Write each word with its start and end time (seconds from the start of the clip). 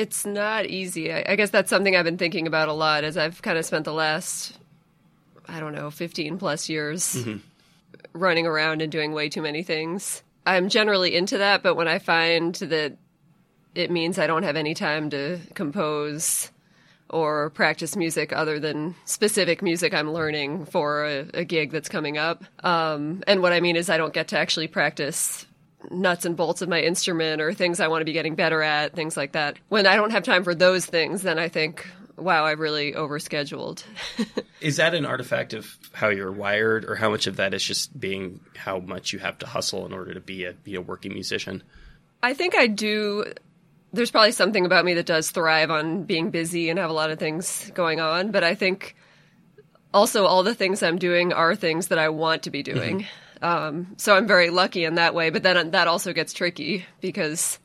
It's 0.00 0.24
not 0.24 0.64
easy. 0.64 1.12
I, 1.12 1.24
I 1.28 1.36
guess 1.36 1.50
that's 1.50 1.68
something 1.68 1.94
I've 1.94 2.06
been 2.06 2.16
thinking 2.16 2.46
about 2.46 2.70
a 2.70 2.72
lot 2.72 3.04
as 3.04 3.18
I've 3.18 3.42
kind 3.42 3.58
of 3.58 3.66
spent 3.66 3.84
the 3.84 3.92
last, 3.92 4.56
I 5.46 5.60
don't 5.60 5.74
know, 5.74 5.90
15 5.90 6.38
plus 6.38 6.70
years 6.70 7.14
running 8.14 8.46
around 8.46 8.80
and 8.80 8.90
doing 8.90 9.12
way 9.12 9.28
too 9.28 9.42
many 9.42 9.62
things. 9.62 10.22
I'm 10.46 10.70
generally 10.70 11.14
into 11.14 11.36
that, 11.38 11.62
but 11.62 11.74
when 11.74 11.86
I 11.86 11.98
find 11.98 12.54
that 12.54 12.96
it 13.74 13.90
means 13.90 14.18
I 14.18 14.26
don't 14.26 14.42
have 14.42 14.56
any 14.56 14.72
time 14.72 15.10
to 15.10 15.38
compose 15.54 16.50
or 17.10 17.50
practice 17.50 17.94
music 17.94 18.32
other 18.32 18.58
than 18.58 18.94
specific 19.04 19.60
music 19.60 19.92
I'm 19.92 20.12
learning 20.12 20.64
for 20.64 21.04
a, 21.04 21.26
a 21.34 21.44
gig 21.44 21.72
that's 21.72 21.90
coming 21.90 22.16
up. 22.16 22.42
Um, 22.64 23.22
and 23.26 23.42
what 23.42 23.52
I 23.52 23.60
mean 23.60 23.76
is 23.76 23.90
I 23.90 23.98
don't 23.98 24.14
get 24.14 24.28
to 24.28 24.38
actually 24.38 24.68
practice 24.68 25.44
nuts 25.90 26.24
and 26.24 26.36
bolts 26.36 26.62
of 26.62 26.68
my 26.68 26.80
instrument 26.80 27.40
or 27.40 27.54
things 27.54 27.80
I 27.80 27.88
want 27.88 28.00
to 28.00 28.04
be 28.04 28.12
getting 28.12 28.34
better 28.34 28.62
at, 28.62 28.94
things 28.94 29.16
like 29.16 29.32
that. 29.32 29.58
When 29.68 29.86
I 29.86 29.96
don't 29.96 30.10
have 30.10 30.22
time 30.22 30.44
for 30.44 30.54
those 30.54 30.84
things, 30.84 31.22
then 31.22 31.38
I 31.38 31.48
think, 31.48 31.86
wow, 32.16 32.44
I've 32.44 32.58
really 32.58 32.92
overscheduled. 32.92 33.82
Is 34.60 34.76
that 34.76 34.94
an 34.94 35.06
artifact 35.06 35.54
of 35.54 35.78
how 35.92 36.08
you're 36.08 36.32
wired, 36.32 36.84
or 36.84 36.94
how 36.94 37.10
much 37.10 37.26
of 37.26 37.36
that 37.36 37.54
is 37.54 37.64
just 37.64 37.98
being 37.98 38.40
how 38.56 38.78
much 38.78 39.12
you 39.12 39.18
have 39.18 39.38
to 39.38 39.46
hustle 39.46 39.86
in 39.86 39.92
order 39.92 40.14
to 40.14 40.20
be 40.20 40.44
a 40.44 40.52
be 40.52 40.74
a 40.74 40.80
working 40.80 41.14
musician? 41.14 41.62
I 42.22 42.34
think 42.34 42.54
I 42.54 42.66
do. 42.66 43.24
There's 43.92 44.10
probably 44.10 44.32
something 44.32 44.66
about 44.66 44.84
me 44.84 44.94
that 44.94 45.06
does 45.06 45.30
thrive 45.30 45.70
on 45.70 46.04
being 46.04 46.30
busy 46.30 46.68
and 46.68 46.78
have 46.78 46.90
a 46.90 46.92
lot 46.92 47.10
of 47.10 47.18
things 47.18 47.70
going 47.74 48.00
on, 48.00 48.30
but 48.30 48.44
I 48.44 48.54
think 48.54 48.94
also 49.92 50.26
all 50.26 50.42
the 50.42 50.54
things 50.54 50.82
I'm 50.82 50.98
doing 50.98 51.32
are 51.32 51.56
things 51.56 51.88
that 51.88 51.98
I 51.98 52.10
want 52.10 52.44
to 52.44 52.50
be 52.50 52.62
doing. 52.62 53.00
Mm-hmm. 53.00 53.29
Um, 53.42 53.94
so 53.96 54.14
I'm 54.14 54.26
very 54.26 54.50
lucky 54.50 54.84
in 54.84 54.96
that 54.96 55.14
way, 55.14 55.30
but 55.30 55.42
then 55.42 55.70
that 55.70 55.88
also 55.88 56.12
gets 56.12 56.32
tricky 56.32 56.84
because 57.00 57.58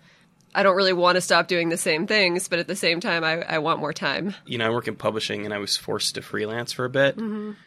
I 0.55 0.63
don't 0.63 0.77
really 0.77 0.93
want 0.93 1.15
to 1.15 1.21
stop 1.21 1.49
doing 1.49 1.67
the 1.67 1.77
same 1.77 2.07
things, 2.07 2.47
but 2.47 2.59
at 2.59 2.67
the 2.67 2.77
same 2.77 3.01
time, 3.01 3.25
I, 3.25 3.41
I 3.41 3.57
want 3.59 3.81
more 3.81 3.91
time. 3.91 4.33
You 4.45 4.57
know, 4.57 4.67
I 4.67 4.69
work 4.69 4.87
in 4.87 4.95
publishing, 4.95 5.43
and 5.43 5.53
I 5.53 5.57
was 5.57 5.75
forced 5.75 6.15
to 6.15 6.21
freelance 6.21 6.71
for 6.71 6.85
a 6.85 6.89
bit. 6.89 7.19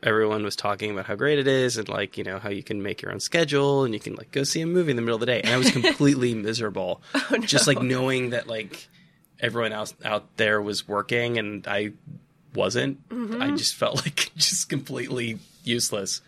Everyone 0.03 0.43
was 0.43 0.57
talking 0.57 0.91
about 0.91 1.05
how 1.05 1.15
great 1.15 1.39
it 1.39 1.47
is, 1.47 1.77
and 1.77 1.87
like 1.89 2.17
you 2.17 2.25
know 2.25 2.39
how 2.39 2.49
you 2.49 2.63
can 2.63 2.83
make 2.83 3.03
your 3.03 3.13
own 3.13 3.21
schedule, 3.21 3.85
and 3.85 3.93
you 3.93 4.01
can 4.01 4.15
like 4.15 4.31
go 4.33 4.43
see 4.43 4.63
a 4.63 4.67
movie 4.67 4.91
in 4.91 4.97
the 4.97 5.03
middle 5.03 5.17
of 5.17 5.21
the 5.21 5.27
day. 5.27 5.43
And 5.43 5.51
I 5.51 5.59
was 5.59 5.71
completely 5.83 6.35
miserable, 6.35 7.03
just 7.41 7.67
like 7.67 7.83
knowing 7.83 8.31
that 8.31 8.47
like 8.47 8.89
everyone 9.39 9.73
else 9.73 9.95
out 10.03 10.37
there 10.39 10.63
was 10.63 10.89
working, 10.89 11.39
and 11.39 11.67
I 11.69 11.93
wasn't. 12.55 13.01
I 13.39 13.51
just 13.51 13.75
felt 13.75 13.97
like 13.97 14.31
just 14.37 14.71
completely 14.71 15.39
useless. 15.63 16.23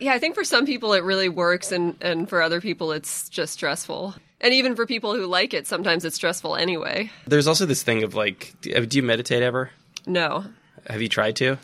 Yeah, 0.00 0.12
I 0.14 0.18
think 0.18 0.34
for 0.34 0.44
some 0.44 0.64
people 0.66 0.92
it 0.92 1.02
really 1.02 1.28
works, 1.28 1.72
and, 1.72 1.96
and 2.00 2.28
for 2.28 2.40
other 2.42 2.60
people 2.60 2.92
it's 2.92 3.28
just 3.28 3.52
stressful. 3.54 4.14
And 4.40 4.54
even 4.54 4.76
for 4.76 4.86
people 4.86 5.14
who 5.14 5.26
like 5.26 5.52
it, 5.54 5.66
sometimes 5.66 6.04
it's 6.04 6.14
stressful 6.16 6.54
anyway. 6.56 7.10
There's 7.26 7.48
also 7.48 7.66
this 7.66 7.82
thing 7.82 8.04
of 8.04 8.14
like, 8.14 8.54
do 8.60 8.86
you 8.90 9.02
meditate 9.02 9.42
ever? 9.42 9.70
No. 10.06 10.44
Have 10.88 11.02
you 11.02 11.08
tried 11.08 11.34
to? 11.36 11.58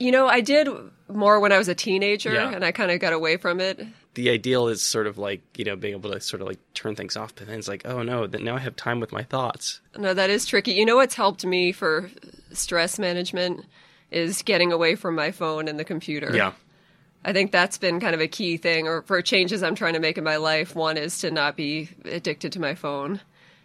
You 0.00 0.10
know, 0.10 0.26
I 0.26 0.40
did 0.40 0.68
more 1.08 1.38
when 1.38 1.52
I 1.52 1.58
was 1.58 1.68
a 1.68 1.74
teenager, 1.76 2.32
Yeah. 2.34 2.50
and 2.50 2.64
I 2.64 2.72
kind 2.72 2.90
of 2.90 2.98
got 2.98 3.12
away 3.12 3.36
from 3.36 3.60
it. 3.60 3.86
the 4.14 4.30
ideal 4.30 4.66
is 4.68 4.82
sort 4.82 5.06
of 5.06 5.16
like 5.18 5.42
you 5.56 5.64
know 5.64 5.76
being 5.76 5.94
able 5.94 6.10
to 6.12 6.20
sort 6.20 6.40
of 6.42 6.48
like 6.48 6.58
turn 6.74 6.94
things 6.96 7.16
off 7.16 7.34
but 7.34 7.46
then 7.48 7.58
it's 7.58 7.66
like 7.68 7.82
oh 7.84 8.00
no 8.04 8.28
that 8.28 8.40
now 8.42 8.54
i 8.54 8.60
have 8.60 8.76
time 8.76 9.00
with 9.00 9.10
my 9.10 9.24
thoughts 9.24 9.80
No, 9.98 10.14
that 10.14 10.30
is 10.30 10.46
tricky. 10.46 10.72
You 10.72 10.84
know 10.86 10.94
what's 10.96 11.14
helped 11.16 11.44
me 11.44 11.72
for 11.72 12.08
stress 12.52 12.98
management 12.98 13.64
is 14.12 14.42
getting 14.42 14.70
away 14.72 14.94
from 14.94 15.14
my 15.16 15.30
phone 15.32 15.66
and 15.68 15.78
the 15.80 15.84
computer. 15.84 16.30
yeah 16.34 16.52
I 17.24 17.32
think 17.32 17.52
that's 17.52 17.78
been 17.78 18.00
kind 18.00 18.14
of 18.14 18.20
a 18.20 18.28
key 18.28 18.56
thing, 18.58 18.86
or 18.86 19.02
for 19.02 19.20
changes 19.22 19.62
I'm 19.62 19.74
trying 19.74 19.94
to 19.94 20.00
make 20.00 20.18
in 20.18 20.24
my 20.24 20.36
life. 20.36 20.74
One 20.74 20.96
is 20.96 21.18
to 21.18 21.30
not 21.30 21.56
be 21.56 21.88
addicted 22.04 22.52
to 22.52 22.60
my 22.60 22.74
phone. 22.74 23.20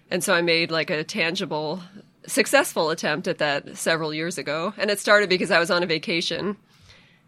And 0.09 0.23
so 0.23 0.33
I 0.33 0.41
made 0.41 0.71
like 0.71 0.89
a 0.89 1.03
tangible, 1.03 1.81
successful 2.25 2.89
attempt 2.89 3.27
at 3.27 3.39
that 3.39 3.77
several 3.77 4.13
years 4.13 4.37
ago. 4.37 4.73
And 4.77 4.89
it 4.89 4.99
started 4.99 5.29
because 5.29 5.51
I 5.51 5.59
was 5.59 5.69
on 5.69 5.83
a 5.83 5.87
vacation 5.87 6.57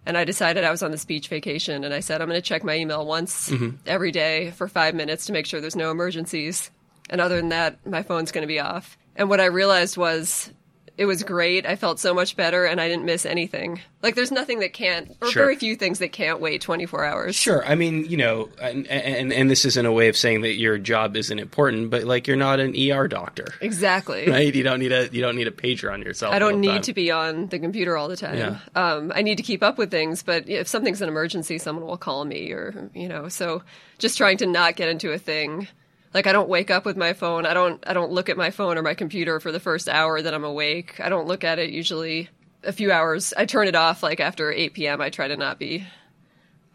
and 0.05 0.17
I 0.17 0.23
decided 0.23 0.63
I 0.63 0.71
was 0.71 0.81
on 0.81 0.91
this 0.91 1.05
beach 1.05 1.27
vacation 1.27 1.83
and 1.83 1.93
I 1.93 1.99
said, 1.99 2.21
I'm 2.21 2.29
going 2.29 2.41
to 2.41 2.47
check 2.47 2.63
my 2.63 2.75
email 2.75 3.05
once 3.05 3.49
mm-hmm. 3.49 3.75
every 3.85 4.11
day 4.11 4.51
for 4.51 4.67
five 4.67 4.95
minutes 4.95 5.25
to 5.25 5.33
make 5.33 5.45
sure 5.45 5.61
there's 5.61 5.75
no 5.75 5.91
emergencies. 5.91 6.71
And 7.09 7.21
other 7.21 7.35
than 7.35 7.49
that, 7.49 7.85
my 7.85 8.03
phone's 8.03 8.31
going 8.31 8.43
to 8.43 8.47
be 8.47 8.59
off. 8.59 8.97
And 9.15 9.29
what 9.29 9.41
I 9.41 9.45
realized 9.45 9.97
was 9.97 10.51
it 11.01 11.05
was 11.05 11.23
great. 11.23 11.65
I 11.65 11.75
felt 11.75 11.99
so 11.99 12.13
much 12.13 12.35
better 12.35 12.65
and 12.65 12.79
I 12.79 12.87
didn't 12.87 13.05
miss 13.05 13.25
anything. 13.25 13.81
Like 14.03 14.15
there's 14.15 14.31
nothing 14.31 14.59
that 14.59 14.73
can't, 14.73 15.15
or 15.21 15.29
Sure. 15.31 15.43
very 15.43 15.55
few 15.55 15.75
things 15.75 15.99
that 15.99 16.11
can't 16.11 16.39
wait 16.39 16.61
24 16.61 17.05
hours. 17.05 17.35
sure 17.35 17.65
i 17.65 17.75
mean 17.75 18.05
you 18.05 18.17
know 18.17 18.49
and, 18.61 18.87
and 18.87 19.31
and 19.31 19.49
this 19.49 19.63
isn't 19.65 19.85
a 19.85 19.91
way 19.91 20.07
of 20.09 20.17
saying 20.17 20.41
that 20.41 20.55
your 20.55 20.77
job 20.77 21.15
isn't 21.15 21.37
important 21.39 21.89
but 21.91 22.03
like 22.03 22.27
you're 22.27 22.35
not 22.37 22.59
an 22.59 22.73
er 22.91 23.07
doctor 23.07 23.45
Exactly. 23.61 24.27
right 24.35 24.53
you 24.53 24.63
don't 24.63 24.79
need 24.79 24.91
a 24.91 25.07
you 25.11 25.21
don't 25.21 25.35
need 25.35 25.47
a 25.47 25.51
pager 25.51 25.91
on 25.93 26.01
yourself 26.01 26.33
I 26.33 26.39
don't 26.39 26.59
need 26.59 26.67
time. 26.67 26.81
to 26.83 26.93
be 26.93 27.11
on 27.11 27.47
the 27.47 27.59
computer 27.59 27.95
all 27.97 28.07
the 28.07 28.17
time. 28.17 28.37
Yeah. 28.37 28.57
Um, 28.75 29.11
I 29.15 29.21
need 29.21 29.37
to 29.37 29.43
keep 29.43 29.61
up 29.63 29.77
with 29.77 29.91
things, 29.91 30.23
but 30.23 30.49
if 30.49 30.67
something's 30.67 31.01
an 31.01 31.09
emergency, 31.09 31.57
someone 31.59 31.85
will 31.85 31.97
call 31.97 32.25
me 32.25 32.51
or, 32.51 32.89
you 32.95 33.07
know, 33.07 33.27
so 33.29 33.61
just 33.99 34.17
trying 34.17 34.37
to 34.37 34.45
not 34.47 34.75
get 34.75 34.89
into 34.89 35.11
a 35.11 35.17
thing. 35.17 35.67
Like 36.13 36.27
I 36.27 36.31
don't 36.33 36.49
wake 36.49 36.69
up 36.71 36.85
with 36.85 36.97
my 36.97 37.13
phone. 37.13 37.45
I 37.45 37.53
don't 37.53 37.83
I 37.87 37.93
don't 37.93 38.11
look 38.11 38.29
at 38.29 38.37
my 38.37 38.51
phone 38.51 38.77
or 38.77 38.81
my 38.81 38.93
computer 38.93 39.39
for 39.39 39.51
the 39.51 39.59
first 39.59 39.87
hour 39.87 40.21
that 40.21 40.33
I'm 40.33 40.43
awake. 40.43 40.99
I 40.99 41.09
don't 41.09 41.27
look 41.27 41.43
at 41.43 41.57
it 41.59 41.69
usually 41.69 42.29
a 42.63 42.71
few 42.73 42.91
hours. 42.91 43.33
I 43.37 43.45
turn 43.45 43.67
it 43.67 43.75
off 43.75 44.03
like 44.03 44.19
after 44.19 44.51
8 44.51 44.73
p.m. 44.73 45.01
I 45.01 45.09
try 45.09 45.27
to 45.27 45.37
not 45.37 45.57
be 45.57 45.85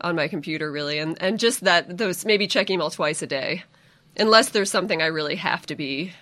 on 0.00 0.16
my 0.16 0.28
computer 0.28 0.70
really 0.72 0.98
and 0.98 1.20
and 1.22 1.38
just 1.38 1.64
that 1.64 1.96
those 1.98 2.24
maybe 2.24 2.46
check 2.46 2.70
email 2.70 2.90
twice 2.90 3.22
a 3.22 3.26
day. 3.26 3.62
Unless 4.18 4.50
there's 4.50 4.70
something 4.70 5.02
I 5.02 5.06
really 5.06 5.36
have 5.36 5.66
to 5.66 5.74
be 5.76 6.12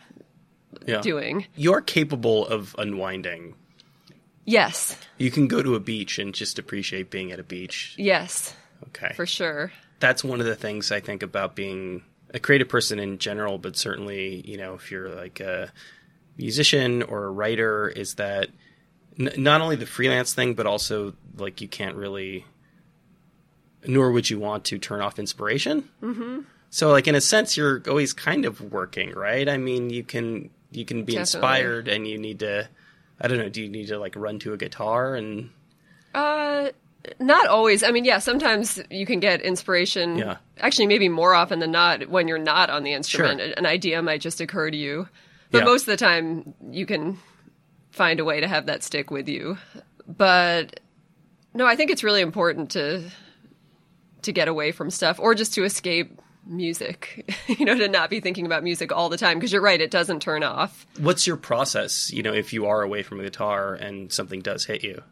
yeah. 0.86 1.00
doing. 1.00 1.46
you're 1.54 1.80
capable 1.80 2.46
of 2.46 2.74
unwinding 2.78 3.54
Yes. 4.44 4.98
you 5.16 5.30
can 5.30 5.46
go 5.48 5.62
to 5.62 5.74
a 5.76 5.80
beach 5.80 6.18
and 6.18 6.34
just 6.34 6.58
appreciate 6.58 7.10
being 7.10 7.32
at 7.32 7.38
a 7.38 7.44
beach 7.44 7.94
Yes. 7.96 8.54
okay 8.88 9.12
For 9.14 9.24
sure. 9.24 9.72
that's 10.00 10.22
one 10.24 10.40
of 10.40 10.46
the 10.46 10.56
things 10.56 10.90
I 10.92 11.00
think 11.00 11.22
about 11.22 11.54
being 11.54 12.02
a 12.34 12.38
creative 12.40 12.68
person 12.68 12.98
in 12.98 13.16
general, 13.18 13.56
but 13.56 13.76
certainly, 13.76 14.42
you 14.44 14.58
know, 14.58 14.74
if 14.74 14.90
you're 14.90 15.08
like 15.14 15.40
a 15.40 15.72
musician 16.36 17.02
or 17.02 17.24
a 17.24 17.30
writer, 17.30 17.88
is 17.88 18.16
that 18.16 18.48
n- 19.18 19.32
not 19.38 19.60
only 19.62 19.76
the 19.76 19.86
freelance 19.86 20.34
thing, 20.34 20.52
but 20.54 20.66
also 20.66 21.14
like 21.38 21.60
you 21.62 21.68
can't 21.68 21.94
really, 21.96 22.44
nor 23.86 24.10
would 24.12 24.28
you 24.28 24.38
want 24.38 24.64
to 24.64 24.78
turn 24.78 25.00
off 25.00 25.18
inspiration. 25.18 25.88
Mm-hmm. 26.02 26.40
So, 26.70 26.90
like 26.90 27.06
in 27.06 27.14
a 27.14 27.20
sense, 27.20 27.56
you're 27.56 27.80
always 27.88 28.12
kind 28.12 28.44
of 28.44 28.60
working, 28.72 29.12
right? 29.12 29.48
I 29.48 29.56
mean, 29.56 29.90
you 29.90 30.02
can 30.02 30.50
you 30.72 30.84
can 30.84 31.04
be 31.04 31.12
Definitely. 31.14 31.20
inspired, 31.38 31.88
and 31.88 32.06
you 32.06 32.18
need 32.18 32.40
to. 32.40 32.68
I 33.20 33.28
don't 33.28 33.38
know. 33.38 33.48
Do 33.48 33.62
you 33.62 33.68
need 33.68 33.86
to 33.88 33.98
like 33.98 34.16
run 34.16 34.40
to 34.40 34.52
a 34.52 34.56
guitar 34.56 35.14
and 35.14 35.50
Uh, 36.12 36.70
not 37.20 37.46
always. 37.46 37.82
I 37.82 37.90
mean, 37.90 38.04
yeah, 38.04 38.18
sometimes 38.18 38.80
you 38.90 39.06
can 39.06 39.20
get 39.20 39.40
inspiration. 39.42 40.18
Yeah. 40.18 40.36
Actually, 40.58 40.86
maybe 40.86 41.08
more 41.08 41.34
often 41.34 41.58
than 41.58 41.70
not, 41.70 42.08
when 42.08 42.28
you're 42.28 42.38
not 42.38 42.70
on 42.70 42.82
the 42.84 42.92
instrument, 42.92 43.40
Sure. 43.40 43.52
an 43.56 43.66
idea 43.66 44.00
might 44.02 44.20
just 44.20 44.40
occur 44.40 44.70
to 44.70 44.76
you. 44.76 45.08
But 45.50 45.58
Yeah. 45.58 45.64
most 45.64 45.82
of 45.82 45.86
the 45.86 45.96
time, 45.96 46.54
you 46.70 46.86
can 46.86 47.18
find 47.90 48.20
a 48.20 48.24
way 48.24 48.40
to 48.40 48.48
have 48.48 48.66
that 48.66 48.82
stick 48.82 49.10
with 49.10 49.28
you. 49.28 49.58
But 50.06 50.80
no, 51.54 51.66
I 51.66 51.76
think 51.76 51.90
it's 51.90 52.02
really 52.04 52.20
important 52.22 52.70
to 52.72 53.02
to 54.22 54.32
get 54.32 54.48
away 54.48 54.72
from 54.72 54.90
stuff 54.90 55.20
or 55.20 55.34
just 55.34 55.52
to 55.54 55.64
escape 55.64 56.18
music. 56.46 57.30
you 57.46 57.64
know, 57.66 57.76
to 57.76 57.88
not 57.88 58.08
be 58.10 58.20
thinking 58.20 58.46
about 58.46 58.62
music 58.64 58.90
all 58.92 59.08
the 59.10 59.16
time 59.18 59.38
because 59.38 59.52
you're 59.52 59.60
right, 59.62 59.80
it 59.80 59.90
doesn't 59.90 60.20
turn 60.20 60.42
off. 60.42 60.86
what's 60.98 61.26
your 61.26 61.36
process? 61.36 62.10
You 62.12 62.22
know, 62.22 62.32
if 62.32 62.52
you 62.52 62.66
are 62.66 62.82
away 62.82 63.02
from 63.02 63.20
a 63.20 63.22
guitar 63.22 63.74
and 63.74 64.10
something 64.12 64.40
does 64.40 64.64
hit 64.64 64.82
you. 64.82 65.02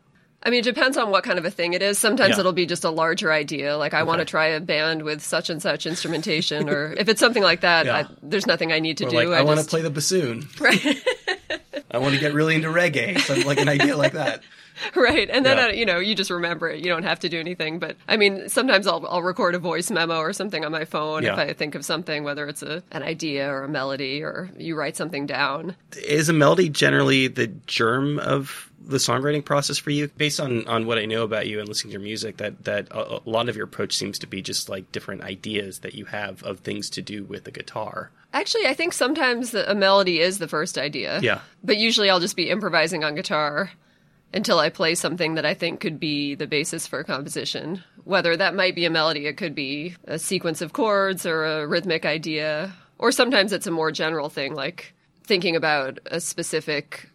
I 0.44 0.50
mean, 0.50 0.60
it 0.60 0.64
depends 0.64 0.96
on 0.96 1.10
what 1.10 1.22
kind 1.24 1.38
of 1.38 1.44
a 1.44 1.50
thing 1.50 1.72
it 1.74 1.82
is. 1.82 1.98
Sometimes 1.98 2.30
Yeah. 2.34 2.40
it'll 2.40 2.52
be 2.52 2.66
just 2.66 2.84
a 2.84 2.90
larger 2.90 3.32
idea, 3.32 3.76
like 3.76 3.94
I 3.94 4.02
want 4.02 4.18
to 4.18 4.24
try 4.24 4.46
a 4.48 4.60
band 4.60 5.02
with 5.02 5.22
such 5.22 5.50
and 5.50 5.62
such 5.62 5.86
instrumentation, 5.86 6.68
or 6.68 6.92
if 6.98 7.08
it's 7.08 7.20
something 7.20 7.42
like 7.42 7.60
that, 7.60 7.86
Yeah. 7.86 7.96
I, 7.96 8.06
there's 8.22 8.46
nothing 8.46 8.72
I 8.72 8.80
need 8.80 8.98
to 8.98 9.06
Or 9.06 9.10
do. 9.10 9.16
like, 9.16 9.28
I, 9.28 9.42
want 9.42 9.60
to 9.60 9.66
play 9.66 9.82
the 9.82 9.90
bassoon. 9.90 10.48
right, 10.60 10.80
I 11.90 11.98
want 11.98 12.14
to 12.14 12.20
get 12.20 12.34
really 12.34 12.54
into 12.56 12.68
reggae. 12.68 13.18
Something 13.20 13.46
like 13.46 13.60
an 13.60 13.68
idea 13.68 13.96
like 13.96 14.12
that. 14.14 14.42
right, 14.96 15.28
and 15.30 15.44
then 15.44 15.58
Yeah. 15.58 15.64
uh, 15.66 15.68
you 15.68 15.84
know 15.86 15.98
you 15.98 16.14
just 16.14 16.30
remember 16.30 16.68
it. 16.70 16.78
You 16.80 16.86
don't 16.86 17.02
have 17.04 17.20
to 17.20 17.28
do 17.28 17.38
anything. 17.38 17.78
But 17.78 17.96
I 18.08 18.16
mean, 18.16 18.48
sometimes 18.48 18.86
I'll 18.86 19.06
I'll 19.06 19.22
record 19.22 19.54
a 19.54 19.58
voice 19.58 19.90
memo 19.90 20.16
or 20.16 20.32
something 20.32 20.64
on 20.64 20.72
my 20.72 20.86
phone 20.86 21.24
if 21.24 21.34
I 21.38 21.52
think 21.52 21.74
of 21.74 21.84
something, 21.84 22.24
whether 22.24 22.48
it's 22.48 22.62
a 22.62 22.82
an 22.90 23.02
idea 23.02 23.48
or 23.52 23.64
a 23.64 23.68
melody, 23.68 24.22
or 24.24 24.50
you 24.56 24.74
write 24.74 24.96
something 24.96 25.26
down. 25.26 25.76
Is 25.98 26.28
a 26.30 26.32
melody 26.32 26.68
generally 26.70 27.28
the 27.28 27.48
germ 27.66 28.18
of 28.18 28.71
the 28.84 28.98
songwriting 28.98 29.44
process 29.44 29.78
for 29.78 29.90
you? 29.90 30.08
Based 30.16 30.40
on, 30.40 30.66
on 30.66 30.86
what 30.86 30.98
I 30.98 31.04
know 31.06 31.22
about 31.22 31.46
you 31.46 31.60
and 31.60 31.68
listening 31.68 31.90
to 31.90 31.98
your 31.98 32.02
music, 32.02 32.38
that, 32.38 32.64
that 32.64 32.88
a, 32.90 33.16
a 33.16 33.20
lot 33.24 33.48
of 33.48 33.56
your 33.56 33.64
approach 33.64 33.96
seems 33.96 34.18
to 34.20 34.26
be 34.26 34.42
just 34.42 34.68
like 34.68 34.90
different 34.92 35.22
ideas 35.22 35.80
that 35.80 35.94
you 35.94 36.06
have 36.06 36.42
of 36.42 36.60
things 36.60 36.90
to 36.90 37.02
do 37.02 37.24
with 37.24 37.44
the 37.44 37.50
guitar. 37.50 38.10
Actually, 38.32 38.66
I 38.66 38.74
think 38.74 38.92
sometimes 38.92 39.50
the- 39.50 39.70
a 39.70 39.74
melody 39.74 40.20
is 40.20 40.38
the 40.38 40.48
first 40.48 40.78
idea. 40.78 41.20
Yeah. 41.20 41.40
But 41.62 41.76
usually 41.78 42.10
I'll 42.10 42.20
just 42.20 42.36
be 42.36 42.50
improvising 42.50 43.04
on 43.04 43.14
guitar 43.14 43.70
until 44.34 44.58
I 44.58 44.70
play 44.70 44.94
something 44.94 45.34
that 45.34 45.44
I 45.44 45.54
think 45.54 45.80
could 45.80 46.00
be 46.00 46.34
the 46.34 46.46
basis 46.46 46.86
for 46.86 47.00
a 47.00 47.04
composition. 47.04 47.84
Whether 48.04 48.36
that 48.36 48.54
might 48.54 48.74
be 48.74 48.86
a 48.86 48.90
melody, 48.90 49.26
it 49.26 49.36
could 49.36 49.54
be 49.54 49.94
a 50.06 50.18
sequence 50.18 50.62
of 50.62 50.72
chords 50.72 51.26
or 51.26 51.44
a 51.44 51.66
rhythmic 51.66 52.06
idea, 52.06 52.72
or 52.98 53.12
sometimes 53.12 53.52
it's 53.52 53.66
a 53.66 53.70
more 53.70 53.92
general 53.92 54.30
thing 54.30 54.54
like 54.54 54.94
thinking 55.24 55.54
about 55.54 55.98
a 56.06 56.18
specific 56.18 57.10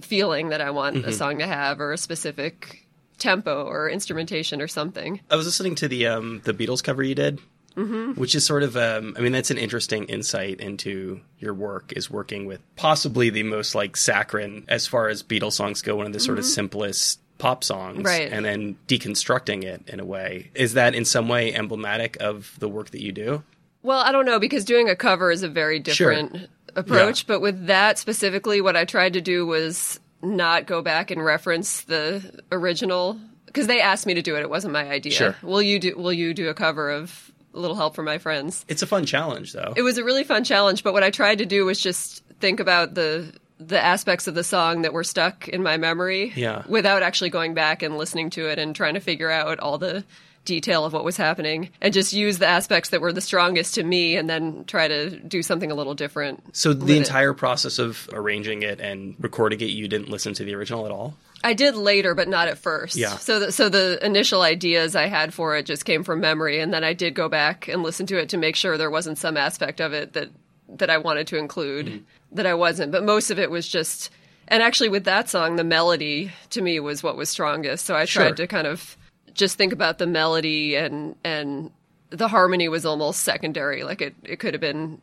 feeling 0.00 0.48
that 0.50 0.60
I 0.60 0.70
want 0.70 1.04
a 1.04 1.12
song 1.12 1.38
to 1.38 1.46
have 1.46 1.80
or 1.80 1.92
a 1.92 1.98
specific 1.98 2.86
tempo 3.18 3.64
or 3.64 3.88
instrumentation 3.88 4.60
or 4.60 4.68
something. 4.68 5.20
I 5.30 5.36
was 5.36 5.46
listening 5.46 5.74
to 5.76 5.88
the 5.88 6.06
um, 6.06 6.40
the 6.44 6.54
Beatles 6.54 6.82
cover 6.82 7.02
you 7.02 7.14
did, 7.14 7.40
mm-hmm. 7.76 8.12
which 8.20 8.34
is 8.34 8.44
sort 8.44 8.62
of 8.62 8.76
um, 8.76 9.14
I 9.16 9.20
mean 9.20 9.32
that's 9.32 9.50
an 9.50 9.58
interesting 9.58 10.04
insight 10.04 10.60
into 10.60 11.20
your 11.38 11.54
work 11.54 11.92
is 11.96 12.10
working 12.10 12.46
with 12.46 12.60
possibly 12.76 13.30
the 13.30 13.42
most 13.42 13.74
like 13.74 13.96
saccharine 13.96 14.64
as 14.68 14.86
far 14.86 15.08
as 15.08 15.22
Beatles 15.22 15.52
songs 15.52 15.82
go, 15.82 15.96
one 15.96 16.06
of 16.06 16.12
the 16.12 16.20
sort 16.20 16.38
of 16.38 16.44
simplest 16.44 17.20
pop 17.38 17.64
songs, 17.64 18.04
Right. 18.04 18.32
And 18.32 18.44
then 18.44 18.76
deconstructing 18.86 19.64
it 19.64 19.88
in 19.88 20.00
a 20.00 20.04
way. 20.04 20.50
Is 20.54 20.74
that 20.74 20.94
in 20.94 21.04
some 21.04 21.28
way 21.28 21.52
emblematic 21.52 22.16
of 22.20 22.54
the 22.58 22.68
work 22.68 22.90
that 22.90 23.02
you 23.02 23.12
do? 23.12 23.42
Well, 23.82 23.98
I 23.98 24.12
don't 24.12 24.24
know 24.24 24.38
because 24.38 24.64
doing 24.64 24.88
a 24.88 24.96
cover 24.96 25.30
is 25.30 25.42
a 25.42 25.48
very 25.48 25.78
different 25.78 26.48
approach, 26.76 27.20
Yeah. 27.22 27.24
but 27.28 27.40
with 27.40 27.66
that 27.66 27.98
specifically 27.98 28.60
what 28.60 28.76
I 28.76 28.84
tried 28.84 29.14
to 29.14 29.20
do 29.20 29.46
was 29.46 30.00
not 30.22 30.66
go 30.66 30.80
back 30.82 31.10
and 31.10 31.22
reference 31.24 31.82
the 31.82 32.42
original 32.50 33.18
because 33.46 33.66
they 33.66 33.80
asked 33.80 34.06
me 34.06 34.14
to 34.14 34.22
do 34.22 34.36
it. 34.36 34.40
It 34.40 34.50
wasn't 34.50 34.72
my 34.72 34.88
idea. 34.88 35.12
Sure. 35.12 35.36
Will 35.42 35.62
you 35.62 35.78
do 35.78 35.94
will 35.96 36.12
you 36.12 36.34
do 36.34 36.48
a 36.48 36.54
cover 36.54 36.90
of 36.90 37.30
A 37.54 37.58
Little 37.58 37.76
Help 37.76 37.94
from 37.94 38.04
My 38.06 38.18
Friends? 38.18 38.64
It's 38.68 38.82
a 38.82 38.86
fun 38.86 39.04
challenge 39.06 39.52
though. 39.52 39.72
It 39.76 39.82
was 39.82 39.98
a 39.98 40.04
really 40.04 40.24
fun 40.24 40.44
challenge, 40.44 40.82
but 40.82 40.92
what 40.92 41.02
I 41.02 41.10
tried 41.10 41.38
to 41.38 41.46
do 41.46 41.64
was 41.64 41.80
just 41.80 42.24
think 42.40 42.58
about 42.60 42.94
the 42.94 43.32
the 43.60 43.78
aspects 43.82 44.26
of 44.26 44.34
the 44.34 44.42
song 44.42 44.82
that 44.82 44.92
were 44.92 45.04
stuck 45.04 45.46
in 45.48 45.62
my 45.62 45.76
memory 45.76 46.32
Yeah. 46.34 46.64
without 46.68 47.02
actually 47.04 47.30
going 47.30 47.54
back 47.54 47.82
and 47.84 47.96
listening 47.96 48.30
to 48.30 48.48
it 48.50 48.58
and 48.58 48.74
trying 48.74 48.94
to 48.94 49.00
figure 49.00 49.30
out 49.30 49.60
all 49.60 49.78
the 49.78 50.04
detail 50.44 50.84
of 50.84 50.92
what 50.92 51.04
was 51.04 51.16
happening 51.16 51.70
and 51.80 51.94
just 51.94 52.12
use 52.12 52.38
the 52.38 52.46
aspects 52.46 52.90
that 52.90 53.00
were 53.00 53.12
the 53.12 53.20
strongest 53.20 53.74
to 53.76 53.82
me 53.82 54.16
and 54.16 54.28
then 54.28 54.64
try 54.66 54.86
to 54.88 55.10
do 55.10 55.42
something 55.42 55.70
a 55.70 55.74
little 55.74 55.94
different. 55.94 56.54
so 56.56 56.72
the 56.72 56.80
with 56.84 56.90
it. 56.90 56.96
entire 56.98 57.32
process 57.32 57.78
of 57.78 58.08
arranging 58.12 58.62
it 58.62 58.80
and 58.80 59.14
recording 59.18 59.60
it, 59.60 59.70
you 59.70 59.88
didn't 59.88 60.08
listen 60.10 60.34
to 60.34 60.44
the 60.44 60.54
original 60.54 60.84
at 60.84 60.92
all. 60.92 61.16
I 61.42 61.52
did 61.52 61.74
later, 61.76 62.14
but 62.14 62.26
not 62.28 62.48
at 62.48 62.56
first. 62.56 62.96
Yeah. 62.96 63.16
So, 63.16 63.38
the, 63.38 63.52
so 63.52 63.68
the 63.68 63.98
initial 64.04 64.40
ideas 64.40 64.96
I 64.96 65.06
had 65.08 65.34
for 65.34 65.56
it 65.56 65.66
just 65.66 65.84
came 65.84 66.02
from 66.02 66.20
memory, 66.20 66.58
and 66.60 66.72
then 66.72 66.84
I 66.84 66.94
did 66.94 67.14
go 67.14 67.28
back 67.28 67.68
and 67.68 67.82
listen 67.82 68.06
to 68.06 68.16
it 68.18 68.30
to 68.30 68.38
make 68.38 68.56
sure 68.56 68.78
there 68.78 68.90
wasn't 68.90 69.18
some 69.18 69.36
aspect 69.36 69.80
of 69.80 69.92
it 69.92 70.14
that 70.14 70.30
that 70.70 70.88
I 70.88 70.96
wanted 70.96 71.26
to 71.28 71.36
include 71.36 71.86
Mm-hmm. 71.86 72.36
that 72.36 72.46
I 72.46 72.54
wasn't. 72.54 72.90
But 72.92 73.04
most 73.04 73.30
of 73.30 73.38
it 73.38 73.50
was 73.50 73.68
just, 73.68 74.08
and 74.48 74.62
actually 74.62 74.88
with 74.88 75.04
that 75.04 75.28
song, 75.28 75.56
the 75.56 75.64
melody 75.64 76.32
to 76.50 76.62
me 76.62 76.80
was 76.80 77.02
what 77.02 77.16
was 77.18 77.28
strongest. 77.28 77.84
So 77.84 77.94
I 77.94 78.06
Sure. 78.06 78.22
tried 78.24 78.38
to 78.38 78.46
kind 78.46 78.66
of 78.66 78.96
just 79.34 79.56
think 79.58 79.72
about 79.72 79.98
the 79.98 80.06
melody 80.06 80.76
and 80.76 81.14
and 81.24 81.70
the 82.10 82.28
harmony 82.28 82.68
was 82.68 82.86
almost 82.86 83.22
secondary. 83.22 83.82
Like 83.84 84.00
it, 84.00 84.14
it 84.24 84.38
could 84.38 84.54
have 84.54 84.60
been. 84.60 85.00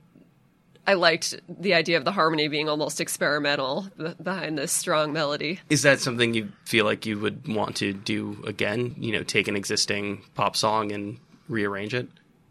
I 0.88 0.94
liked 0.96 1.36
the 1.48 1.76
idea 1.76 1.98
of 1.98 2.06
the 2.06 2.12
harmony 2.12 2.48
being 2.48 2.68
almost 2.68 3.00
experimental 3.00 3.88
b- 3.98 4.16
behind 4.22 4.58
this 4.58 4.72
strong 4.72 5.14
melody. 5.14 5.60
Is 5.70 5.84
that 5.84 6.00
something 6.00 6.34
you 6.34 6.52
feel 6.66 6.86
like 6.86 7.06
you 7.06 7.20
would 7.20 7.48
want 7.48 7.76
to 7.78 7.94
do 7.94 8.44
again? 8.48 8.96
You 8.98 9.12
know, 9.12 9.22
take 9.24 9.48
an 9.48 9.56
existing 9.56 10.24
pop 10.34 10.56
song 10.56 10.92
and 10.92 11.20
rearrange 11.48 11.94
it? 11.94 12.08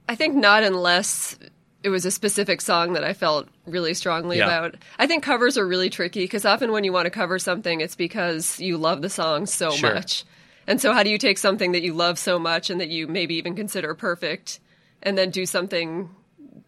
I 0.09 0.15
think 0.15 0.37
not 0.37 0.63
unless 0.63 1.39
it 1.83 1.89
was 1.89 2.05
a 2.05 2.11
specific 2.13 2.61
song 2.61 2.93
that 2.93 3.03
I 3.03 3.15
felt 3.15 3.49
really 3.67 3.95
strongly 3.95 4.39
Yeah. 4.39 4.45
about. 4.47 4.77
I 4.99 5.09
think 5.09 5.25
covers 5.25 5.59
are 5.59 5.67
really 5.67 5.91
tricky 5.91 6.21
because 6.23 6.45
often 6.45 6.71
when 6.71 6.85
you 6.85 6.93
want 6.93 7.07
to 7.07 7.11
cover 7.11 7.39
something, 7.39 7.81
it's 7.81 7.97
because 7.97 8.61
you 8.61 8.77
love 8.77 9.03
the 9.03 9.11
song 9.11 9.47
so 9.47 9.71
Sure. 9.73 9.95
much. 9.95 10.25
And 10.67 10.81
so, 10.81 10.93
how 10.93 11.03
do 11.03 11.11
you 11.11 11.19
take 11.19 11.39
something 11.39 11.73
that 11.73 11.83
you 11.83 11.95
love 11.95 12.19
so 12.19 12.39
much 12.39 12.71
and 12.71 12.81
that 12.81 12.89
you 12.89 13.07
maybe 13.07 13.37
even 13.37 13.57
consider 13.57 13.95
perfect 13.95 14.61
and 15.03 15.17
then 15.17 15.31
do 15.31 15.47
something 15.47 16.11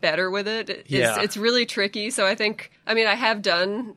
better 0.01 0.31
with 0.31 0.49
it? 0.49 0.71
It's, 0.71 0.91
Yeah. 0.91 1.21
it's 1.21 1.37
really 1.37 1.67
tricky. 1.67 2.11
So, 2.11 2.27
I 2.27 2.35
think, 2.35 2.71
I 2.87 2.95
mean, 2.95 3.07
I 3.07 3.15
have 3.15 3.43
done 3.43 3.95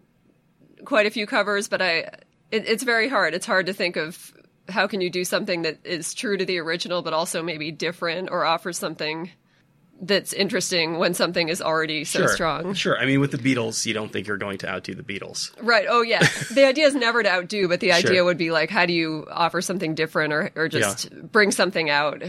quite 0.84 1.06
a 1.06 1.10
few 1.12 1.26
covers, 1.26 1.68
but 1.68 1.82
I, 1.82 1.98
it, 2.52 2.68
it's 2.68 2.84
very 2.84 3.08
hard. 3.08 3.34
It's 3.34 3.46
hard 3.46 3.66
to 3.68 3.74
think 3.74 3.96
of 3.96 4.34
how 4.70 4.88
can 4.88 5.02
you 5.02 5.10
do 5.10 5.24
something 5.24 5.64
that 5.64 5.80
is 5.86 6.14
true 6.14 6.38
to 6.38 6.46
the 6.46 6.60
original, 6.60 7.02
but 7.02 7.14
also 7.14 7.42
maybe 7.42 7.72
different 7.72 8.30
or 8.32 8.46
offers 8.46 8.78
something 8.78 9.32
that's 10.02 10.34
interesting 10.34 10.98
when 10.98 11.14
something 11.14 11.48
is 11.50 11.62
already 11.62 12.04
so 12.04 12.20
sure. 12.20 12.28
strong. 12.28 12.74
Sure. 12.74 12.98
I 13.00 13.06
mean, 13.06 13.20
with 13.22 13.32
the 13.32 13.38
Beatles, 13.38 13.86
you 13.86 13.94
don't 13.94 14.12
think 14.12 14.28
you're 14.28 14.38
going 14.38 14.58
to 14.60 14.70
outdo 14.70 14.94
the 14.94 15.04
Beatles. 15.04 15.52
Right. 15.62 15.86
Oh, 15.90 16.02
yeah. 16.02 16.20
the 16.54 16.66
idea 16.66 16.86
is 16.88 16.96
never 16.96 17.24
to 17.24 17.30
outdo, 17.32 17.68
but 17.68 17.80
the 17.80 17.88
Sure. 17.88 17.96
idea 17.98 18.24
would 18.26 18.38
be 18.38 18.52
like, 18.52 18.70
how 18.70 18.86
do 18.86 18.94
you 18.94 19.26
offer 19.32 19.62
something 19.62 19.96
different 19.96 20.34
or, 20.34 20.52
or 20.56 20.68
just 20.68 21.10
bring 21.32 21.52
something 21.52 21.90
out 21.90 22.24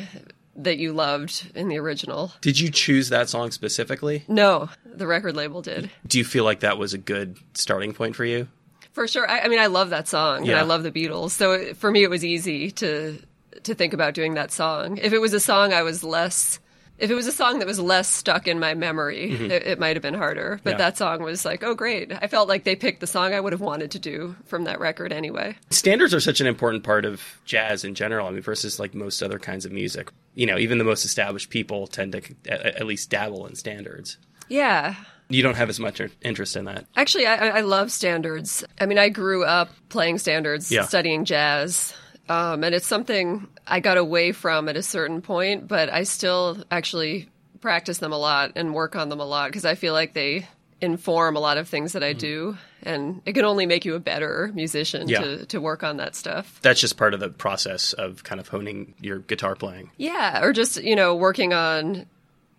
that 0.55 0.79
you 0.79 0.93
loved 0.93 1.51
in 1.55 1.69
the 1.69 1.79
original? 1.79 2.33
Did 2.41 2.59
you 2.59 2.71
choose 2.71 3.09
that 3.11 3.29
song 3.29 3.51
specifically? 3.51 4.25
No, 4.29 4.71
the 4.85 5.07
record 5.07 5.37
label 5.37 5.61
did. 5.61 5.91
Do 6.07 6.19
you 6.19 6.25
feel 6.25 6.45
like 6.45 6.61
that 6.61 6.79
was 6.79 6.95
a 6.95 6.99
good 6.99 7.37
starting 7.55 7.93
point 7.93 8.15
for 8.17 8.25
you? 8.25 8.49
For 8.93 9.07
sure. 9.09 9.29
I, 9.29 9.41
I 9.41 9.49
mean, 9.49 9.59
I 9.59 9.67
love 9.67 9.91
that 9.91 10.09
song 10.09 10.49
and 10.49 10.57
I 10.57 10.63
love 10.63 10.83
the 10.83 10.93
Beatles. 10.93 11.33
So 11.33 11.53
it- 11.53 11.77
for 11.77 11.91
me, 11.91 12.03
it 12.05 12.11
was 12.11 12.25
easy 12.25 12.71
to 12.71 13.19
to 13.65 13.75
think 13.75 13.93
about 13.93 14.15
doing 14.15 14.35
that 14.35 14.53
song. 14.53 14.99
If 14.99 15.13
it 15.13 15.19
was 15.19 15.33
a 15.33 15.41
song 15.41 15.73
I 15.73 15.83
was 15.83 16.05
less, 16.05 16.61
if 16.98 17.10
it 17.10 17.14
was 17.14 17.26
a 17.26 17.32
song 17.32 17.58
that 17.58 17.66
was 17.66 17.78
less 17.78 18.08
stuck 18.12 18.46
in 18.48 18.58
my 18.58 18.75
memory, 18.75 19.31
it, 19.32 19.66
it 19.66 19.78
might 19.78 19.96
have 19.96 20.02
been 20.02 20.14
harder. 20.14 20.60
But 20.64 20.70
Mm-hmm. 20.70 20.81
Yeah. 20.81 20.84
that 20.90 20.96
song 20.98 21.22
was 21.22 21.44
like, 21.44 21.62
oh, 21.62 21.75
great. 21.75 22.12
I 22.12 22.26
felt 22.26 22.48
like 22.48 22.64
they 22.64 22.76
picked 22.76 23.00
the 23.00 23.06
song 23.06 23.34
I 23.34 23.40
would 23.40 23.52
have 23.52 23.60
wanted 23.60 23.90
to 23.93 23.98
do 23.98 24.34
from 24.46 24.64
that 24.64 24.81
record 24.81 25.12
anyway. 25.12 25.56
Standards 25.70 26.14
are 26.14 26.20
such 26.20 26.40
an 26.40 26.46
important 26.46 26.84
part 26.84 27.04
of 27.04 27.22
jazz 27.44 27.84
in 27.84 27.94
general. 27.94 28.26
I 28.26 28.31
mean, 28.31 28.43
versus 28.43 28.78
like 28.78 28.94
most 28.94 29.22
other 29.22 29.38
kinds 29.38 29.64
of 29.64 29.72
music. 29.72 30.10
You 30.34 30.46
know, 30.46 30.58
even 30.58 30.78
the 30.78 30.84
most 30.84 31.04
established 31.04 31.50
people 31.50 31.87
tend 31.87 32.12
to 32.12 32.22
at 32.50 32.60
at 32.76 32.87
least 32.87 33.10
dabble 33.10 33.46
in 33.46 33.54
standards. 33.54 34.19
Yeah. 34.48 34.94
You 35.28 35.43
don't 35.43 35.56
have 35.56 35.69
as 35.69 35.81
much 35.81 36.00
interest 36.22 36.54
in 36.56 36.66
that. 36.66 36.87
Actually, 36.94 37.26
I, 37.26 37.48
I 37.48 37.60
love 37.62 37.90
standards. 37.90 38.62
I 38.81 38.87
mean, 38.87 38.98
I 38.98 39.08
grew 39.08 39.44
up 39.44 39.70
playing 39.88 40.19
standards, 40.19 40.70
Yeah. 40.70 40.84
studying 40.84 41.25
jazz, 41.25 41.93
um, 42.28 42.64
and 42.64 42.75
it's 42.75 42.87
something 42.87 43.46
I 43.67 43.81
got 43.81 43.96
away 43.96 44.32
from 44.32 44.69
at 44.69 44.76
a 44.76 44.82
certain 44.82 45.23
point, 45.23 45.69
but 45.69 45.93
I 45.93 46.02
still 46.05 46.64
actually 46.70 47.28
practice 47.61 47.99
them 47.99 48.12
a 48.12 48.19
lot 48.19 48.52
and 48.56 48.75
work 48.75 48.96
on 48.96 49.08
them 49.08 49.20
a 49.20 49.25
lot 49.25 49.49
because 49.50 49.64
I 49.64 49.75
feel 49.75 49.93
like 49.93 50.12
they 50.14 50.46
inform 50.81 51.37
a 51.37 51.40
lot 51.40 51.56
of 51.56 51.69
things 51.69 51.94
that 51.94 52.05
I 52.05 52.12
do, 52.12 52.56
and 52.82 53.23
it 53.25 53.32
can 53.32 53.46
only 53.46 53.64
make 53.64 53.87
you 53.87 53.94
a 53.94 53.99
better 54.00 54.50
musician 54.55 55.08
Yeah. 55.08 55.20
to, 55.23 55.46
to 55.46 55.61
work 55.61 55.82
on 55.82 55.96
that 55.96 56.14
stuff. 56.14 56.58
That's 56.62 56.81
just 56.81 56.99
part 56.99 57.14
of 57.14 57.20
the 57.20 57.31
process 57.31 57.94
of 57.94 58.23
kind 58.25 58.40
of 58.40 58.49
honing 58.49 58.94
your 59.00 59.20
guitar 59.20 59.55
playing. 59.56 59.90
Yeah, 59.96 60.43
or 60.44 60.52
just 60.52 60.82
you 60.82 60.94
know 60.94 61.14
working 61.14 61.55
on 61.55 62.05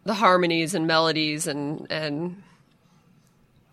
the 0.04 0.16
harmonies 0.16 0.74
and 0.74 0.88
melodies 0.88 1.46
and 1.48 1.86
and 1.92 2.42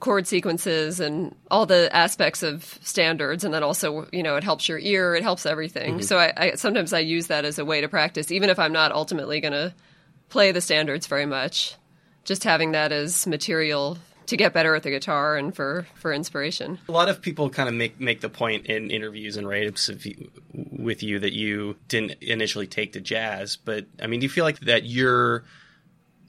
chord 0.05 0.27
sequences 0.27 1.01
and 1.01 1.35
all 1.51 1.65
the 1.65 1.89
aspects 1.97 2.43
of 2.43 2.79
standards 2.83 3.43
and 3.43 3.55
then 3.55 3.63
also 3.63 4.07
you 4.13 4.23
know 4.23 4.37
it 4.37 4.45
helps 4.45 4.69
your 4.69 4.79
ear 4.79 5.15
it 5.15 5.23
helps 5.23 5.47
everything. 5.47 5.95
Mm-hmm. 5.95 6.03
So 6.03 6.19
I, 6.19 6.33
I 6.37 6.55
sometimes 6.57 6.93
i 6.93 6.99
use 6.99 7.29
that 7.29 7.47
as 7.47 7.59
a 7.59 7.65
way 7.65 7.81
to 7.81 7.89
practice 7.89 8.31
even 8.31 8.51
if 8.51 8.59
i'm 8.59 8.73
not 8.73 8.93
ultimately 8.93 9.41
going 9.41 9.55
to 9.55 9.73
play 10.29 10.53
the 10.53 10.61
standards 10.61 11.07
very 11.07 11.25
much. 11.25 11.77
Just 12.25 12.45
having 12.45 12.73
that 12.73 12.93
as 12.93 13.27
material 13.27 13.97
to 14.27 14.37
get 14.37 14.53
better 14.53 14.75
at 14.75 14.83
the 14.83 14.91
guitar 14.91 15.37
and 15.37 15.57
for 15.57 15.87
for 15.95 16.13
inspiration. 16.13 16.79
A 16.87 16.93
lot 16.93 17.09
of 17.09 17.23
people 17.23 17.49
kind 17.49 17.69
of 17.69 17.75
make 17.75 17.99
make 17.99 18.21
the 18.21 18.29
point 18.29 18.67
in 18.67 18.91
interviews 18.91 19.39
and 19.39 19.49
write-ups 19.49 19.89
of 19.89 20.05
you, 20.05 20.31
with 20.53 21.03
you 21.03 21.19
that 21.21 21.33
you 21.33 21.77
didn't 21.89 22.23
initially 22.23 22.67
take 22.67 22.93
to 22.93 23.01
jazz, 23.01 23.57
but 23.57 23.87
I 24.03 24.07
mean, 24.07 24.21
do 24.21 24.25
you 24.25 24.31
feel 24.31 24.45
like 24.45 24.61
that 24.61 24.85
your 24.85 25.45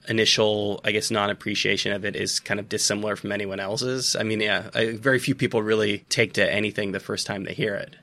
initial, 0.07 0.81
I 0.83 0.91
guess, 0.91 1.11
non-appreciation 1.11 1.91
of 1.91 2.05
it 2.05 2.15
is 2.15 2.39
kind 2.39 2.59
of 2.59 2.69
dissimilar 2.69 3.15
from 3.15 3.31
anyone 3.31 3.59
else's? 3.59 4.15
I 4.15 4.23
mean, 4.23 4.39
yeah, 4.41 4.69
I, 4.73 4.91
very 4.91 5.19
few 5.19 5.35
people 5.35 5.61
really 5.61 5.99
take 6.09 6.33
to 6.33 6.51
anything 6.53 6.91
the 6.91 6.99
first 6.99 7.25
time 7.27 7.43
they 7.43 7.53
hear 7.53 7.75
it. 7.75 7.95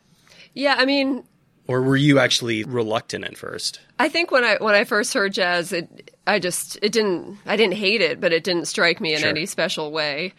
yeah 0.54 0.74
i 0.78 0.84
mean 0.84 1.24
Or 1.68 1.80
were 1.82 1.96
you 1.96 2.18
actually 2.18 2.64
reluctant 2.64 3.24
at 3.24 3.36
first? 3.36 3.80
I 3.98 4.08
think 4.08 4.30
when 4.32 4.42
I 4.44 4.56
when 4.56 4.74
I 4.74 4.84
first 4.84 5.14
heard 5.14 5.32
jazz, 5.32 5.72
it 5.72 6.10
I 6.26 6.38
just 6.40 6.76
it 6.82 6.90
didn't 6.92 7.38
I 7.46 7.56
didn't 7.56 7.74
hate 7.76 8.00
it, 8.00 8.20
but 8.20 8.32
it 8.32 8.42
didn't 8.44 8.66
strike 8.66 9.00
me 9.00 9.14
in 9.14 9.20
Sure. 9.20 9.28
any 9.30 9.46
special 9.46 9.92
way. 9.92 10.34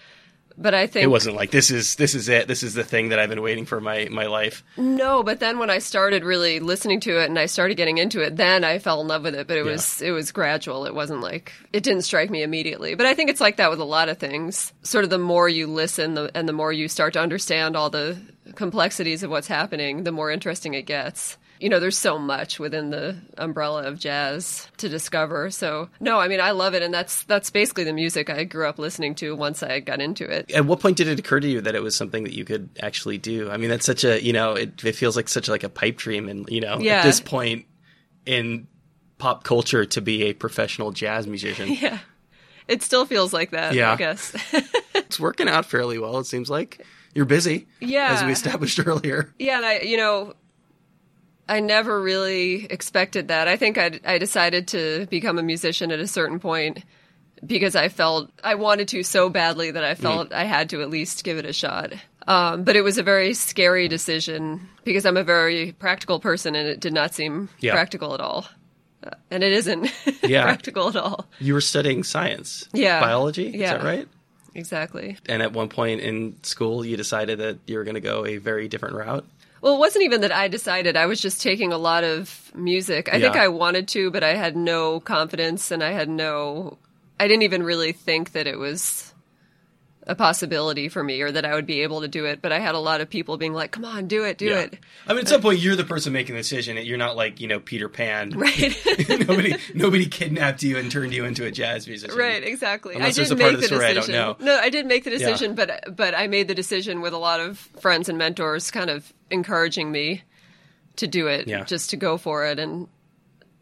But 0.57 0.73
I 0.73 0.87
think 0.87 1.03
It 1.03 1.07
wasn't 1.07 1.35
like 1.35 1.51
this 1.51 1.71
is 1.71 1.95
this 1.95 2.13
is 2.13 2.29
it. 2.29 2.47
This 2.47 2.63
is 2.63 2.73
the 2.73 2.83
thing 2.83 3.09
that 3.09 3.19
I've 3.19 3.29
been 3.29 3.41
waiting 3.41 3.65
for 3.65 3.81
my 3.81 4.07
my 4.11 4.27
life. 4.27 4.63
no. 4.77 5.23
But 5.23 5.39
then 5.39 5.59
when 5.59 5.69
I 5.69 5.79
started 5.79 6.23
really 6.23 6.59
listening 6.59 6.99
to 7.01 7.21
it 7.21 7.25
and 7.25 7.39
I 7.39 7.47
started 7.47 7.75
getting 7.75 7.97
into 7.97 8.21
it, 8.21 8.35
then 8.35 8.63
I 8.63 8.79
fell 8.79 9.01
in 9.01 9.07
love 9.07 9.23
with 9.23 9.35
it. 9.35 9.47
But 9.47 9.57
it 9.57 9.63
was 9.63 10.01
it 10.01 10.11
was 10.11 10.31
gradual. 10.31 10.85
It 10.85 10.93
wasn't 10.93 11.21
like 11.21 11.51
it 11.71 11.83
didn't 11.83 12.03
strike 12.03 12.29
me 12.29 12.43
immediately. 12.43 12.95
But 12.95 13.05
I 13.05 13.13
think 13.15 13.29
it's 13.29 13.41
like 13.41 13.57
that 13.57 13.69
with 13.71 13.79
a 13.79 13.85
lot 13.85 14.09
of 14.09 14.17
things. 14.17 14.73
Sort 14.83 15.03
of 15.03 15.09
the 15.09 15.17
more 15.17 15.49
you 15.49 15.67
listen, 15.67 16.13
the, 16.13 16.31
and 16.35 16.47
the 16.47 16.53
more 16.53 16.71
you 16.71 16.87
start 16.87 17.13
to 17.13 17.19
understand 17.21 17.75
all 17.75 17.89
the 17.89 18.17
complexities 18.55 19.23
of 19.23 19.31
what's 19.31 19.47
happening, 19.47 20.03
the 20.03 20.11
more 20.11 20.29
interesting 20.31 20.73
it 20.73 20.83
gets. 20.83 21.37
You 21.63 21.69
know, 21.69 21.79
there's 21.79 21.97
so 21.97 22.19
much 22.19 22.59
within 22.59 22.89
the 22.89 23.15
umbrella 23.37 23.83
of 23.83 23.97
jazz 23.97 24.67
to 24.77 24.89
discover. 24.89 25.49
So, 25.49 25.87
no, 26.01 26.19
I 26.19 26.27
mean, 26.27 26.41
I 26.41 26.51
love 26.51 26.73
it, 26.73 26.83
and 26.83 26.93
that's 26.93 27.23
that's 27.23 27.49
basically 27.49 27.85
the 27.85 27.93
music 27.93 28.29
I 28.29 28.43
grew 28.43 28.67
up 28.67 28.77
listening 28.77 29.15
to 29.15 29.33
once 29.35 29.63
I 29.63 29.79
got 29.79 30.01
into 30.01 30.25
it. 30.29 30.51
At 30.51 30.65
what 30.65 30.81
point 30.81 30.97
did 30.97 31.07
it 31.07 31.17
occur 31.19 31.39
to 31.39 31.47
you 31.47 31.61
that 31.61 31.73
it 31.73 31.81
was 31.81 31.95
something 31.95 32.25
that 32.25 32.33
you 32.33 32.43
could 32.43 32.69
actually 32.81 33.17
do? 33.17 33.49
I 33.49 33.55
mean, 33.55 33.69
that's 33.69 33.85
such 33.85 34.03
a 34.03 34.21
you 34.21 34.33
know, 34.33 34.53
it, 34.55 34.83
it 34.83 34.95
feels 34.95 35.15
like 35.15 35.29
such 35.29 35.47
like 35.47 35.63
a 35.63 35.69
pipe 35.69 35.95
dream, 35.97 36.27
and 36.27 36.47
you 36.49 36.59
know, 36.59 36.79
Yeah. 36.79 36.99
at 36.99 37.03
this 37.05 37.21
point 37.21 37.65
in 38.25 38.67
pop 39.17 39.45
culture, 39.45 39.85
to 39.85 40.01
be 40.01 40.23
a 40.23 40.33
professional 40.33 40.91
jazz 40.91 41.27
musician. 41.27 41.69
Yeah. 41.81 41.99
it 42.67 42.83
still 42.83 43.05
feels 43.05 43.31
like 43.31 43.51
that. 43.51 43.73
Yeah. 43.73 43.93
I 43.93 43.95
guess. 43.95 44.35
It's 44.95 45.19
working 45.19 45.47
out 45.47 45.65
fairly 45.65 45.97
well. 45.99 46.17
It 46.19 46.25
seems 46.25 46.49
like 46.49 46.83
you're 47.13 47.25
busy. 47.25 47.67
Yeah. 47.79 48.13
as 48.17 48.23
we 48.23 48.31
established 48.31 48.79
earlier. 48.85 49.33
Yeah, 49.39 49.57
and 49.57 49.65
I, 49.65 49.79
you 49.79 49.95
know, 49.97 50.33
I 51.49 51.59
never 51.59 52.01
really 52.01 52.65
expected 52.65 53.27
that. 53.27 53.47
I 53.47 53.57
think 53.57 53.77
I, 53.77 53.99
I 54.05 54.17
decided 54.17 54.67
to 54.69 55.07
become 55.09 55.37
a 55.37 55.43
musician 55.43 55.91
at 55.91 55.99
a 55.99 56.07
certain 56.07 56.39
point 56.39 56.83
because 57.45 57.75
I 57.75 57.89
felt 57.89 58.29
I 58.43 58.55
wanted 58.55 58.87
to 58.89 59.03
so 59.03 59.29
badly 59.29 59.71
that 59.71 59.83
I 59.83 59.95
felt 59.95 60.29
Mm. 60.29 60.35
I 60.35 60.43
had 60.45 60.69
to 60.69 60.81
at 60.81 60.89
least 60.89 61.23
give 61.25 61.37
it 61.37 61.45
a 61.45 61.51
shot. 61.53 61.91
Um, 62.25 62.63
but 62.63 62.77
it 62.77 62.81
was 62.83 62.97
a 62.97 63.03
very 63.03 63.33
scary 63.33 63.89
decision 63.89 64.69
because 64.85 65.05
I'm 65.05 65.17
a 65.17 65.23
very 65.25 65.73
practical 65.73 66.21
person, 66.21 66.55
and 66.55 66.69
it 66.69 66.79
did 66.79 66.93
not 66.93 67.13
seem 67.13 67.49
Yeah. 67.59 67.73
practical 67.73 68.13
at 68.13 68.21
all. 68.21 68.45
Uh, 69.05 69.09
and 69.29 69.43
it 69.43 69.51
isn't 69.51 69.91
Yeah. 70.23 70.43
practical 70.43 70.87
at 70.87 70.95
all. 70.95 71.25
You 71.39 71.53
were 71.53 71.59
studying 71.61 72.03
science, 72.05 72.69
Yeah. 72.71 73.01
biology. 73.01 73.47
Is 73.53 73.59
that 73.69 73.83
right? 73.83 74.07
Exactly. 74.55 75.17
And 75.25 75.41
at 75.41 75.51
one 75.51 75.67
point 75.67 75.99
in 75.99 76.37
school, 76.43 76.85
you 76.85 76.95
decided 76.95 77.39
that 77.39 77.57
you 77.67 77.77
were 77.77 77.83
going 77.83 77.95
to 77.95 78.01
go 78.01 78.25
a 78.25 78.37
very 78.37 78.69
different 78.69 78.95
route. 78.95 79.25
Well, 79.63 79.75
it 79.75 79.79
wasn't 79.79 80.03
even 80.03 80.19
that 80.21 80.33
I 80.33 80.49
decided. 80.49 80.97
I 80.97 81.05
was 81.05 81.21
just 81.21 81.41
taking 81.41 81.71
a 81.71 81.77
lot 81.77 82.03
of 82.03 82.51
music. 82.53 83.07
I 83.07 83.17
think 83.21 83.37
I 83.37 83.47
wanted 83.47 83.87
to, 83.89 84.11
but 84.11 84.21
I 84.21 84.35
had 84.35 84.57
no 84.57 84.99
confidence 84.99 85.71
and 85.71 85.81
I 85.81 85.91
had 85.91 86.09
no. 86.09 86.77
I 87.17 87.29
didn't 87.29 87.43
even 87.43 87.63
really 87.63 87.93
think 87.93 88.33
that 88.33 88.45
it 88.45 88.59
was 88.59 89.12
a 90.05 90.15
possibility 90.15 90.89
for 90.89 91.03
me 91.03 91.21
or 91.21 91.31
that 91.31 91.45
I 91.45 91.53
would 91.55 91.65
be 91.65 91.81
able 91.81 92.01
to 92.01 92.07
do 92.07 92.25
it. 92.25 92.41
But 92.41 92.51
I 92.51 92.59
had 92.59 92.75
a 92.75 92.79
lot 92.79 92.99
of 93.01 93.09
people 93.09 93.37
being 93.37 93.53
like, 93.53 93.71
come 93.71 93.85
on, 93.85 94.07
do 94.07 94.25
it, 94.25 94.37
do 94.37 94.51
it. 94.53 94.77
I 95.07 95.13
mean, 95.13 95.19
at 95.21 95.27
some 95.29 95.41
point, 95.41 95.59
you're 95.59 95.75
the 95.77 95.83
person 95.85 96.11
making 96.11 96.35
the 96.35 96.41
decision. 96.41 96.77
You're 96.77 96.97
not 96.97 97.15
like 97.15 97.39
you 97.39 97.47
know 97.47 97.59
Peter 97.59 97.89
Pan. 97.89 98.31
Right. 98.43 98.75
nobody, 99.27 99.55
nobody 99.73 100.05
kidnapped 100.05 100.63
you 100.63 100.77
and 100.77 100.91
turned 100.91 101.13
you 101.13 101.23
into 101.25 101.45
a 101.45 101.51
jazz 101.51 101.87
musician. 101.87 102.17
Right, 102.17 102.43
exactly. 102.43 102.95
Unless 102.95 103.15
I 103.15 103.19
there's 103.21 103.29
did 103.29 103.37
a 103.37 103.41
part 103.41 103.53
make 103.53 103.55
of 103.55 103.61
the 103.61 103.67
the 103.67 103.75
story 103.75 103.85
I 103.85 103.93
don't 103.93 104.05
decision. 104.05 104.21
know. 104.21 104.35
No, 104.39 104.59
I 104.59 104.69
did 104.69 104.85
make 104.85 105.03
the 105.05 105.09
decision, 105.09 105.55
but 105.55 105.95
but 105.95 106.13
I 106.15 106.27
made 106.27 106.47
the 106.47 106.55
decision 106.55 106.99
with 107.01 107.13
a 107.13 107.17
lot 107.17 107.39
of 107.39 107.57
friends 107.79 108.09
and 108.09 108.17
mentors 108.17 108.71
kind 108.71 108.89
of 108.89 109.11
encouraging 109.31 109.91
me 109.91 110.23
to 110.97 111.07
do 111.07 111.27
it, 111.27 111.47
Yeah. 111.47 111.63
just 111.63 111.89
to 111.91 111.97
go 111.97 112.17
for 112.17 112.45
it 112.45 112.59
and 112.59 112.87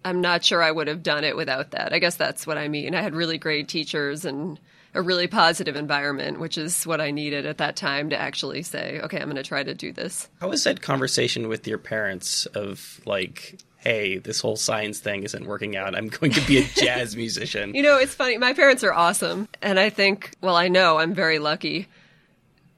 I'm 0.03 0.19
not 0.21 0.43
sure 0.43 0.63
I 0.63 0.71
would 0.71 0.87
have 0.87 1.03
done 1.03 1.23
it 1.23 1.35
without 1.35 1.71
that. 1.71 1.93
I 1.93 1.99
guess 1.99 2.15
that's 2.15 2.47
what 2.47 2.57
I 2.57 2.67
mean. 2.67 2.95
I 2.95 3.01
had 3.01 3.13
really 3.13 3.37
great 3.37 3.67
teachers 3.67 4.25
and 4.25 4.59
a 4.93 5.01
really 5.01 5.27
positive 5.27 5.75
environment, 5.75 6.39
which 6.39 6.57
is 6.57 6.85
what 6.85 6.99
I 6.99 7.11
needed 7.11 7.45
at 7.45 7.57
that 7.59 7.75
time 7.75 8.09
to 8.09 8.17
actually 8.19 8.61
say, 8.63 8.99
okay, 9.01 9.17
I'm 9.17 9.25
going 9.25 9.35
to 9.37 9.43
try 9.43 9.63
to 9.63 9.73
do 9.73 9.93
this. 9.93 10.27
How 10.41 10.49
was 10.49 10.63
that 10.65 10.81
conversation 10.81 11.47
with 11.47 11.65
your 11.67 11.77
parents 11.77 12.45
of 12.47 12.99
like, 13.05 13.59
hey, 13.77 14.17
this 14.17 14.41
whole 14.41 14.57
science 14.57 14.99
thing 14.99 15.23
isn't 15.23 15.45
working 15.45 15.75
out. 15.75 15.95
I'm 15.95 16.09
going 16.09 16.31
to 16.33 16.41
be 16.47 16.57
a 16.59 16.63
jazz 16.75 17.15
musician. 17.15 17.73
You 17.73 17.83
know, 17.83 17.97
it's 17.97 18.13
funny. 18.13 18.37
My 18.37 18.53
parents 18.53 18.83
are 18.83 18.93
awesome. 18.93 19.47
And 19.61 19.79
I 19.79 19.89
think, 19.89 20.31
well, 20.41 20.55
I 20.55 20.67
know 20.67 20.97
I'm 20.99 21.13
very 21.13 21.39
lucky. 21.39 21.87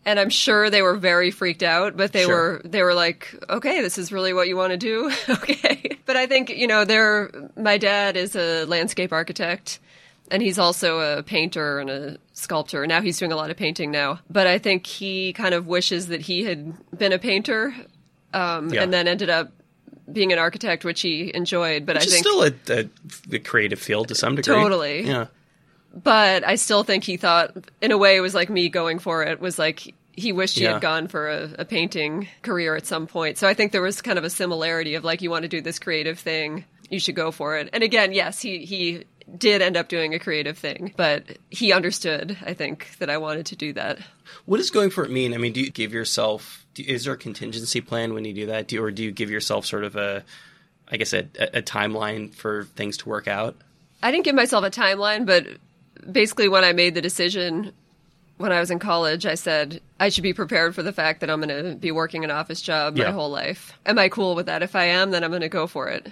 And 0.05 0.20
I'm 0.20 0.29
sure 0.29 0.70
they 0.70 0.82
were 0.82 0.96
very 0.96 1.32
freaked 1.32 1.63
out, 1.63 1.96
but 1.96 2.12
they 2.12 2.24
Sure. 2.24 2.36
were 2.55 2.62
they 2.65 2.84
were 2.84 2.93
like, 2.93 3.34
"Okay, 3.50 3.82
this 3.82 3.98
is 3.98 4.12
really 4.12 4.34
what 4.34 4.50
you 4.50 4.58
want 4.58 4.72
to 4.72 4.77
do." 4.77 5.10
okay. 5.29 5.98
But 6.05 6.17
I 6.17 6.27
think, 6.27 6.50
you 6.50 6.67
know, 6.67 6.84
they're 6.84 7.32
my 7.55 7.77
dad 7.77 8.17
is 8.17 8.36
a 8.36 8.65
landscape 8.65 9.13
architect 9.13 9.79
and 10.34 10.42
he's 10.42 10.58
also 10.60 11.00
a 11.00 11.24
painter 11.24 11.80
and 11.80 11.90
a 11.90 12.18
sculptor. 12.34 12.86
Now 12.88 13.02
he's 13.02 13.18
doing 13.20 13.32
a 13.32 13.36
lot 13.38 13.50
of 13.52 13.56
painting 13.58 13.92
now. 13.92 14.20
But 14.30 14.48
I 14.48 14.58
think 14.58 14.86
he 14.88 15.32
kind 15.32 15.54
of 15.54 15.68
wishes 15.68 16.08
that 16.08 16.22
he 16.22 16.44
had 16.44 16.74
been 16.98 17.13
a 17.13 17.20
painter 17.20 17.74
um, 18.34 18.74
Yeah. 18.74 18.82
and 18.84 18.92
then 18.92 19.08
ended 19.08 19.30
up 19.30 19.52
being 20.12 20.34
an 20.34 20.40
architect, 20.40 20.84
which 20.84 21.02
he 21.02 21.32
enjoyed. 21.34 21.86
But 21.86 21.96
Which 21.98 22.08
I 22.08 22.10
think 22.10 22.25
still 22.25 22.44
a, 22.44 22.52
a, 22.70 23.36
a 23.36 23.40
creative 23.40 23.80
field 23.80 24.10
to 24.10 24.16
some 24.16 24.36
degree. 24.36 24.54
Totally. 24.56 25.02
Yeah. 25.08 25.28
but 25.94 26.46
I 26.46 26.56
still 26.56 26.84
think 26.84 27.04
he 27.04 27.18
thought, 27.18 27.56
in 27.82 27.92
a 27.92 27.98
way, 27.98 28.16
it 28.18 28.22
was 28.22 28.34
like 28.34 28.50
me 28.50 28.70
going 28.70 29.00
for 29.00 29.24
it. 29.24 29.40
Was 29.40 29.60
like 29.60 29.94
he 30.16 30.32
wished 30.32 30.58
he 30.58 30.63
Yeah. 30.63 30.74
had 30.74 30.82
gone 30.82 31.08
for 31.08 31.30
a, 31.30 31.50
a 31.60 31.66
painting 31.66 32.28
career 32.42 32.75
at 32.75 32.86
some 32.86 33.08
point. 33.08 33.38
So 33.38 33.48
I 33.48 33.54
think 33.54 33.72
there 33.72 33.82
was 33.82 34.02
kind 34.02 34.18
of 34.18 34.24
a 34.24 34.30
similarity 34.30 34.96
of 34.96 35.04
like, 35.04 35.22
you 35.22 35.30
want 35.32 35.44
to 35.44 35.48
do 35.50 35.62
this 35.62 35.80
creative 35.80 36.20
thing, 36.20 36.66
you 36.90 37.00
should 37.00 37.16
go 37.16 37.32
for 37.32 37.58
it. 37.58 37.70
And 37.74 37.82
again, 37.84 38.13
yes, 38.13 38.40
he 38.42 38.66
he 38.66 39.06
did 39.38 39.62
end 39.62 39.75
up 39.78 39.88
doing 39.88 40.13
a 40.13 40.20
creative 40.20 40.58
thing, 40.58 40.94
but 40.96 41.24
he 41.50 41.72
understood. 41.74 42.38
I 42.46 42.54
think 42.54 42.98
that 43.00 43.10
I 43.10 43.18
wanted 43.18 43.46
to 43.48 43.56
do 43.56 43.74
that. 43.74 44.00
What 44.46 44.58
does 44.58 44.70
going 44.70 44.90
for 44.90 45.04
it 45.04 45.12
mean? 45.12 45.34
I 45.34 45.38
mean, 45.38 45.54
do 45.54 45.62
you 45.62 45.72
give 45.72 45.94
yourself, 45.94 46.66
do, 46.74 46.84
is 46.86 47.06
there 47.06 47.13
a 47.13 47.18
contingency 47.18 47.82
plan 47.82 48.13
when 48.13 48.25
you 48.25 48.34
do 48.34 48.46
that? 48.48 48.68
Do, 48.68 48.84
or 48.84 48.92
do 48.92 49.04
you 49.04 49.12
give 49.12 49.30
yourself 49.32 49.66
sort 49.66 49.84
of 49.84 49.96
a, 49.96 50.24
I 50.90 50.98
guess, 50.98 51.13
a, 51.13 51.28
a 51.40 51.62
timeline 51.62 52.34
for 52.34 52.66
things 52.75 52.98
to 52.98 53.10
work 53.10 53.28
out? 53.28 53.56
I 54.02 54.12
didn't 54.12 54.25
give 54.25 54.36
myself 54.36 54.63
a 54.66 54.70
timeline, 54.70 55.25
but 55.25 55.46
basically, 56.12 56.50
when 56.50 56.63
I 56.63 56.74
made 56.74 56.94
the 56.96 57.02
decision 57.02 57.72
when 58.38 58.52
I 58.52 58.60
was 58.60 58.72
in 58.72 58.80
college, 58.80 59.25
I 59.25 59.36
said 59.36 59.80
I 60.00 60.10
should 60.10 60.24
be 60.24 60.34
prepared 60.34 60.74
for 60.75 60.82
the 60.84 60.92
fact 60.92 61.22
that 61.22 61.30
I'm 61.30 61.40
going 61.40 61.63
to 61.66 61.75
be 61.75 61.92
working 61.92 62.24
an 62.24 62.32
office 62.32 62.62
job 62.62 62.98
Yeah. 62.98 63.06
my 63.06 63.12
whole 63.12 63.30
life. 63.30 63.74
Am 63.86 63.98
I 64.00 64.10
cool 64.10 64.36
with 64.36 64.48
that? 64.48 64.63
If 64.63 64.75
I 64.75 64.86
am, 64.86 65.12
then 65.12 65.24
I'm 65.24 65.30
going 65.30 65.42
to 65.42 65.50
go 65.50 65.68
for 65.68 65.88
it. 65.88 66.12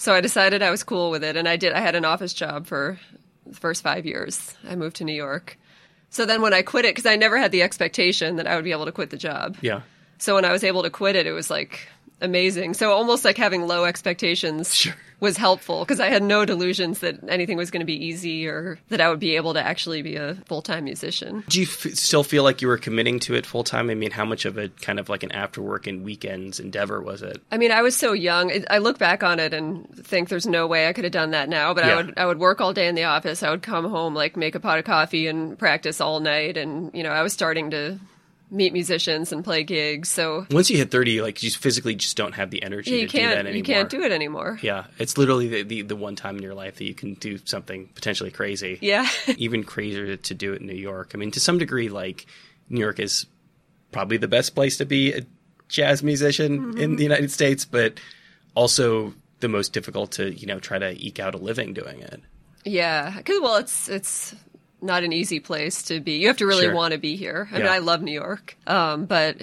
So 0.00 0.14
I 0.14 0.22
decided 0.22 0.62
I 0.62 0.70
was 0.70 0.82
cool 0.82 1.10
with 1.10 1.22
it, 1.22 1.36
and 1.36 1.46
I 1.46 1.56
did. 1.56 1.74
I 1.74 1.80
had 1.80 1.94
an 1.94 2.06
office 2.06 2.32
job 2.32 2.66
for 2.66 2.98
the 3.44 3.54
first 3.54 3.82
five 3.82 4.06
years. 4.06 4.56
I 4.66 4.74
moved 4.74 4.96
to 4.96 5.04
New 5.04 5.12
York. 5.12 5.58
So 6.08 6.24
then 6.24 6.40
when 6.40 6.54
I 6.54 6.62
quit 6.62 6.86
it, 6.86 6.94
because 6.94 7.04
I 7.04 7.16
never 7.16 7.36
had 7.36 7.52
the 7.52 7.60
expectation 7.60 8.36
that 8.36 8.46
I 8.46 8.56
would 8.56 8.64
be 8.64 8.72
able 8.72 8.86
to 8.86 8.92
quit 8.92 9.10
the 9.10 9.18
job. 9.18 9.58
Yeah. 9.60 9.82
So 10.16 10.36
when 10.36 10.46
I 10.46 10.52
was 10.52 10.64
able 10.64 10.84
to 10.84 10.90
quit 10.90 11.16
it, 11.16 11.26
it 11.26 11.32
was 11.32 11.50
like 11.50 11.86
amazing. 12.20 12.74
So 12.74 12.92
almost 12.92 13.24
like 13.24 13.36
having 13.36 13.66
low 13.66 13.84
expectations 13.84 14.74
Sure. 14.74 14.94
was 15.20 15.36
helpful 15.36 15.80
because 15.80 16.00
I 16.00 16.06
had 16.08 16.22
no 16.22 16.44
delusions 16.44 17.00
that 17.00 17.18
anything 17.28 17.56
was 17.56 17.70
going 17.70 17.80
to 17.80 17.86
be 17.86 18.06
easy 18.06 18.46
or 18.46 18.78
that 18.88 19.00
I 19.00 19.08
would 19.10 19.20
be 19.20 19.36
able 19.36 19.54
to 19.54 19.62
actually 19.62 20.02
be 20.02 20.16
a 20.16 20.34
full 20.46 20.62
time 20.62 20.84
musician. 20.84 21.44
Do 21.48 21.60
you 21.60 21.66
f- 21.66 21.92
still 21.94 22.22
feel 22.24 22.42
like 22.42 22.62
you 22.62 22.68
were 22.68 22.78
committing 22.78 23.20
to 23.20 23.34
it 23.34 23.44
full 23.46 23.64
time? 23.64 23.90
I 23.90 23.94
mean, 23.94 24.10
how 24.10 24.24
much 24.24 24.44
of 24.44 24.56
a 24.58 24.68
kind 24.68 24.98
of 24.98 25.08
like 25.08 25.22
an 25.22 25.32
after 25.32 25.60
work 25.62 25.86
and 25.86 26.04
weekends 26.04 26.58
endeavor 26.60 27.00
was 27.00 27.22
it? 27.22 27.42
I 27.52 27.58
mean, 27.58 27.70
I 27.72 27.82
was 27.82 27.96
so 27.96 28.12
young. 28.12 28.50
I 28.70 28.78
look 28.78 28.98
back 28.98 29.22
on 29.22 29.38
it 29.40 29.52
and 29.52 29.88
think 29.94 30.28
there's 30.28 30.46
no 30.46 30.66
way 30.66 30.88
I 30.88 30.92
could 30.92 31.04
have 31.04 31.12
done 31.12 31.32
that 31.32 31.48
now. 31.48 31.74
But 31.74 31.84
Yeah. 31.84 31.92
I 31.92 31.96
would 31.96 32.14
I 32.18 32.26
would 32.26 32.38
work 32.38 32.60
all 32.60 32.72
day 32.72 32.88
in 32.88 32.94
the 32.94 33.04
office. 33.04 33.42
I 33.42 33.50
would 33.50 33.62
come 33.62 33.88
home, 33.90 34.14
like 34.14 34.36
make 34.36 34.54
a 34.54 34.60
pot 34.60 34.78
of 34.78 34.84
coffee 34.84 35.26
and 35.26 35.58
practice 35.58 36.00
all 36.00 36.20
night. 36.20 36.56
And 36.56 36.90
you 36.94 37.02
know, 37.02 37.10
I 37.10 37.22
was 37.22 37.32
starting 37.32 37.70
to 37.72 37.98
meet 38.50 38.72
musicians 38.72 39.32
and 39.32 39.44
play 39.44 39.62
gigs. 39.62 40.08
So 40.08 40.46
Once 40.50 40.70
you 40.70 40.76
hit 40.78 40.90
30, 40.90 41.22
like 41.22 41.42
you 41.42 41.50
physically 41.50 41.94
just 41.94 42.16
don't 42.16 42.34
have 42.34 42.50
the 42.50 42.62
energy 42.62 42.90
yeah, 42.90 42.96
to 42.96 43.02
you 43.02 43.08
do 43.08 43.18
that 43.18 43.22
can't 43.22 43.38
anymore. 43.46 43.56
you 43.56 43.62
can't 43.64 43.88
do 43.90 44.02
it 44.02 44.12
anymore. 44.12 44.58
Yeah, 44.62 44.84
it's 44.98 45.16
literally 45.16 45.48
the, 45.48 45.62
the, 45.62 45.82
the 45.82 45.96
one 45.96 46.16
time 46.16 46.36
in 46.36 46.42
your 46.42 46.54
life 46.54 46.76
that 46.76 46.84
you 46.84 46.94
can 46.94 47.14
do 47.14 47.38
something 47.44 47.88
potentially 47.94 48.30
crazy. 48.30 48.78
Yeah. 48.80 49.08
Even 49.36 49.62
crazier 49.64 50.16
to 50.16 50.34
do 50.34 50.52
it 50.52 50.60
in 50.60 50.66
New 50.66 50.74
York. 50.74 51.12
I 51.14 51.18
mean, 51.18 51.30
to 51.32 51.40
some 51.40 51.58
degree, 51.58 51.88
like 51.88 52.26
New 52.68 52.80
York 52.80 52.98
is 52.98 53.26
probably 53.92 54.16
the 54.16 54.28
best 54.28 54.54
place 54.54 54.76
to 54.78 54.84
be 54.86 55.12
a 55.12 55.20
jazz 55.68 56.02
musician 56.02 56.58
Mm-hmm. 56.60 56.78
in 56.78 56.96
the 56.96 57.02
United 57.04 57.30
States, 57.30 57.64
but 57.64 58.00
also 58.54 59.14
the 59.38 59.48
most 59.48 59.72
difficult 59.72 60.12
to 60.12 60.34
you 60.34 60.46
know 60.46 60.58
try 60.58 60.78
to 60.78 60.90
eke 61.04 61.20
out 61.20 61.34
a 61.34 61.38
living 61.38 61.72
doing 61.72 62.00
it. 62.00 62.20
Yeah, 62.64 63.14
because 63.16 63.40
well, 63.40 63.56
it's 63.56 63.88
it's 63.88 64.34
not 64.82 65.04
an 65.04 65.12
easy 65.12 65.40
place 65.40 65.82
to 65.84 66.00
be. 66.00 66.12
You 66.18 66.28
have 66.28 66.38
to 66.38 66.46
really 66.46 66.64
Sure. 66.64 66.74
want 66.74 66.92
to 66.92 66.98
be 66.98 67.16
here. 67.16 67.48
I 67.52 67.58
mean, 67.58 67.66
I 67.66 67.78
love 67.78 68.02
New 68.02 68.12
York, 68.12 68.56
um, 68.66 69.04
but 69.06 69.36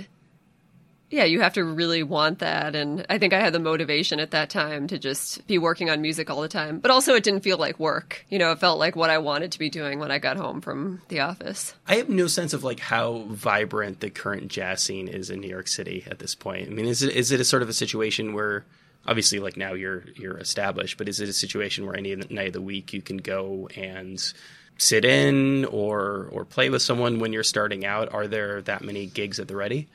yeah, 1.09 1.23
you 1.23 1.39
have 1.39 1.53
to 1.53 1.63
really 1.63 2.03
want 2.03 2.39
that. 2.39 2.75
And 2.75 3.05
I 3.09 3.17
think 3.17 3.31
I 3.31 3.39
had 3.39 3.53
the 3.53 3.59
motivation 3.59 4.19
at 4.19 4.31
that 4.31 4.49
time 4.49 4.87
to 4.87 4.99
just 4.99 5.47
be 5.47 5.57
working 5.57 5.89
on 5.89 6.01
music 6.01 6.29
all 6.29 6.41
the 6.41 6.49
time. 6.49 6.79
But 6.79 6.91
also, 6.91 7.13
it 7.15 7.23
didn't 7.23 7.43
feel 7.43 7.57
like 7.57 7.79
work. 7.79 8.25
You 8.29 8.39
know, 8.39 8.51
it 8.51 8.59
felt 8.59 8.77
like 8.77 8.97
what 8.97 9.09
I 9.09 9.17
wanted 9.19 9.53
to 9.53 9.59
be 9.59 9.69
doing 9.69 9.99
when 9.99 10.11
I 10.11 10.19
got 10.19 10.35
home 10.35 10.59
from 10.59 11.01
the 11.07 11.21
office. 11.21 11.73
I 11.87 11.95
have 11.95 12.09
no 12.09 12.27
sense 12.27 12.51
of 12.53 12.65
like 12.65 12.81
how 12.81 13.23
vibrant 13.29 14.01
the 14.01 14.09
current 14.09 14.49
jazz 14.49 14.81
scene 14.83 15.07
is 15.07 15.29
in 15.29 15.39
New 15.39 15.47
York 15.47 15.69
City 15.69 16.03
at 16.11 16.19
this 16.19 16.35
point. 16.35 16.67
I 16.67 16.71
mean, 16.71 16.85
is 16.87 17.01
it 17.01 17.15
is 17.15 17.31
it 17.31 17.39
a 17.39 17.45
sort 17.45 17.61
of 17.63 17.69
a 17.69 17.73
situation 17.73 18.33
where 18.33 18.65
obviously 19.05 19.39
like 19.39 19.55
now 19.55 19.71
you're 19.71 20.03
you're 20.17 20.37
established, 20.37 20.97
but 20.97 21.07
is 21.07 21.21
it 21.21 21.29
a 21.29 21.33
situation 21.33 21.85
where 21.85 21.95
any 21.95 22.13
night 22.17 22.47
of 22.47 22.53
the 22.53 22.61
week 22.61 22.91
you 22.91 23.01
can 23.01 23.15
go 23.15 23.69
and 23.77 24.33
sit 24.77 25.05
in 25.05 25.65
or 25.65 26.27
or 26.31 26.45
play 26.45 26.69
with 26.69 26.81
someone 26.81 27.19
when 27.19 27.33
you're 27.33 27.43
starting 27.43 27.85
out? 27.85 28.13
Are 28.13 28.27
there 28.27 28.61
that 28.63 28.83
many 28.83 29.05
gigs 29.07 29.39
at 29.39 29.47
the 29.47 29.55
ready? 29.55 29.87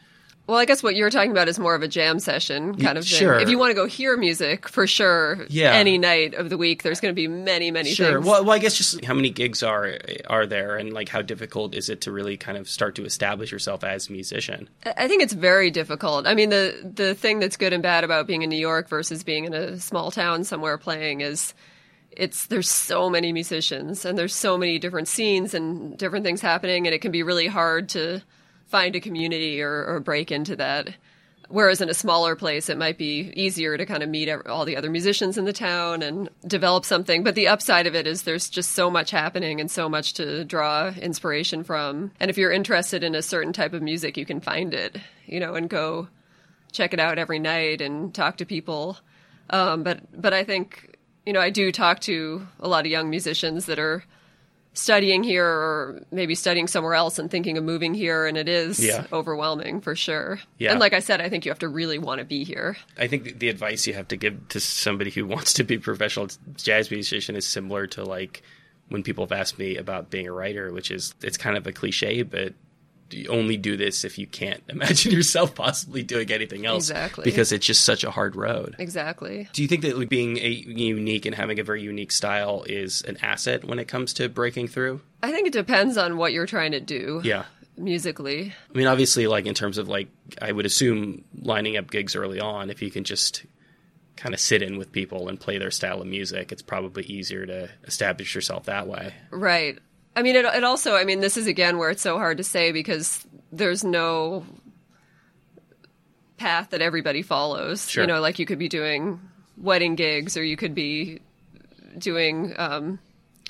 Well, 0.49 0.59
I 0.59 0.65
guess 0.65 0.83
what 0.83 0.97
you're 0.97 1.09
talking 1.09 1.31
about 1.31 1.47
is 1.49 1.57
more 1.61 1.77
of 1.77 1.83
a 1.83 1.89
jam 1.89 2.19
session 2.19 2.75
kind 2.75 2.99
of 2.99 3.07
thing. 3.07 3.17
sure. 3.21 3.39
If 3.39 3.49
you 3.49 3.59
want 3.59 3.71
to 3.71 3.75
go 3.77 3.87
hear 3.87 4.17
music, 4.17 4.69
for 4.69 4.89
sure, 4.89 5.47
Yeah. 5.49 5.73
any 5.73 5.99
night 5.99 6.35
of 6.35 6.51
the 6.51 6.59
week, 6.59 6.83
there's 6.83 6.99
going 6.99 7.13
to 7.13 7.17
be 7.17 7.29
many, 7.29 7.71
many 7.71 7.95
Sure. 7.95 8.15
things. 8.15 8.27
Well, 8.27 8.43
well, 8.45 8.51
I 8.53 8.59
guess 8.59 8.77
just 8.77 9.05
how 9.05 9.15
many 9.15 9.31
gigs 9.31 9.63
are 9.63 9.99
are 10.29 10.45
there, 10.45 10.77
and 10.77 10.93
like 10.93 11.09
how 11.09 11.23
difficult 11.23 11.77
is 11.77 11.89
it 11.89 12.01
to 12.03 12.13
really 12.13 12.37
kind 12.37 12.59
of 12.59 12.69
start 12.69 12.97
to 12.97 13.05
establish 13.05 13.53
yourself 13.53 13.85
as 13.85 14.09
a 14.09 14.13
musician? 14.13 14.69
I 14.85 15.07
think 15.07 15.23
it's 15.23 15.33
very 15.33 15.71
difficult. 15.71 16.27
I 16.27 16.35
mean, 16.35 16.51
the 16.51 16.75
the 16.93 17.15
thing 17.15 17.39
that's 17.39 17.57
good 17.57 17.73
and 17.73 17.83
bad 17.83 18.03
about 18.03 18.27
being 18.27 18.43
in 18.43 18.51
New 18.51 18.57
York 18.59 18.89
versus 18.89 19.23
being 19.23 19.45
in 19.45 19.55
a 19.55 19.79
small 19.79 20.11
town 20.11 20.43
somewhere 20.43 20.77
playing 20.77 21.21
is 21.21 21.55
it's 22.17 22.47
there's 22.47 22.69
so 22.69 23.09
many 23.09 23.33
musicians 23.33 24.05
and 24.05 24.17
there's 24.17 24.35
so 24.35 24.59
many 24.59 24.79
different 24.79 25.09
scenes 25.09 25.55
and 25.55 25.97
different 25.97 26.25
things 26.25 26.41
happening 26.41 26.87
and 26.87 26.95
it 26.95 27.01
can 27.01 27.13
be 27.13 27.23
really 27.23 27.47
hard 27.47 27.89
to 27.91 28.23
find 28.67 28.97
a 28.97 29.01
community 29.01 29.63
or, 29.63 29.85
or 29.85 30.01
break 30.01 30.33
into 30.33 30.57
that. 30.57 30.95
Whereas 31.49 31.83
in 31.83 31.91
a 31.91 31.95
smaller 31.95 32.35
place, 32.35 32.71
it 32.71 32.79
might 32.79 32.97
be 32.97 33.31
easier 33.37 33.77
to 33.77 33.85
kind 33.85 34.03
of 34.03 34.09
meet 34.09 34.31
all 34.31 34.65
the 34.65 34.79
other 34.79 34.89
musicians 34.89 35.37
in 35.37 35.45
the 35.45 35.53
town 35.53 36.01
and 36.03 36.31
develop 36.47 36.87
something. 36.87 37.23
But 37.23 37.35
the 37.35 37.49
upside 37.49 37.87
of 37.87 37.95
it 37.95 38.07
is 38.07 38.23
there's 38.23 38.49
just 38.49 38.73
so 38.73 38.91
much 38.91 39.11
happening 39.11 39.61
and 39.61 39.71
so 39.71 39.87
much 39.87 40.15
to 40.15 40.47
draw 40.47 40.89
inspiration 40.89 41.63
from. 41.63 42.11
And 42.19 42.31
if 42.31 42.39
you're 42.39 42.51
interested 42.51 43.05
in 43.05 43.15
a 43.15 43.21
certain 43.21 43.53
type 43.53 43.75
of 43.75 43.83
music, 43.83 44.17
you 44.17 44.25
can 44.25 44.41
find 44.41 44.73
it, 44.73 44.97
you 45.27 45.41
know, 45.41 45.55
and 45.55 45.69
go 45.69 46.09
check 46.73 46.95
it 46.95 47.01
out 47.01 47.19
every 47.19 47.39
night 47.39 47.83
and 47.83 48.15
talk 48.15 48.39
to 48.39 48.47
people. 48.47 48.97
Um, 49.51 49.83
but 49.83 50.01
but 50.19 50.33
I 50.33 50.45
think 50.45 50.92
you 51.27 51.33
know 51.33 51.41
I 51.41 51.51
do 51.51 51.71
talk 51.73 52.01
to 52.01 52.47
a 52.61 52.69
lot 52.69 52.85
of 52.87 52.91
young 52.93 53.11
musicians 53.11 53.67
that 53.67 53.79
are 53.79 54.05
studying 54.75 55.23
here 55.23 55.47
or 55.47 56.01
maybe 56.11 56.35
studying 56.35 56.67
somewhere 56.67 56.95
else 56.95 57.19
and 57.19 57.31
thinking 57.31 57.59
of 57.59 57.65
moving 57.65 57.93
here 57.93 58.27
and 58.27 58.39
it 58.39 58.49
is 58.49 58.83
Yeah. 58.83 59.07
overwhelming 59.13 59.83
for 59.83 59.95
sure. 59.95 60.41
Yeah. 60.59 60.71
And 60.71 60.81
like 60.81 60.95
I 60.95 61.01
said, 61.01 61.21
I 61.21 61.29
think 61.29 61.45
you 61.45 61.51
have 61.51 61.59
to 61.59 61.69
really 61.69 61.99
want 61.99 62.21
to 62.21 62.25
be 62.25 62.43
here. 62.43 62.79
I 62.97 63.07
think 63.07 63.39
the- 63.39 63.51
advice 63.51 63.87
you 63.87 63.93
have 63.93 64.09
to 64.09 64.17
give 64.17 64.49
to 64.49 64.61
somebody 64.61 65.11
who 65.11 65.27
wants 65.35 65.53
to 65.55 65.65
be 65.65 65.75
a 65.75 65.79
professional 65.79 66.29
jazz 66.57 66.91
musician 66.91 67.37
is 67.37 67.47
similar 67.47 67.87
to 67.89 68.03
like 68.05 68.43
when 68.89 69.03
people 69.03 69.25
have 69.27 69.33
asked 69.33 69.59
me 69.59 69.77
about 69.77 70.09
being 70.09 70.27
a 70.27 70.33
writer, 70.33 70.73
which 70.73 70.91
is 70.91 71.15
it's 71.23 71.37
kind 71.37 71.57
of 71.59 71.67
a 71.67 71.73
cliche, 71.73 72.23
but 72.23 72.55
only 73.29 73.57
do 73.57 73.77
this 73.77 74.05
if 74.05 74.19
you 74.19 74.27
can't 74.27 74.63
imagine 74.69 75.13
yourself 75.13 75.55
possibly 75.55 76.03
doing 76.03 76.31
anything 76.31 76.67
else. 76.67 76.91
Exactly. 76.91 77.25
Because 77.25 77.53
it's 77.53 77.67
just 77.67 77.85
such 77.85 78.05
a 78.05 78.11
hard 78.11 78.37
road. 78.37 78.77
Exactly. 78.79 79.49
Do 79.53 79.63
you 79.63 79.69
think 79.69 79.83
that 79.83 79.99
like, 79.99 80.09
being 80.09 80.37
a 80.39 80.49
unique 80.49 81.27
and 81.27 81.35
having 81.35 81.59
a 81.59 81.65
very 81.65 81.83
unique 81.83 82.13
style 82.13 82.65
is 82.69 83.03
an 83.03 83.17
asset 83.23 83.65
when 83.65 83.79
it 83.79 83.89
comes 83.89 84.13
to 84.15 84.29
breaking 84.29 84.69
through? 84.69 85.01
I 85.23 85.31
think 85.33 85.47
it 85.47 85.53
depends 85.53 85.97
on 85.97 86.17
what 86.17 86.33
you're 86.33 86.47
trying 86.47 86.73
to 86.73 86.81
do 86.81 87.21
Yeah. 87.25 87.45
musically. 87.77 88.53
I 88.75 88.79
mean, 88.79 88.87
obviously, 88.87 89.27
like 89.27 89.47
in 89.47 89.55
terms 89.55 89.79
of 89.79 89.89
like, 89.89 90.09
I 90.41 90.53
would 90.53 90.67
assume 90.67 91.25
lining 91.41 91.77
up 91.77 91.91
gigs 91.91 92.17
early 92.17 92.41
on, 92.41 92.71
if 92.71 92.83
you 92.83 92.91
can 92.91 93.05
just 93.05 93.45
kind 94.17 94.35
of 94.35 94.41
sit 94.41 94.63
in 94.63 94.79
with 94.79 94.93
people 94.93 95.29
and 95.29 95.41
play 95.41 95.59
their 95.59 95.71
style 95.71 96.01
of 96.01 96.07
music, 96.07 96.53
it's 96.53 96.63
probably 96.63 97.03
easier 97.05 97.47
to 97.47 97.69
establish 97.85 98.35
yourself 98.35 98.65
that 98.67 98.87
way. 98.87 99.15
Right. 99.31 99.79
I 100.15 100.23
mean, 100.23 100.37
it, 100.37 100.45
it 100.45 100.65
also, 100.65 100.95
I 100.95 101.05
mean, 101.05 101.21
this 101.21 101.37
is 101.37 101.47
again 101.47 101.79
where 101.79 101.91
it's 101.91 102.03
so 102.03 102.19
hard 102.19 102.37
to 102.39 102.45
say 102.45 102.73
because 102.73 103.27
there's 103.51 103.83
no 103.85 104.45
path 106.37 106.71
that 106.71 106.83
everybody 106.83 107.23
follows. 107.23 107.89
Sure. 107.89 108.05
You 108.05 108.09
know, 108.09 108.21
like 108.21 108.39
you 108.39 108.47
could 108.47 108.59
be 108.59 108.69
doing 108.69 109.21
wedding 109.57 109.95
gigs 109.95 110.37
or 110.37 110.43
you 110.45 110.57
could 110.57 110.75
be 110.75 111.21
doing 111.99 112.53
um, 112.59 112.99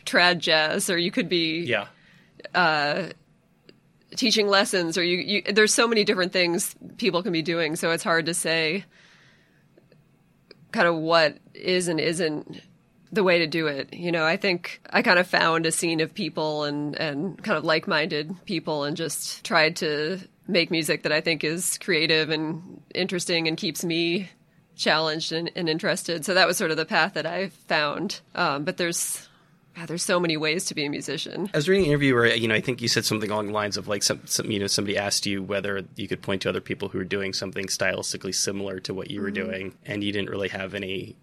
trad 0.05 0.39
jazz 0.39 0.91
or 0.91 0.99
you 0.99 1.11
could 1.11 1.29
be 1.29 1.61
Yeah. 1.65 1.87
teaching 4.17 4.47
lessons 4.49 4.99
or 4.99 5.03
you, 5.05 5.19
you 5.19 5.53
there's 5.53 5.73
so 5.73 5.89
many 5.89 6.05
different 6.05 6.33
things 6.33 6.75
people 6.99 7.23
can 7.23 7.33
be 7.33 7.41
doing 7.41 7.77
so 7.77 7.93
it's 7.93 8.03
hard 8.05 8.27
to 8.27 8.35
say 8.35 8.85
kind 10.73 10.87
of 10.87 10.97
what 10.97 11.39
is 11.55 11.89
and 11.89 11.99
isn't 12.01 12.61
the 13.13 13.23
way 13.23 13.39
to 13.39 13.47
do 13.47 13.67
it. 13.67 13.93
You 13.93 14.11
know 14.11 14.25
i 14.25 14.37
think 14.37 14.81
i 14.91 15.03
kind 15.03 15.19
of 15.19 15.27
found 15.27 15.67
a 15.67 15.73
scene 15.73 16.01
of 16.01 16.15
people 16.15 16.65
and 16.65 16.97
and 16.97 17.43
kind 17.43 17.59
of 17.59 17.65
like-minded 17.65 18.35
people 18.47 18.85
and 18.85 18.97
just 18.97 19.45
tried 19.45 19.77
to 19.77 20.19
make 20.49 20.71
music 20.71 21.03
that 21.05 21.13
i 21.13 21.21
think 21.21 21.45
is 21.45 21.79
creative 21.79 22.31
and 22.31 22.83
interesting 22.95 23.47
and 23.49 23.57
keeps 23.57 23.85
me 23.85 24.29
challenged 24.77 25.33
and, 25.33 25.51
and 25.55 25.69
interested. 25.69 26.25
So 26.25 26.35
that 26.35 26.47
was 26.47 26.57
sort 26.57 26.71
of 26.71 26.77
the 26.77 26.85
path 26.85 27.15
that 27.15 27.27
i 27.27 27.49
found. 27.49 28.21
Um, 28.35 28.65
but 28.65 28.77
there's 28.77 29.29
God, 29.77 29.89
there's 29.89 30.03
so 30.03 30.21
many 30.21 30.37
ways 30.37 30.67
to 30.67 30.75
be 30.75 30.85
a 30.85 30.91
musician. 30.91 31.49
I 31.55 31.57
was 31.57 31.67
reading 31.67 31.87
an 31.87 31.93
interview 31.93 32.15
where 32.15 32.27
you 32.35 32.47
know 32.47 32.55
I 32.55 32.61
think 32.61 32.83
you 32.83 32.89
said 32.89 33.07
something 33.07 33.31
along 33.31 33.47
the 33.47 33.53
lines 33.53 33.79
of 33.79 33.89
like 33.89 34.03
some, 34.03 34.21
some 34.27 34.51
you 34.51 34.59
know 34.59 34.67
somebody 34.67 34.99
asked 34.99 35.25
you 35.25 35.43
whether 35.43 35.83
you 35.97 36.09
could 36.09 36.21
point 36.21 36.43
to 36.43 36.51
other 36.51 36.61
people 36.61 36.89
who 36.89 36.99
were 36.99 37.05
doing 37.05 37.33
something 37.33 37.67
stylistically 37.67 38.35
similar 38.35 38.81
to 38.81 38.93
what 38.93 39.11
you 39.11 39.23
were 39.23 39.31
doing, 39.31 39.75
and 39.87 40.05
you 40.05 40.13
didn't 40.13 40.29
really 40.29 40.49
have 40.49 40.75
any 40.75 41.17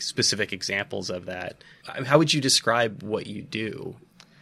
specific 0.00 0.52
examples 0.52 1.10
of 1.10 1.26
that. 1.26 1.62
How 1.84 2.18
would 2.18 2.32
you 2.32 2.40
describe 2.40 3.02
what 3.02 3.26
you 3.26 3.42
do? 3.42 3.96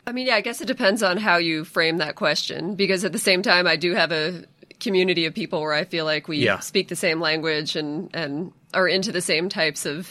I 0.06 0.12
mean, 0.12 0.26
yeah, 0.26 0.36
I 0.36 0.40
guess 0.40 0.60
it 0.60 0.66
depends 0.66 1.02
on 1.02 1.18
how 1.18 1.36
you 1.36 1.64
frame 1.64 1.98
that 1.98 2.14
question 2.14 2.74
because 2.74 3.04
at 3.04 3.12
the 3.12 3.18
same 3.18 3.42
time, 3.42 3.66
I 3.66 3.76
do 3.76 3.94
have 3.94 4.10
a 4.10 4.44
community 4.80 5.26
of 5.26 5.34
people 5.34 5.60
where 5.60 5.74
I 5.74 5.84
feel 5.84 6.04
like 6.04 6.28
we 6.28 6.38
Yeah. 6.38 6.60
speak 6.60 6.88
the 6.88 6.96
same 6.96 7.20
language 7.20 7.76
and, 7.76 8.08
and 8.14 8.52
are 8.72 8.88
into 8.88 9.12
the 9.12 9.20
same 9.20 9.48
types 9.48 9.84
of 9.84 10.06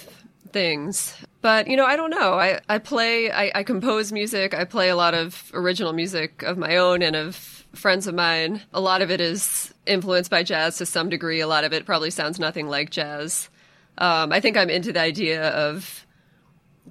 things. 0.51 1.15
But, 1.41 1.67
you 1.67 1.77
know, 1.77 1.85
I 1.85 1.95
don't 1.95 2.09
know. 2.09 2.33
I, 2.33 2.59
I 2.67 2.77
play, 2.79 3.31
I, 3.31 3.51
I 3.55 3.63
compose 3.63 4.11
music. 4.11 4.53
I 4.53 4.65
play 4.65 4.89
a 4.89 4.95
lot 4.95 5.13
of 5.13 5.49
original 5.53 5.93
music 5.93 6.43
of 6.43 6.57
my 6.57 6.77
own 6.77 7.01
and 7.01 7.15
of 7.15 7.35
friends 7.73 8.07
of 8.07 8.15
mine. 8.15 8.61
A 8.73 8.81
lot 8.81 9.01
of 9.01 9.11
it 9.11 9.21
is 9.21 9.73
influenced 9.85 10.31
by 10.31 10.43
jazz 10.43 10.77
to 10.77 10.85
some 10.85 11.09
degree. 11.09 11.39
A 11.41 11.47
lot 11.47 11.63
of 11.63 11.73
it 11.73 11.85
probably 11.85 12.09
sounds 12.09 12.39
nothing 12.39 12.67
like 12.67 12.89
jazz. 12.89 13.49
Um, 13.97 14.31
I 14.31 14.39
think 14.39 14.57
I'm 14.57 14.69
into 14.69 14.93
the 14.93 14.99
idea 15.01 15.49
of 15.49 16.05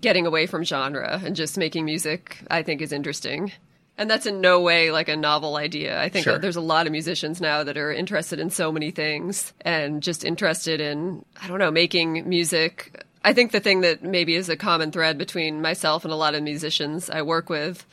getting 0.00 0.26
away 0.26 0.46
from 0.46 0.62
genre 0.64 1.20
and 1.24 1.34
just 1.36 1.56
making 1.56 1.84
music 1.84 2.38
I 2.50 2.62
think 2.62 2.82
is 2.82 2.92
interesting. 2.92 3.52
And 3.98 4.10
that's 4.10 4.26
in 4.26 4.42
no 4.42 4.60
way 4.60 4.90
like 4.90 5.08
a 5.08 5.16
novel 5.16 5.56
idea. 5.56 5.98
I 5.98 6.10
think 6.10 6.24
Sure. 6.24 6.38
there's 6.38 6.56
a 6.56 6.60
lot 6.60 6.84
of 6.86 6.92
musicians 6.92 7.40
now 7.40 7.64
that 7.64 7.78
are 7.78 7.90
interested 7.92 8.38
in 8.38 8.50
so 8.50 8.70
many 8.70 8.90
things 8.90 9.54
and 9.62 10.02
just 10.02 10.22
interested 10.22 10.82
in, 10.82 11.24
I 11.40 11.48
don't 11.48 11.58
know, 11.58 11.70
making 11.70 12.28
music. 12.28 13.02
I 13.24 13.32
think 13.32 13.52
the 13.52 13.60
thing 13.60 13.80
that 13.80 14.02
maybe 14.02 14.34
is 14.34 14.50
a 14.50 14.56
common 14.56 14.92
thread 14.92 15.16
between 15.16 15.62
myself 15.62 16.04
and 16.04 16.12
a 16.12 16.16
lot 16.16 16.34
of 16.34 16.42
musicians 16.42 17.08
I 17.08 17.22
work 17.22 17.48
with 17.48 17.86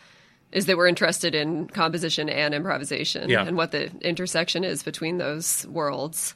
is 0.52 0.66
that 0.66 0.76
we're 0.76 0.88
interested 0.88 1.34
in 1.34 1.68
composition 1.68 2.28
and 2.28 2.54
improvisation 2.54 3.30
Yeah. 3.30 3.46
and 3.48 3.56
what 3.56 3.72
the 3.72 3.90
intersection 4.02 4.66
is 4.66 4.84
between 4.84 5.18
those 5.20 5.66
worlds, 5.68 6.36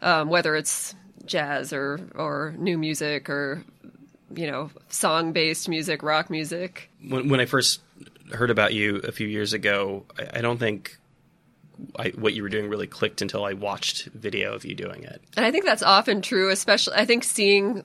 um, 0.00 0.28
whether 0.30 0.56
it's 0.56 0.94
jazz 1.26 1.72
or, 1.72 2.00
or 2.14 2.54
new 2.58 2.76
music 2.78 3.28
or 3.30 3.64
you 4.34 4.50
know, 4.50 4.70
song 4.88 5.32
based 5.32 5.68
music, 5.68 6.02
rock 6.02 6.30
music. 6.30 6.90
when 7.06 7.28
when 7.28 7.40
I 7.40 7.44
first 7.46 7.80
heard 8.32 8.50
about 8.50 8.72
you 8.72 8.96
a 8.96 9.12
few 9.12 9.26
years 9.28 9.52
ago, 9.52 10.04
I, 10.18 10.38
I 10.38 10.40
don't 10.40 10.58
think 10.58 10.96
I, 11.98 12.08
what 12.10 12.32
you 12.32 12.42
were 12.42 12.48
doing 12.48 12.68
really 12.68 12.86
clicked 12.86 13.20
until 13.20 13.44
I 13.44 13.52
watched 13.52 14.06
video 14.06 14.54
of 14.54 14.64
you 14.64 14.74
doing 14.74 15.02
it. 15.04 15.20
And 15.36 15.44
I 15.44 15.50
think 15.50 15.64
that's 15.66 15.82
often 15.82 16.22
true, 16.22 16.48
especially 16.50 16.94
I 16.96 17.04
think 17.04 17.24
seeing 17.24 17.84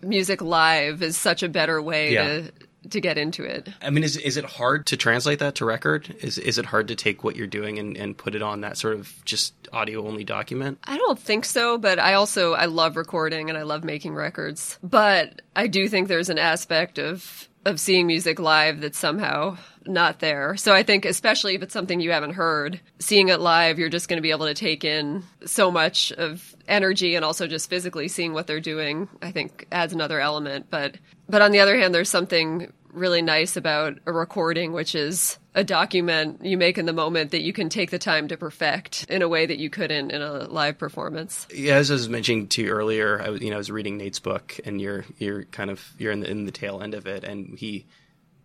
music 0.00 0.42
live 0.42 1.02
is 1.02 1.16
such 1.16 1.42
a 1.42 1.48
better 1.48 1.82
way 1.82 2.12
Yeah. 2.12 2.24
to 2.24 2.52
to 2.90 3.00
get 3.00 3.18
into 3.18 3.44
it. 3.44 3.68
I 3.82 3.90
mean, 3.90 4.04
is 4.04 4.16
is 4.16 4.36
it 4.36 4.44
hard 4.44 4.86
to 4.86 4.96
translate 4.96 5.38
that 5.38 5.54
to 5.56 5.64
record? 5.64 6.14
Is 6.20 6.38
is 6.38 6.58
it 6.58 6.66
hard 6.66 6.88
to 6.88 6.94
take 6.94 7.24
what 7.24 7.36
you're 7.36 7.46
doing 7.46 7.78
and, 7.78 7.96
and 7.96 8.16
put 8.16 8.34
it 8.34 8.42
on 8.42 8.60
that 8.62 8.76
sort 8.76 8.94
of 8.94 9.14
just 9.24 9.54
audio 9.72 10.06
only 10.06 10.24
document? 10.24 10.78
I 10.84 10.96
don't 10.96 11.18
think 11.18 11.44
so, 11.44 11.78
but 11.78 11.98
I 11.98 12.14
also 12.14 12.54
I 12.54 12.66
love 12.66 12.96
recording 12.96 13.48
and 13.48 13.58
I 13.58 13.62
love 13.62 13.84
making 13.84 14.14
records. 14.14 14.78
But 14.82 15.42
I 15.56 15.66
do 15.66 15.88
think 15.88 16.08
there's 16.08 16.30
an 16.30 16.38
aspect 16.38 16.98
of 16.98 17.48
of 17.64 17.80
seeing 17.80 18.06
music 18.06 18.38
live 18.38 18.80
that's 18.80 18.98
somehow 18.98 19.56
not 19.86 20.20
there. 20.20 20.56
So 20.56 20.74
I 20.74 20.82
think 20.82 21.04
especially 21.04 21.54
if 21.54 21.62
it's 21.62 21.72
something 21.72 22.00
you 22.00 22.12
haven't 22.12 22.34
heard, 22.34 22.80
seeing 22.98 23.28
it 23.28 23.40
live, 23.40 23.78
you're 23.78 23.88
just 23.88 24.08
going 24.08 24.18
to 24.18 24.22
be 24.22 24.30
able 24.30 24.46
to 24.46 24.54
take 24.54 24.84
in 24.84 25.22
so 25.44 25.70
much 25.70 26.12
of 26.12 26.54
energy 26.68 27.14
and 27.14 27.24
also 27.24 27.46
just 27.46 27.68
physically 27.68 28.08
seeing 28.08 28.32
what 28.32 28.46
they're 28.46 28.60
doing, 28.60 29.08
I 29.22 29.30
think 29.30 29.66
adds 29.72 29.92
another 29.92 30.20
element, 30.20 30.66
but 30.70 30.96
but 31.28 31.42
on 31.42 31.52
the 31.52 31.60
other 31.60 31.76
hand 31.78 31.94
there's 31.94 32.10
something 32.10 32.72
really 32.92 33.22
nice 33.22 33.56
about 33.56 33.98
a 34.06 34.12
recording 34.12 34.72
which 34.72 34.94
is 34.94 35.38
a 35.54 35.62
document 35.62 36.44
you 36.44 36.58
make 36.58 36.78
in 36.78 36.86
the 36.86 36.92
moment 36.92 37.30
that 37.30 37.42
you 37.42 37.52
can 37.52 37.68
take 37.68 37.90
the 37.90 37.98
time 37.98 38.28
to 38.28 38.36
perfect 38.36 39.06
in 39.08 39.22
a 39.22 39.28
way 39.28 39.46
that 39.46 39.58
you 39.58 39.70
couldn't 39.70 40.10
in 40.10 40.20
a 40.20 40.48
live 40.48 40.78
performance. 40.78 41.46
Yeah, 41.54 41.76
as 41.76 41.90
I 41.90 41.94
was 41.94 42.08
mentioning 42.08 42.48
to 42.48 42.62
you 42.62 42.70
earlier, 42.70 43.20
I 43.22 43.30
was 43.30 43.40
you 43.40 43.50
know 43.50 43.56
I 43.56 43.58
was 43.58 43.70
reading 43.70 43.96
Nate's 43.96 44.18
book, 44.18 44.58
and 44.64 44.80
you're 44.80 45.04
you're 45.18 45.44
kind 45.44 45.70
of 45.70 45.94
you're 45.98 46.12
in 46.12 46.20
the 46.20 46.30
in 46.30 46.44
the 46.44 46.52
tail 46.52 46.82
end 46.82 46.94
of 46.94 47.06
it, 47.06 47.24
and 47.24 47.58
he 47.58 47.86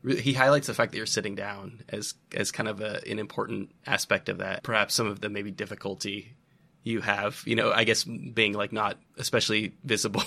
he 0.08 0.34
highlights 0.34 0.68
the 0.68 0.74
fact 0.74 0.92
that 0.92 0.98
you're 0.98 1.06
sitting 1.06 1.36
down 1.36 1.82
as 1.90 2.14
as 2.36 2.52
kind 2.52 2.70
of 2.70 2.82
a, 2.82 3.02
an 3.10 3.20
important 3.20 3.72
aspect 3.86 4.30
of 4.30 4.38
that. 4.38 4.64
Perhaps 4.64 4.94
some 4.94 5.08
of 5.08 5.20
the 5.20 5.30
maybe 5.30 5.52
difficulty 5.52 6.36
you 6.84 7.02
have, 7.02 7.44
you 7.46 7.56
know, 7.56 7.72
I 7.72 7.84
guess 7.84 8.04
being 8.04 8.54
like 8.54 8.72
not 8.72 8.98
especially 9.18 9.74
visible, 9.84 10.24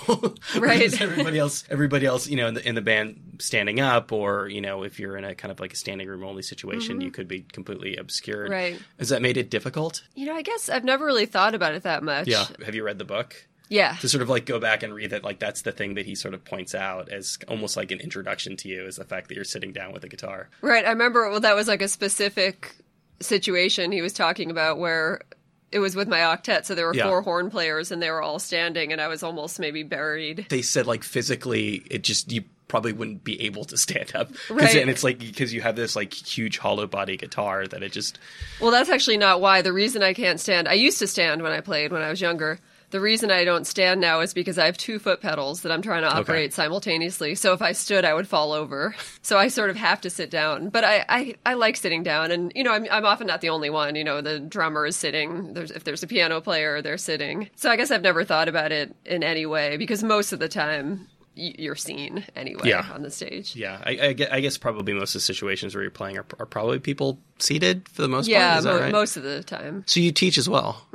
Right. 0.58 1.00
Everybody 1.00 1.38
else, 1.38 1.64
everybody 1.70 2.06
else, 2.06 2.28
you 2.28 2.36
know, 2.36 2.46
in 2.48 2.54
the 2.54 2.68
in 2.68 2.74
the 2.74 2.82
band 2.82 3.38
standing 3.40 3.80
up, 3.80 4.12
or 4.12 4.48
you 4.48 4.60
know, 4.60 4.82
if 4.82 5.00
you're 5.00 5.16
in 5.16 5.24
a 5.24 5.34
kind 5.34 5.50
of 5.50 5.60
like 5.60 5.72
a 5.72 5.76
standing 5.76 6.06
room 6.08 6.24
only 6.24 6.42
situation, 6.42 7.00
you 7.00 7.10
could 7.10 7.26
be 7.26 7.40
completely 7.52 7.96
obscured. 7.96 8.50
Mm-hmm. 8.50 8.52
Right. 8.74 8.82
Has 8.98 9.08
that 9.08 9.22
made 9.22 9.36
it 9.36 9.50
difficult? 9.50 10.02
You 10.14 10.26
know, 10.26 10.34
I 10.34 10.42
guess 10.42 10.68
I've 10.68 10.84
never 10.84 11.04
really 11.06 11.26
thought 11.26 11.54
about 11.54 11.74
it 11.74 11.84
that 11.84 12.02
much. 12.02 12.28
Yeah. 12.28 12.46
Have 12.64 12.74
you 12.74 12.84
read 12.84 12.98
the 12.98 13.04
book? 13.06 13.48
Yeah. 13.68 13.96
to 14.02 14.08
sort 14.10 14.20
of 14.20 14.28
like 14.28 14.44
go 14.44 14.60
back 14.60 14.82
and 14.82 14.92
read 14.94 15.10
that 15.10 15.24
like 15.24 15.38
that's 15.38 15.62
the 15.62 15.72
thing 15.72 15.94
that 15.94 16.04
he 16.04 16.14
sort 16.14 16.34
of 16.34 16.44
points 16.44 16.74
out 16.74 17.08
as 17.08 17.38
almost 17.48 17.74
like 17.74 17.90
an 17.90 18.00
introduction 18.00 18.54
to 18.58 18.68
you 18.68 18.84
is 18.84 18.96
the 18.96 19.04
fact 19.04 19.28
that 19.28 19.34
you're 19.34 19.44
sitting 19.44 19.72
down 19.72 19.94
with 19.94 20.04
a 20.04 20.08
guitar 20.08 20.50
Right. 20.60 20.84
I 20.84 20.90
remember 20.90 21.30
well 21.30 21.40
that 21.40 21.56
was 21.56 21.68
like 21.68 21.80
a 21.80 21.88
specific 21.88 22.76
situation 23.20 23.90
he 23.92 24.02
was 24.02 24.12
talking 24.12 24.50
about 24.50 24.78
where 24.78 25.22
it 25.72 25.78
was 25.78 25.96
with 25.96 26.08
my 26.08 26.18
octet, 26.18 26.64
so 26.66 26.74
there 26.74 26.86
were 26.86 26.94
Yeah. 26.94 27.04
four 27.08 27.22
horn 27.22 27.50
players 27.50 27.90
and 27.90 28.00
they 28.02 28.10
were 28.10 28.22
all 28.22 28.38
standing 28.38 28.92
and 28.92 29.00
I 29.00 29.08
was 29.08 29.22
almost 29.22 29.58
maybe 29.58 29.82
buried. 29.82 30.46
they 30.50 30.62
said 30.62 30.86
like 30.86 31.02
physically 31.04 31.82
it 31.90 32.02
just 32.02 32.30
you 32.30 32.44
probably 32.68 32.92
wouldn't 32.92 33.22
be 33.22 33.42
able 33.42 33.64
to 33.66 33.76
stand 33.76 34.12
up, 34.14 34.30
Right. 34.48 34.76
And 34.76 34.88
it's 34.88 35.04
like 35.04 35.18
because 35.18 35.52
you 35.52 35.60
have 35.60 35.76
this 35.76 35.94
like 35.96 36.14
huge 36.14 36.56
hollow 36.58 36.86
body 36.86 37.16
guitar 37.18 37.66
that 37.66 37.82
it 37.82 37.92
just 37.92 38.18
Well, 38.60 38.70
that's 38.70 38.88
actually 38.90 39.18
not 39.18 39.40
why. 39.40 39.60
The 39.62 39.72
reason 39.72 40.02
I 40.02 40.14
can't 40.14 40.40
stand, 40.40 40.68
I 40.68 40.74
used 40.74 40.98
to 41.00 41.06
stand 41.06 41.42
when 41.42 41.52
I 41.52 41.60
played 41.60 41.92
when 41.92 42.00
I 42.02 42.08
was 42.10 42.20
younger. 42.20 42.58
The 42.92 43.00
reason 43.00 43.30
I 43.30 43.44
don't 43.44 43.66
stand 43.66 44.02
now 44.02 44.20
is 44.20 44.34
because 44.34 44.58
I 44.58 44.66
have 44.66 44.76
two 44.76 44.98
foot 44.98 45.22
pedals 45.22 45.62
that 45.62 45.72
I'm 45.72 45.80
trying 45.80 46.02
to 46.02 46.14
operate 46.14 46.52
simultaneously. 46.52 47.34
So 47.34 47.54
if 47.54 47.62
I 47.62 47.72
stood, 47.72 48.04
I 48.04 48.12
would 48.12 48.28
fall 48.28 48.52
over. 48.52 48.94
So 49.22 49.38
I 49.38 49.48
sort 49.48 49.70
of 49.70 49.76
have 49.76 50.02
to 50.02 50.10
sit 50.10 50.30
down. 50.30 50.68
But 50.68 50.84
I, 50.84 51.04
I, 51.08 51.34
I 51.46 51.54
like 51.54 51.76
sitting 51.76 52.02
down. 52.02 52.30
And, 52.30 52.52
you 52.54 52.62
know, 52.62 52.72
I'm, 52.72 52.86
I'm 52.90 53.06
often 53.06 53.26
not 53.26 53.40
the 53.40 53.48
only 53.48 53.70
one. 53.70 53.96
You 53.96 54.04
know, 54.04 54.20
the 54.20 54.38
drummer 54.40 54.84
is 54.84 54.94
sitting. 54.94 55.54
There's, 55.54 55.70
if 55.70 55.84
there's 55.84 56.02
a 56.02 56.06
piano 56.06 56.42
player, 56.42 56.82
they're 56.82 56.98
sitting. 56.98 57.48
So 57.56 57.70
I 57.70 57.76
guess 57.76 57.90
I've 57.90 58.02
never 58.02 58.24
thought 58.24 58.48
about 58.48 58.72
it 58.72 58.94
in 59.06 59.22
any 59.22 59.46
way 59.46 59.78
because 59.78 60.02
most 60.02 60.32
of 60.32 60.38
the 60.38 60.48
time 60.48 61.08
you're 61.34 61.74
seen 61.76 62.24
anyway 62.36 62.68
Yeah. 62.68 62.86
on 62.92 63.02
the 63.02 63.10
stage. 63.10 63.56
yeah. 63.56 63.80
I, 63.84 64.14
I, 64.30 64.40
guess 64.40 64.58
probably 64.58 64.92
most 64.92 65.14
of 65.14 65.20
the 65.20 65.24
situations 65.24 65.74
where 65.74 65.82
you're 65.82 65.90
playing 65.90 66.18
are, 66.18 66.26
are 66.38 66.44
probably 66.46 66.78
people 66.78 67.18
seated 67.38 67.88
for 67.88 68.02
the 68.02 68.08
most 68.08 68.28
Yeah, 68.28 68.52
part. 68.52 68.64
That 68.64 68.74
mo- 68.74 68.80
right? 68.80 68.92
most 68.92 69.16
of 69.16 69.22
the 69.22 69.42
time. 69.42 69.84
so 69.86 70.00
you 70.00 70.12
teach 70.12 70.36
as 70.36 70.48
well. 70.48 70.86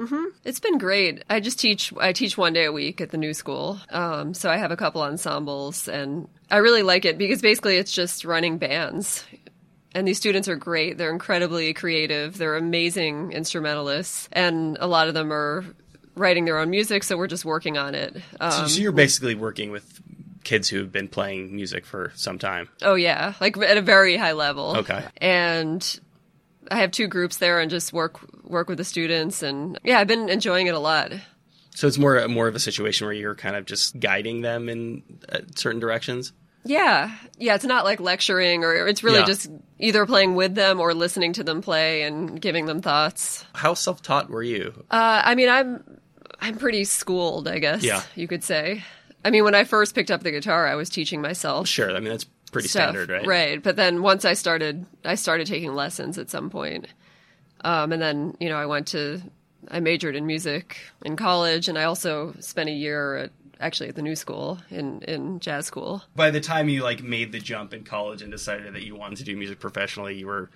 It's 0.45 0.60
been 0.60 0.78
great. 0.78 1.23
I 1.30 1.39
just 1.39 1.60
teach. 1.60 1.91
I 2.00 2.13
teach 2.13 2.38
one 2.38 2.54
day 2.54 2.65
a 2.65 2.71
week 2.71 3.02
at 3.02 3.10
the 3.10 3.17
new 3.17 3.34
school. 3.34 3.80
Um, 3.89 4.34
so 4.34 4.50
I 4.50 4.58
have 4.58 4.71
a 4.71 4.78
couple 4.78 5.02
ensembles, 5.02 5.88
and 5.88 6.28
I 6.52 6.58
really 6.58 6.84
like 6.84 7.06
it 7.06 7.17
because 7.17 7.41
basically 7.41 7.78
it's 7.78 7.91
just 7.91 8.23
running 8.23 8.58
bands. 8.60 9.26
And 9.95 10.08
these 10.08 10.17
students 10.17 10.47
are 10.47 10.56
great. 10.56 10.97
They're 11.00 11.12
incredibly 11.12 11.73
creative. 11.73 12.38
They're 12.38 12.56
amazing 12.58 13.32
instrumentalists, 13.32 14.30
and 14.32 14.78
a 14.80 14.86
lot 14.88 15.08
of 15.08 15.13
them 15.15 15.34
are 15.34 15.65
writing 16.15 16.45
their 16.45 16.58
own 16.60 16.69
music. 16.69 17.04
So 17.04 17.17
we're 17.17 17.28
just 17.28 17.45
working 17.45 17.78
on 17.78 17.95
it. 17.95 18.15
Um, 18.39 18.67
so 18.67 18.80
you're 18.82 18.91
basically 18.91 19.36
working 19.36 19.71
with 19.71 20.00
kids 20.47 20.69
who 20.69 20.77
have 20.79 20.91
been 20.91 21.07
playing 21.10 21.53
music 21.55 21.86
for 21.86 22.12
some 22.15 22.39
time. 22.39 22.69
oh 22.81 22.95
yeah, 22.95 23.33
like 23.41 23.57
at 23.57 23.77
a 23.77 23.81
very 23.81 24.15
high 24.17 24.31
level. 24.31 24.77
Okay. 24.77 25.03
And 25.17 25.99
I 26.71 26.77
have 26.79 26.91
two 26.91 27.07
groups 27.07 27.38
there, 27.38 27.60
and 27.60 27.69
just 27.69 27.91
work 27.93 28.19
work 28.43 28.69
with 28.69 28.77
the 28.77 28.83
students, 28.83 29.43
and 29.43 29.77
yeah, 29.83 29.99
I've 29.99 30.07
been 30.07 30.29
enjoying 30.29 30.67
it 30.67 30.73
a 30.73 30.79
lot. 30.79 31.12
So 31.75 31.88
it's 31.88 31.97
more 31.97 32.27
more 32.27 32.47
of 32.47 32.55
a 32.55 32.60
situation 32.60 33.05
where 33.05 33.13
you're 33.13 33.36
kind 33.36 33.55
of 33.55 33.65
just 33.65 33.99
guiding 33.99 34.41
them 34.41 34.67
in 34.69 35.03
uh, 35.29 35.39
certain 35.55 35.79
directions. 35.79 36.33
Yeah, 36.65 37.12
yeah, 37.38 37.55
it's 37.55 37.63
not 37.65 37.86
like 37.86 37.99
lecturing, 38.01 38.63
or 38.65 38.88
it's 38.88 39.03
really 39.03 39.19
Yeah. 39.19 39.25
just 39.25 39.49
either 39.79 40.05
playing 40.05 40.36
with 40.36 40.55
them 40.55 40.79
or 40.81 40.93
listening 40.93 41.33
to 41.33 41.43
them 41.43 41.62
play 41.62 42.01
and 42.03 42.41
giving 42.41 42.65
them 42.65 42.81
thoughts. 42.81 43.45
How 43.53 43.73
self 43.73 44.01
taught 44.01 44.29
were 44.29 44.43
you? 44.43 44.73
Uh, 44.91 45.21
I 45.23 45.36
mean, 45.36 45.49
I'm 45.49 45.83
I'm 46.41 46.57
pretty 46.57 46.83
schooled, 46.83 47.47
I 47.47 47.60
guess. 47.60 47.83
Yeah. 47.83 48.01
you 48.15 48.27
could 48.27 48.43
say. 48.43 48.83
I 49.27 49.29
mean, 49.29 49.43
when 49.43 49.55
I 49.55 49.65
first 49.65 49.93
picked 49.93 50.09
up 50.09 50.23
the 50.23 50.31
guitar, 50.31 50.65
I 50.65 50.75
was 50.75 50.89
teaching 50.89 51.21
myself. 51.21 51.67
Sure, 51.67 51.93
I 51.93 51.99
mean 51.99 52.11
that's 52.11 52.23
pretty 52.53 52.69
stuff. 52.69 52.91
standard, 52.91 53.09
right? 53.09 53.27
Right, 53.27 53.61
but 53.61 53.75
then 53.75 54.01
once 54.01 54.23
I 54.23 54.33
started, 54.33 54.85
I 55.03 55.15
started 55.15 55.47
taking 55.47 55.75
lessons 55.75 56.17
at 56.17 56.29
some 56.29 56.49
point. 56.49 56.87
Um, 57.61 57.91
and 57.91 58.01
then 58.01 58.37
you 58.39 58.47
know, 58.47 58.55
I 58.55 58.65
went 58.65 58.87
to, 58.87 59.21
I 59.67 59.81
majored 59.81 60.15
in 60.15 60.25
music 60.25 60.77
in 61.03 61.17
college, 61.17 61.67
and 61.67 61.77
I 61.77 61.83
also 61.83 62.35
spent 62.39 62.69
a 62.69 62.71
year 62.71 63.17
at 63.17 63.31
actually 63.59 63.89
at 63.89 63.95
the 63.95 64.01
new 64.01 64.15
school 64.15 64.59
in 64.69 65.01
in 65.01 65.41
jazz 65.41 65.65
school. 65.65 66.03
By 66.15 66.31
the 66.31 66.39
time 66.39 66.69
you 66.69 66.83
like 66.83 67.03
made 67.03 67.33
the 67.33 67.39
jump 67.39 67.73
in 67.73 67.83
college 67.83 68.21
and 68.21 68.31
decided 68.31 68.75
that 68.75 68.83
you 68.83 68.95
wanted 68.95 69.17
to 69.17 69.25
do 69.25 69.35
music 69.35 69.59
professionally, 69.59 70.15
you 70.15 70.27
were 70.27 70.49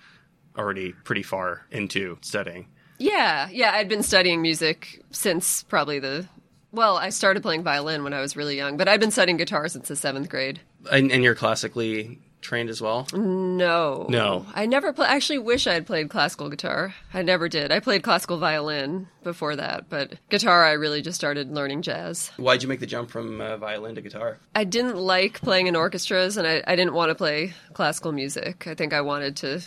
already 0.56 0.92
pretty 1.04 1.22
far 1.22 1.66
into 1.70 2.16
studying. 2.22 2.68
Yeah, 2.96 3.48
yeah, 3.50 3.72
I'd 3.72 3.90
been 3.90 4.02
studying 4.02 4.40
music 4.40 5.02
since 5.10 5.62
probably 5.62 5.98
the. 5.98 6.26
Well, 6.72 6.96
I 6.96 7.10
started 7.10 7.42
playing 7.42 7.62
violin 7.62 8.02
when 8.02 8.14
I 8.14 8.20
was 8.20 8.34
really 8.36 8.56
young, 8.56 8.76
but 8.76 8.88
I've 8.88 9.00
been 9.00 9.10
studying 9.10 9.36
guitar 9.36 9.68
since 9.68 9.88
the 9.88 9.96
seventh 9.96 10.28
grade. 10.28 10.60
And, 10.90 11.12
and 11.12 11.22
you're 11.22 11.34
classically 11.34 12.18
trained 12.40 12.70
as 12.70 12.80
well. 12.82 13.06
No, 13.12 14.06
No. 14.08 14.46
I 14.54 14.66
never. 14.66 14.92
Pl- 14.92 15.04
I 15.04 15.14
actually 15.14 15.38
wish 15.38 15.66
I 15.68 15.74
had 15.74 15.86
played 15.86 16.10
classical 16.10 16.48
guitar. 16.48 16.92
I 17.14 17.22
never 17.22 17.48
did. 17.48 17.70
I 17.70 17.78
played 17.78 18.02
classical 18.02 18.36
violin 18.38 19.06
before 19.22 19.54
that, 19.54 19.88
but 19.88 20.14
guitar, 20.28 20.64
I 20.64 20.72
really 20.72 21.02
just 21.02 21.14
started 21.16 21.52
learning 21.52 21.82
jazz. 21.82 22.28
Why'd 22.38 22.62
you 22.62 22.68
make 22.68 22.80
the 22.80 22.86
jump 22.86 23.10
from 23.10 23.40
uh, 23.40 23.58
violin 23.58 23.94
to 23.94 24.00
guitar? 24.00 24.38
I 24.56 24.64
didn't 24.64 24.96
like 24.96 25.40
playing 25.40 25.68
in 25.68 25.76
orchestras, 25.76 26.36
and 26.36 26.46
I, 26.48 26.64
I 26.66 26.74
didn't 26.74 26.94
want 26.94 27.10
to 27.10 27.14
play 27.14 27.52
classical 27.74 28.10
music. 28.10 28.66
I 28.66 28.74
think 28.74 28.92
I 28.92 29.02
wanted 29.02 29.36
to. 29.36 29.60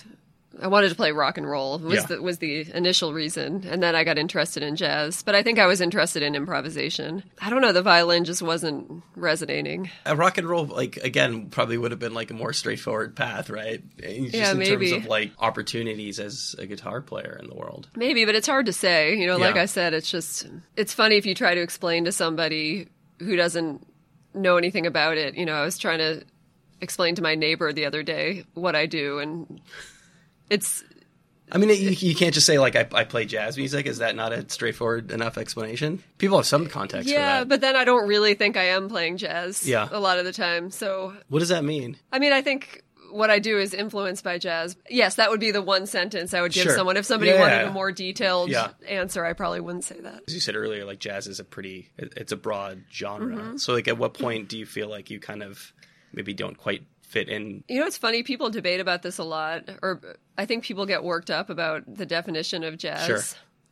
I 0.62 0.68
wanted 0.68 0.90
to 0.90 0.96
play 0.96 1.12
rock 1.12 1.38
and 1.38 1.46
roll 1.50 1.78
was 1.80 1.96
Yeah. 1.96 2.06
the 2.06 2.22
was 2.22 2.38
the 2.38 2.66
initial 2.74 3.14
reason, 3.14 3.66
and 3.70 3.84
then 3.84 3.96
I 3.96 4.04
got 4.04 4.18
interested 4.18 4.64
in 4.64 4.76
jazz. 4.76 5.22
But 5.24 5.36
I 5.36 5.44
think 5.44 5.60
I 5.60 5.66
was 5.66 5.82
interested 5.82 6.24
in 6.24 6.34
improvisation. 6.36 7.24
I 7.42 7.50
don't 7.50 7.62
know. 7.62 7.74
The 7.74 7.82
violin 7.82 8.24
just 8.24 8.42
wasn't 8.42 9.04
resonating. 9.16 9.90
A 10.06 10.16
rock 10.16 10.38
and 10.38 10.48
roll, 10.48 10.66
like 10.66 10.98
again, 10.98 11.50
probably 11.50 11.78
would 11.78 11.92
have 11.92 12.00
been 12.00 12.14
like 12.14 12.32
a 12.32 12.34
more 12.34 12.54
straightforward 12.54 13.16
path, 13.16 13.50
right? 13.50 13.82
Just 14.00 14.34
Yeah, 14.34 14.52
in 14.52 14.58
maybe. 14.60 14.92
terms 14.92 15.04
of 15.04 15.10
like 15.10 15.32
opportunities 15.40 16.20
as 16.20 16.56
a 16.58 16.66
guitar 16.66 17.02
player 17.02 17.38
in 17.42 17.48
the 17.50 17.56
world. 17.56 17.90
Maybe, 17.96 18.24
but 18.26 18.36
it's 18.36 18.48
hard 18.48 18.66
to 18.68 18.74
say. 18.74 19.16
You 19.16 19.28
know, 19.28 19.38
like 19.38 19.56
Yeah. 19.56 19.64
I 19.64 19.66
said, 19.66 19.94
it's 19.94 20.10
just 20.10 20.48
it's 20.78 20.94
funny 20.94 21.18
if 21.18 21.26
you 21.26 21.36
try 21.36 21.54
to 21.56 21.62
explain 21.62 22.06
to 22.06 22.12
somebody 22.12 22.88
who 23.20 23.36
doesn't 23.36 23.86
know 24.34 24.58
anything 24.58 24.86
about 24.86 25.18
it. 25.18 25.36
You 25.36 25.46
know, 25.46 25.54
I 25.54 25.64
was 25.66 25.78
trying 25.78 26.00
to 26.00 26.24
explain 26.82 27.16
to 27.16 27.22
my 27.22 27.36
neighbor 27.36 27.72
the 27.74 27.86
other 27.86 28.04
day 28.04 28.44
what 28.54 28.76
I 28.76 28.86
do, 28.86 29.20
and 29.20 29.62
it's 30.50 30.84
I 31.52 31.60
mean, 31.60 31.70
you, 31.70 31.92
you 31.92 32.16
can't 32.16 32.34
just 32.34 32.48
say 32.48 32.58
like 32.58 32.76
I, 32.76 32.88
I 32.92 33.04
play 33.04 33.26
jazz 33.26 33.56
music. 33.56 33.86
Is 33.86 34.00
that 34.00 34.16
not 34.16 34.34
a 34.34 34.50
straightforward 34.50 35.12
enough 35.12 35.38
explanation? 35.38 36.02
People 36.18 36.38
have 36.38 36.48
some 36.48 36.68
context 36.68 37.08
yeah, 37.08 37.40
for 37.40 37.42
that. 37.42 37.50
but 37.50 37.62
then 37.62 37.76
I 37.76 37.84
don't 37.86 38.08
really 38.08 38.34
think 38.34 38.58
I 38.58 38.70
am 38.70 38.90
playing 38.90 39.18
jazz. 39.18 39.68
Yeah. 39.68 39.88
a 39.92 40.00
lot 40.00 40.18
of 40.18 40.26
the 40.26 40.34
time. 40.34 40.72
So 40.72 41.14
what 41.30 41.40
does 41.40 41.50
that 41.50 41.64
mean? 41.64 41.98
I 42.12 42.20
mean, 42.20 42.34
I 42.34 42.42
think. 42.42 42.82
What 43.12 43.30
I 43.30 43.40
do 43.40 43.58
is 43.60 43.74
influenced 43.74 44.26
by 44.26 44.40
jazz. 44.40 44.76
Yes, 44.90 45.16
that 45.16 45.30
would 45.30 45.40
be 45.40 45.52
the 45.52 45.62
one 45.62 45.86
sentence 45.86 46.34
I 46.34 46.42
would 46.42 46.52
give 46.52 46.64
Sure. 46.64 46.76
someone. 46.76 46.98
If 46.98 47.06
somebody 47.06 47.32
Yeah. 47.32 47.40
wanted 47.40 47.62
a 47.68 47.72
more 47.72 47.90
detailed 47.94 48.50
Yeah. 48.50 48.72
answer, 48.90 49.24
I 49.24 49.32
probably 49.32 49.62
wouldn't 49.62 49.86
say 49.86 50.02
that. 50.02 50.24
As 50.28 50.34
you 50.34 50.42
said 50.42 50.58
earlier, 50.58 50.84
like 50.84 51.00
jazz 51.00 51.26
is 51.26 51.40
a 51.40 51.46
pretty, 51.46 51.92
it's 51.98 52.34
a 52.34 52.36
broad 52.36 52.84
genre. 52.92 53.38
Mm-hmm. 53.38 53.58
So, 53.58 53.72
like, 53.74 53.88
at 53.88 53.98
what 53.98 54.16
point 54.16 54.50
do 54.50 54.58
you 54.58 54.66
feel 54.66 54.90
like 54.90 55.10
you 55.10 55.22
kind 55.22 55.44
of 55.44 55.72
maybe 56.12 56.34
don't 56.34 56.58
quite 56.58 56.84
fit 57.16 57.30
in? 57.30 57.64
You 57.70 57.80
know, 57.80 57.88
it's 57.88 57.98
funny. 57.98 58.24
People 58.24 58.50
debate 58.50 58.80
about 58.82 59.02
this 59.02 59.18
a 59.18 59.24
lot, 59.24 59.70
or 59.82 60.02
I 60.38 60.46
think 60.46 60.64
people 60.66 60.86
get 60.86 61.04
worked 61.04 61.32
up 61.32 61.50
about 61.50 61.84
the 61.88 62.06
definition 62.06 62.64
of 62.66 62.78
jazz. 62.78 63.06
Sure. 63.06 63.22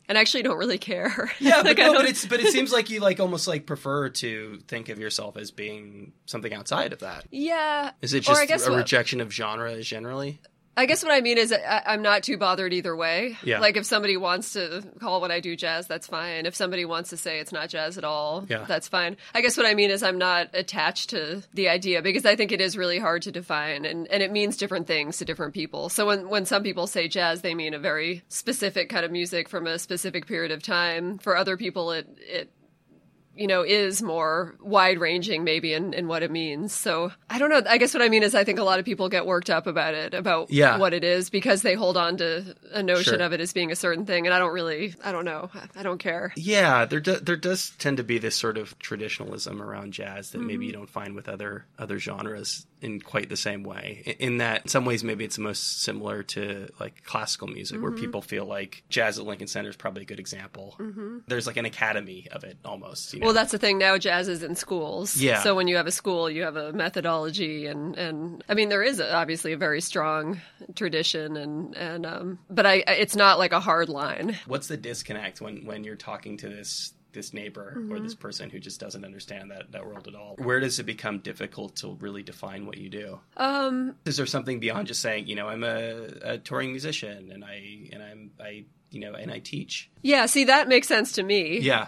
And 0.09 0.17
I 0.17 0.21
actually 0.21 0.43
don't 0.43 0.57
really 0.57 0.77
care. 0.77 1.31
Yeah, 1.39 1.57
but, 1.63 1.65
Like, 1.77 1.79
I 1.79 1.87
no, 1.87 1.93
but 1.93 2.05
it's 2.05 2.25
but 2.25 2.39
it 2.41 2.47
seems 2.51 2.71
like 2.73 2.89
you 2.89 2.99
like 2.99 3.19
almost 3.19 3.47
like 3.47 3.65
prefer 3.65 4.09
to 4.09 4.59
think 4.67 4.89
of 4.89 4.99
yourself 4.99 5.37
as 5.37 5.49
being 5.51 6.11
something 6.25 6.53
outside 6.53 6.91
of 6.93 6.99
that. 6.99 7.25
yeah. 7.31 7.91
Is 8.01 8.13
it 8.13 8.19
Or 8.19 8.31
just 8.31 8.41
I 8.41 8.45
guess 8.45 8.67
a 8.67 8.71
what- 8.71 8.77
rejection 8.77 9.21
of 9.21 9.31
genre 9.31 9.81
generally? 9.81 10.39
I 10.75 10.85
guess 10.87 11.03
what 11.03 11.11
I 11.13 11.21
mean 11.21 11.37
is 11.37 11.53
I, 11.53 11.83
I'm 11.85 12.01
not 12.01 12.23
too 12.23 12.37
bothered 12.37 12.73
either 12.73 12.95
way. 12.95 13.37
Yeah. 13.43 13.59
Like 13.59 13.77
if 13.77 13.85
somebody 13.85 14.17
wants 14.17 14.53
to 14.53 14.83
call 14.99 15.21
what 15.21 15.29
I 15.31 15.39
do 15.39 15.55
jazz, 15.55 15.85
that's 15.87 16.07
fine. 16.07 16.45
If 16.45 16.55
somebody 16.55 16.83
wants 16.85 17.11
to 17.11 17.17
say 17.17 17.39
it's 17.39 17.51
not 17.51 17.69
jazz 17.69 17.97
at 17.97 18.03
all, 18.03 18.45
Yeah. 18.49 18.65
that's 18.67 18.87
fine. 18.87 19.17
I 19.35 19.41
guess 19.41 19.55
what 19.57 19.65
I 19.65 19.73
mean 19.75 19.91
is 19.91 20.01
I'm 20.01 20.17
not 20.17 20.49
attached 20.53 21.11
to 21.11 21.43
the 21.53 21.69
idea 21.69 22.01
because 22.01 22.25
I 22.25 22.35
think 22.35 22.51
it 22.51 22.61
is 22.61 22.77
really 22.77 22.97
hard 22.99 23.21
to 23.23 23.31
define 23.31 23.85
and, 23.85 24.07
and 24.07 24.23
it 24.23 24.31
means 24.31 24.57
different 24.57 24.87
things 24.87 25.17
to 25.17 25.25
different 25.25 25.53
people. 25.53 25.89
So 25.89 26.07
when, 26.07 26.29
when 26.29 26.45
some 26.45 26.63
people 26.63 26.87
say 26.87 27.07
jazz, 27.07 27.41
they 27.41 27.53
mean 27.55 27.73
a 27.73 27.79
very 27.79 28.23
specific 28.29 28.89
kind 28.89 29.05
of 29.05 29.11
music 29.11 29.49
from 29.49 29.67
a 29.67 29.77
specific 29.77 30.25
period 30.27 30.51
of 30.51 30.63
time. 30.63 31.17
For 31.19 31.37
other 31.37 31.57
people, 31.57 31.91
it, 31.91 32.07
it 32.19 32.49
you 33.35 33.47
know, 33.47 33.63
is 33.63 34.01
more 34.01 34.55
wide 34.61 34.99
ranging 34.99 35.43
maybe 35.43 35.73
in, 35.73 35.93
in 35.93 36.07
what 36.07 36.21
it 36.23 36.29
means. 36.31 36.73
So 36.73 37.11
I 37.29 37.39
don't 37.39 37.49
know. 37.49 37.61
I 37.67 37.77
guess 37.77 37.93
what 37.93 38.03
I 38.03 38.09
mean 38.09 38.21
is 38.23 38.35
I 38.35 38.43
think 38.43 38.59
a 38.59 38.63
lot 38.63 38.79
of 38.79 38.85
people 38.85 39.09
get 39.09 39.25
worked 39.25 39.49
up 39.49 39.65
about 39.67 39.93
it, 39.95 40.13
about 40.13 40.51
Yeah. 40.51 40.77
what 40.77 40.93
it 40.93 41.03
is 41.03 41.29
because 41.29 41.61
they 41.63 41.73
hold 41.73 41.97
on 41.97 42.17
to 42.17 42.55
a 42.71 42.83
notion 42.83 43.15
Sure. 43.15 43.23
of 43.23 43.33
it 43.33 43.39
as 43.41 43.51
being 43.53 43.71
a 43.71 43.75
certain 43.75 44.05
thing. 44.05 44.27
And 44.27 44.33
I 44.33 44.39
don't 44.39 44.53
really, 44.53 44.93
I 45.03 45.11
don't 45.11 45.25
know. 45.25 45.49
I 45.75 45.81
don't 45.83 45.97
care. 45.97 46.31
Yeah, 46.35 46.85
there 46.85 46.99
do, 46.99 47.15
there 47.15 47.35
does 47.35 47.71
tend 47.79 47.97
to 47.97 48.03
be 48.03 48.17
this 48.19 48.35
sort 48.35 48.57
of 48.57 48.77
traditionalism 48.79 49.61
around 49.61 49.93
jazz 49.93 50.31
that 50.31 50.37
maybe 50.39 50.53
Mm-hmm. 50.53 50.61
you 50.63 50.71
don't 50.73 50.89
find 50.89 51.15
with 51.15 51.27
other 51.27 51.65
other 51.79 51.97
genres 51.99 52.65
in 52.83 52.99
quite 53.01 53.29
the 53.29 53.37
same 53.37 53.63
way. 53.63 54.15
In- 54.19 54.37
that, 54.37 54.63
in 54.63 54.67
some 54.67 54.83
ways, 54.85 55.03
maybe 55.03 55.23
it's 55.25 55.35
the 55.37 55.41
most 55.41 55.81
similar 55.83 56.23
to 56.23 56.67
like 56.79 57.03
classical 57.03 57.47
music, 57.47 57.77
Mm-hmm. 57.77 57.83
where 57.83 57.91
people 57.93 58.21
feel 58.21 58.45
like 58.45 58.83
jazz 58.89 59.17
at 59.17 59.25
Lincoln 59.25 59.47
Center 59.47 59.69
is 59.69 59.75
probably 59.75 60.03
a 60.03 60.05
good 60.05 60.19
example. 60.19 60.77
There's 61.27 61.47
like 61.47 61.57
an 61.57 61.65
academy 61.65 62.27
of 62.31 62.43
it 62.43 62.57
almost. 62.65 63.13
You 63.13 63.19
know? 63.19 63.23
Mm-hmm. 63.23 63.25
Well, 63.27 63.33
that's 63.33 63.51
the 63.51 63.57
thing 63.57 63.77
now. 63.77 63.97
Jazz 63.97 64.27
is 64.27 64.43
in 64.43 64.55
schools. 64.55 65.15
Yeah. 65.17 65.41
So 65.41 65.55
when 65.55 65.67
you 65.67 65.77
have 65.77 65.87
a 65.87 65.91
school, 65.91 66.29
you 66.29 66.43
have 66.43 66.55
a 66.55 66.73
methodology, 66.73 67.67
and 67.67 67.95
and 67.97 68.43
I 68.49 68.53
mean 68.53 68.69
there 68.69 68.83
is 68.83 68.99
a, 68.99 69.13
obviously 69.15 69.53
a 69.53 69.57
very 69.57 69.81
strong 69.81 70.41
tradition, 70.75 71.37
and 71.37 71.75
and 71.75 72.05
um, 72.05 72.39
but 72.49 72.65
I 72.65 72.83
it's 72.87 73.15
not 73.15 73.39
like 73.39 73.53
a 73.53 73.59
hard 73.59 73.89
line. 73.89 74.37
What's 74.45 74.67
the 74.67 74.77
disconnect 74.77 75.41
when 75.41 75.65
when 75.65 75.83
you're 75.83 75.95
talking 75.95 76.37
to 76.37 76.49
this 76.49 76.93
this 77.13 77.33
neighbor 77.33 77.73
or 77.75 77.81
Mm-hmm. 77.81 78.03
this 78.03 78.15
person 78.15 78.49
who 78.49 78.59
just 78.59 78.79
doesn't 78.79 79.05
understand 79.05 79.51
that 79.51 79.71
that 79.71 79.85
world 79.85 80.07
at 80.07 80.15
all? 80.15 80.35
Where 80.37 80.59
does 80.59 80.79
it 80.79 80.83
become 80.85 81.19
difficult 81.19 81.75
to 81.77 81.93
really 81.99 82.23
define 82.23 82.65
what 82.65 82.77
you 82.77 82.89
do? 82.89 83.19
Um, 83.37 83.95
Is 84.05 84.17
there 84.17 84.25
something 84.25 84.59
beyond 84.59 84.87
just 84.87 85.01
saying, 85.01 85.27
you 85.27 85.35
know, 85.35 85.47
I'm 85.47 85.63
a, 85.63 86.07
a 86.23 86.37
touring 86.37 86.71
musician 86.71 87.31
and 87.31 87.43
I 87.45 87.89
and 87.93 88.03
I'm 88.03 88.31
I 88.39 88.65
you 88.91 88.99
know 88.99 89.13
and 89.13 89.31
I 89.31 89.39
teach? 89.39 89.89
yeah. 90.01 90.25
See, 90.25 90.45
that 90.45 90.67
makes 90.67 90.87
sense 90.87 91.13
to 91.13 91.23
me. 91.23 91.59
Yeah, 91.59 91.87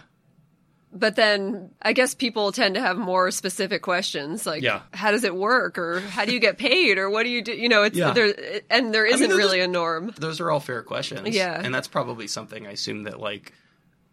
but 0.92 1.16
then 1.18 1.72
I 1.82 1.92
guess 1.94 2.16
people 2.16 2.52
tend 2.54 2.76
to 2.76 2.82
have 2.82 2.98
more 2.98 3.30
specific 3.32 3.82
questions 3.82 4.46
like 4.46 4.64
Yeah. 4.64 4.82
how 4.94 5.12
does 5.12 5.24
it 5.26 5.36
work 5.36 5.78
or 5.78 6.00
how 6.00 6.24
do 6.26 6.34
you 6.34 6.40
get 6.40 6.58
paid 6.58 6.98
or 6.98 7.10
what 7.10 7.24
do 7.24 7.30
you 7.30 7.42
do 7.42 7.52
you 7.54 7.68
know 7.70 7.84
it's 7.84 7.98
Yeah. 7.98 8.12
there 8.14 8.34
and 8.70 8.94
there 8.94 9.06
isn't 9.06 9.30
those- 9.30 9.38
really 9.38 9.60
a 9.60 9.68
norm. 9.68 10.14
Those 10.18 10.40
are 10.40 10.50
all 10.50 10.60
fair 10.62 10.84
questions. 10.84 11.36
Yeah. 11.36 11.60
And 11.62 11.74
that's 11.76 11.88
probably 11.90 12.28
something 12.28 12.66
I 12.66 12.72
assume 12.72 13.04
that 13.04 13.20
like 13.20 13.54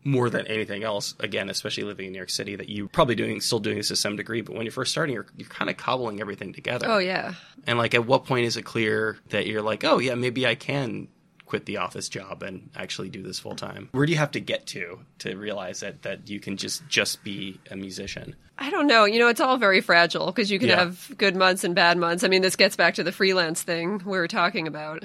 more 0.05 0.29
than 0.31 0.47
anything 0.49 0.83
else, 0.83 1.15
again, 1.21 1.49
especially 1.49 1.85
living 1.85 2.07
in 2.07 2.13
New 2.13 2.19
York 2.19 2.31
City, 2.31 2.57
that 2.57 2.69
you 2.69 2.89
probably 2.89 3.15
doing 3.15 3.41
still 3.41 3.61
doing 3.61 3.77
this 3.77 3.89
to 3.89 3.97
some 3.97 4.17
degree, 4.17 4.41
but 4.41 4.55
when 4.57 4.65
you're 4.65 4.73
first 4.73 4.91
starting, 4.93 5.15
you're 5.15 5.27
you're 5.37 5.49
kind 5.49 5.71
of 5.71 5.77
cobbling 5.77 6.21
everything 6.21 6.53
together. 6.53 6.87
Oh 6.89 6.99
yeah. 6.99 7.35
And 7.67 7.79
like 7.79 7.95
at 7.95 8.07
what 8.07 8.25
point 8.25 8.47
is 8.47 8.57
it 8.57 8.63
clear 8.63 9.19
that 9.31 9.47
you're 9.47 9.63
like, 9.63 9.85
oh 9.85 9.99
yeah, 9.99 10.15
maybe 10.15 10.47
I 10.47 10.55
can 10.57 11.09
quit 11.47 11.67
the 11.67 11.77
office 11.77 12.09
job 12.09 12.43
and 12.43 12.71
actually 12.75 13.11
do 13.11 13.23
this 13.23 13.39
full 13.39 13.55
time? 13.55 13.91
Where 13.93 14.07
do 14.07 14.13
you 14.13 14.19
have 14.19 14.31
to 14.33 14.41
get 14.41 14.67
to 14.69 15.01
to 15.21 15.37
realize 15.37 15.81
that 15.81 16.03
that 16.03 16.29
you 16.29 16.41
can 16.41 16.57
just 16.57 16.87
just 16.89 17.23
be 17.23 17.61
a 17.71 17.77
musician? 17.77 18.35
I 18.59 18.71
don't 18.71 18.87
know. 18.87 19.05
You 19.05 19.19
know, 19.19 19.29
it's 19.29 19.41
all 19.41 19.57
very 19.57 19.81
fragile 19.81 20.27
because 20.27 20.51
you 20.51 20.59
can 20.59 20.69
Yeah. 20.69 20.77
have 20.79 21.13
good 21.19 21.37
months 21.37 21.63
and 21.65 21.75
bad 21.75 21.97
months. 21.99 22.25
I 22.25 22.29
mean, 22.29 22.43
this 22.43 22.57
gets 22.57 22.75
back 22.77 22.95
to 22.95 23.03
the 23.05 23.13
freelance 23.13 23.63
thing 23.63 23.99
we 24.05 24.19
were 24.19 24.29
talking 24.29 24.67
about. 24.67 25.05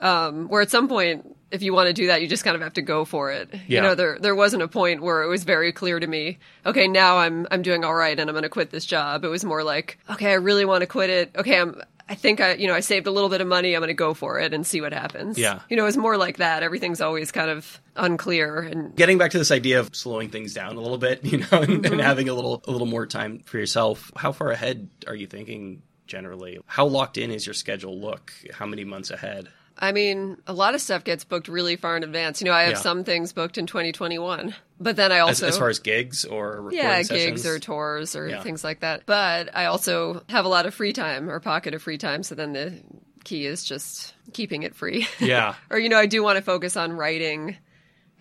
Um, 0.00 0.48
where 0.48 0.60
at 0.60 0.70
some 0.70 0.88
point, 0.88 1.33
if 1.54 1.62
you 1.62 1.72
want 1.72 1.86
to 1.86 1.92
do 1.92 2.08
that, 2.08 2.20
you 2.20 2.26
just 2.26 2.44
kind 2.44 2.56
of 2.56 2.62
have 2.62 2.74
to 2.74 2.82
go 2.82 3.04
for 3.04 3.30
it. 3.30 3.48
Yeah. 3.52 3.60
You 3.68 3.80
know, 3.80 3.94
there 3.94 4.18
there 4.18 4.34
wasn't 4.34 4.64
a 4.64 4.68
point 4.68 5.02
where 5.02 5.22
it 5.22 5.28
was 5.28 5.44
very 5.44 5.72
clear 5.72 6.00
to 6.00 6.06
me. 6.06 6.38
Okay, 6.66 6.88
now 6.88 7.18
I'm 7.18 7.46
I'm 7.50 7.62
doing 7.62 7.84
all 7.84 7.94
right, 7.94 8.18
and 8.18 8.28
I'm 8.28 8.34
going 8.34 8.42
to 8.42 8.48
quit 8.48 8.70
this 8.70 8.84
job. 8.84 9.24
It 9.24 9.28
was 9.28 9.44
more 9.44 9.62
like, 9.62 9.98
okay, 10.10 10.30
I 10.30 10.34
really 10.34 10.64
want 10.64 10.80
to 10.80 10.86
quit 10.86 11.10
it. 11.10 11.30
Okay, 11.36 11.58
I'm. 11.58 11.80
I 12.06 12.16
think 12.16 12.38
I, 12.38 12.52
you 12.52 12.66
know, 12.66 12.74
I 12.74 12.80
saved 12.80 13.06
a 13.06 13.10
little 13.10 13.30
bit 13.30 13.40
of 13.40 13.46
money. 13.46 13.74
I'm 13.74 13.80
going 13.80 13.88
to 13.88 13.94
go 13.94 14.12
for 14.12 14.38
it 14.38 14.52
and 14.52 14.66
see 14.66 14.82
what 14.82 14.92
happens. 14.92 15.38
Yeah. 15.38 15.60
You 15.70 15.76
know, 15.78 15.86
it's 15.86 15.96
more 15.96 16.18
like 16.18 16.36
that. 16.36 16.62
Everything's 16.62 17.00
always 17.00 17.32
kind 17.32 17.48
of 17.48 17.80
unclear 17.96 18.60
and 18.60 18.94
Getting 18.94 19.16
back 19.16 19.30
to 19.30 19.38
this 19.38 19.50
idea 19.50 19.80
of 19.80 19.96
slowing 19.96 20.28
things 20.28 20.52
down 20.52 20.76
a 20.76 20.82
little 20.82 20.98
bit, 20.98 21.24
you 21.24 21.38
know, 21.38 21.46
and, 21.52 21.72
and 21.72 21.84
mm-hmm. 21.84 22.00
having 22.00 22.28
a 22.28 22.34
little 22.34 22.62
a 22.66 22.70
little 22.70 22.86
more 22.86 23.06
time 23.06 23.38
for 23.46 23.56
yourself. 23.56 24.12
How 24.16 24.32
far 24.32 24.50
ahead 24.50 24.90
are 25.06 25.14
you 25.14 25.26
thinking 25.26 25.80
generally? 26.06 26.58
How 26.66 26.84
locked 26.84 27.16
in 27.16 27.30
is 27.30 27.46
your 27.46 27.54
schedule 27.54 27.98
look? 27.98 28.34
How 28.52 28.66
many 28.66 28.84
months 28.84 29.10
ahead? 29.10 29.48
I 29.78 29.92
mean, 29.92 30.36
a 30.46 30.52
lot 30.52 30.74
of 30.74 30.80
stuff 30.80 31.02
gets 31.04 31.24
booked 31.24 31.48
really 31.48 31.76
far 31.76 31.96
in 31.96 32.04
advance. 32.04 32.40
You 32.40 32.44
know, 32.46 32.52
I 32.52 32.62
have 32.62 32.72
Yeah. 32.74 32.78
some 32.78 33.02
things 33.04 33.32
booked 33.32 33.58
in 33.58 33.66
2021, 33.66 34.54
but 34.80 34.94
then 34.96 35.10
I 35.10 35.16
As, 35.16 35.22
also 35.42 35.48
as 35.48 35.58
far 35.58 35.68
as 35.68 35.78
gigs 35.80 36.24
or 36.24 36.50
recording 36.56 36.78
yeah, 36.78 37.02
sessions? 37.02 37.42
gigs 37.42 37.46
or 37.46 37.58
tours 37.58 38.14
or 38.14 38.28
Yeah. 38.28 38.42
things 38.42 38.62
like 38.62 38.80
that. 38.80 39.02
But 39.06 39.50
I 39.54 39.64
also 39.66 40.22
have 40.28 40.44
a 40.44 40.48
lot 40.48 40.66
of 40.66 40.74
free 40.74 40.92
time 40.92 41.28
or 41.28 41.40
pocket 41.40 41.74
of 41.74 41.82
free 41.82 41.98
time. 41.98 42.22
So 42.22 42.34
then 42.34 42.52
the 42.52 42.80
key 43.24 43.46
is 43.46 43.64
just 43.64 44.14
keeping 44.32 44.62
it 44.62 44.74
free. 44.76 45.08
Yeah. 45.18 45.54
or 45.70 45.78
you 45.78 45.88
know, 45.88 45.98
I 45.98 46.06
do 46.06 46.22
want 46.22 46.36
to 46.36 46.42
focus 46.42 46.76
on 46.76 46.92
writing 46.92 47.56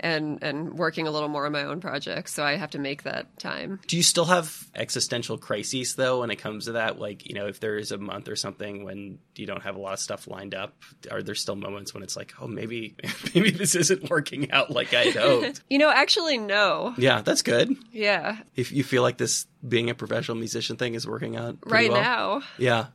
and 0.04 0.44
and 0.44 0.74
working 0.78 1.08
a 1.08 1.12
little 1.12 1.30
more 1.30 1.46
on 1.48 1.52
my 1.54 1.64
own 1.64 1.80
projects. 1.82 2.34
So 2.34 2.44
I 2.44 2.58
have 2.58 2.70
to 2.72 2.80
make 2.80 3.04
that 3.04 3.40
time. 3.40 3.80
Do 3.88 3.98
you 3.98 4.04
still 4.04 4.26
have 4.26 4.68
existential 4.76 5.38
crises 5.40 5.96
though 5.96 6.20
when 6.20 6.30
it 6.30 6.36
comes 6.36 6.66
to 6.66 6.74
that? 6.74 7.00
Like, 7.00 7.28
you 7.28 7.34
know, 7.34 7.48
if 7.48 7.60
there 7.60 7.78
is 7.78 7.92
a 7.92 7.98
month 7.98 8.28
or 8.28 8.36
something 8.36 8.84
when 8.84 9.18
you 9.36 9.48
don't 9.48 9.64
have 9.64 9.76
a 9.76 9.80
lot 9.80 9.94
of 9.94 10.00
stuff 10.00 10.28
lined 10.28 10.54
up, 10.54 10.76
are 11.10 11.24
there 11.24 11.34
still 11.36 11.56
moments 11.56 11.94
when 11.94 12.04
it's 12.04 12.16
like, 12.16 12.34
oh, 12.40 12.48
maybe 12.48 12.96
maybe 13.34 13.50
this 13.50 13.74
isn't 13.76 14.10
working 14.10 14.52
out 14.52 14.70
like 14.70 14.94
I 14.94 15.06
hoped? 15.12 15.62
You 15.70 15.80
know, 15.80 15.90
actually, 15.90 16.38
no. 16.38 16.94
yeah, 16.98 17.22
that's 17.22 17.42
good. 17.42 17.76
Yeah, 17.92 18.38
If 18.56 18.72
you 18.72 18.84
feel 18.84 19.02
like 19.02 19.18
this 19.18 19.48
being 19.68 19.90
a 19.90 19.96
professional 19.96 20.38
musician 20.38 20.76
thing 20.76 20.94
is 20.94 21.08
working 21.08 21.38
out 21.38 21.58
right 21.66 21.90
well. 21.90 22.02
now. 22.02 22.42
yeah. 22.58 22.88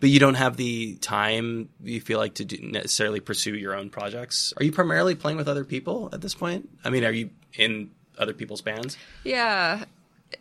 But 0.00 0.08
you 0.08 0.18
don't 0.18 0.34
have 0.34 0.56
the 0.56 0.96
time 0.96 1.68
you 1.82 2.00
feel 2.00 2.18
like 2.18 2.34
to 2.34 2.66
necessarily 2.66 3.20
pursue 3.20 3.54
your 3.54 3.74
own 3.74 3.90
projects. 3.90 4.54
Are 4.56 4.64
you 4.64 4.72
primarily 4.72 5.14
playing 5.14 5.36
with 5.36 5.48
other 5.48 5.64
people 5.64 6.08
at 6.12 6.22
this 6.22 6.34
point? 6.34 6.68
I 6.82 6.90
mean, 6.90 7.04
are 7.04 7.12
you 7.12 7.30
in 7.54 7.90
other 8.18 8.32
people's 8.32 8.62
bands? 8.62 8.96
Yeah, 9.24 9.84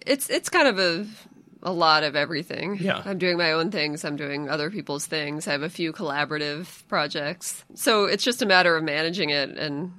it's 0.06 0.30
it's 0.30 0.50
kind 0.50 0.67
of 0.67 0.80
a 0.80 1.06
a 1.62 1.72
lot 1.72 2.04
of 2.04 2.15
everything. 2.15 2.78
Yeah. 2.80 3.02
I'm 3.06 3.17
doing 3.17 3.38
my 3.38 3.52
own 3.52 3.72
things. 3.72 4.06
I'm 4.06 4.15
doing 4.15 4.50
other 4.50 4.69
people's 4.72 5.06
things. 5.06 5.48
I 5.48 5.52
have 5.52 5.63
a 5.63 5.69
few 5.69 5.91
collaborative 5.91 6.88
projects. 6.88 7.63
So 7.76 8.06
it's 8.06 8.24
just 8.24 8.41
a 8.41 8.45
matter 8.45 8.76
of 8.76 8.84
managing 8.84 9.30
it 9.30 9.50
and 9.58 9.91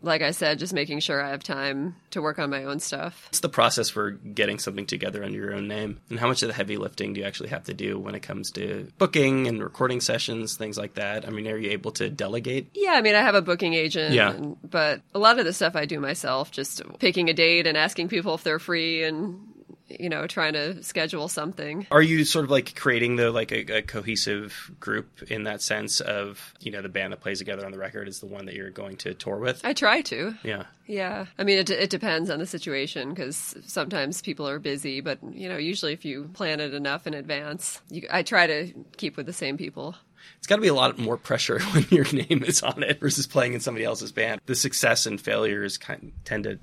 like 0.00 0.22
I 0.22 0.30
said, 0.30 0.58
just 0.60 0.72
making 0.72 1.00
sure 1.00 1.20
I 1.22 1.30
have 1.30 1.42
time 1.42 1.96
to 2.12 2.22
work 2.22 2.38
on 2.38 2.50
my 2.50 2.64
own 2.64 2.78
stuff. 2.78 3.24
What's 3.26 3.40
the 3.40 3.48
process 3.48 3.90
for 3.90 4.12
getting 4.12 4.58
something 4.58 4.86
together 4.86 5.24
under 5.24 5.36
your 5.36 5.52
own 5.54 5.66
name? 5.66 6.00
And 6.08 6.20
how 6.20 6.28
much 6.28 6.42
of 6.42 6.48
the 6.48 6.54
heavy 6.54 6.76
lifting 6.76 7.14
do 7.14 7.20
you 7.20 7.26
actually 7.26 7.48
have 7.48 7.64
to 7.64 7.74
do 7.74 7.98
when 7.98 8.14
it 8.14 8.20
comes 8.20 8.52
to 8.52 8.88
booking 8.98 9.48
and 9.48 9.62
recording 9.62 10.00
sessions, 10.00 10.56
things 10.56 10.78
like 10.78 10.94
that? 10.94 11.26
I 11.26 11.30
mean, 11.30 11.48
are 11.48 11.58
you 11.58 11.70
able 11.70 11.90
to 11.92 12.08
delegate? 12.10 12.70
Yeah, 12.74 12.92
I 12.92 13.00
mean, 13.02 13.16
I 13.16 13.22
have 13.22 13.34
a 13.34 13.42
booking 13.42 13.74
agent, 13.74 14.14
Yeah. 14.14 14.30
and, 14.34 14.56
but 14.62 15.02
a 15.14 15.18
lot 15.18 15.38
of 15.40 15.44
the 15.44 15.52
stuff 15.52 15.74
I 15.74 15.84
do 15.84 15.98
myself, 15.98 16.50
just 16.52 16.80
picking 17.00 17.28
a 17.28 17.34
date 17.34 17.66
and 17.66 17.76
asking 17.76 18.08
people 18.08 18.34
if 18.34 18.44
they're 18.44 18.58
free 18.60 19.02
and, 19.02 19.40
you 19.88 20.08
know, 20.08 20.26
trying 20.26 20.52
to 20.54 20.82
schedule 20.82 21.28
something. 21.28 21.86
Are 21.90 22.02
you 22.02 22.24
sort 22.24 22.44
of 22.44 22.50
like 22.50 22.74
creating 22.74 23.16
the 23.16 23.30
like 23.30 23.52
a, 23.52 23.78
a 23.78 23.82
cohesive 23.82 24.70
group 24.80 25.22
in 25.30 25.44
that 25.44 25.62
sense 25.62 26.00
of 26.00 26.54
you 26.60 26.70
know 26.70 26.82
the 26.82 26.88
band 26.88 27.12
that 27.12 27.20
plays 27.20 27.38
together 27.38 27.64
on 27.64 27.72
the 27.72 27.78
record 27.78 28.08
is 28.08 28.20
the 28.20 28.26
one 28.26 28.46
that 28.46 28.54
you're 28.54 28.70
going 28.70 28.96
to 28.98 29.14
tour 29.14 29.38
with? 29.38 29.60
I 29.64 29.72
try 29.72 30.02
to. 30.02 30.34
yeah. 30.42 30.64
Yeah, 30.86 31.26
I 31.38 31.44
mean, 31.44 31.58
it, 31.58 31.68
it 31.68 31.90
depends 31.90 32.30
on 32.30 32.38
the 32.38 32.46
situation 32.46 33.10
because 33.10 33.54
sometimes 33.66 34.22
people 34.22 34.48
are 34.48 34.58
busy, 34.58 35.02
but 35.02 35.18
you 35.34 35.46
know, 35.46 35.58
usually 35.58 35.92
if 35.92 36.02
you 36.06 36.30
plan 36.32 36.60
it 36.60 36.72
enough 36.72 37.06
in 37.06 37.12
advance, 37.12 37.82
you, 37.90 38.08
I 38.10 38.22
try 38.22 38.46
to 38.46 38.72
keep 38.96 39.18
with 39.18 39.26
the 39.26 39.34
same 39.34 39.58
people. 39.58 39.94
It's 40.38 40.46
got 40.46 40.56
to 40.56 40.62
be 40.62 40.68
a 40.68 40.74
lot 40.74 40.98
more 40.98 41.16
pressure 41.16 41.60
when 41.72 41.86
your 41.90 42.06
name 42.12 42.42
is 42.42 42.62
on 42.62 42.82
it 42.82 43.00
versus 43.00 43.26
playing 43.26 43.52
in 43.52 43.60
somebody 43.60 43.84
else's 43.84 44.12
band. 44.12 44.40
The 44.46 44.54
success 44.54 45.04
and 45.04 45.20
failures 45.20 45.76
kind 45.76 46.04
of 46.04 46.24
tend 46.24 46.44
to 46.44 46.58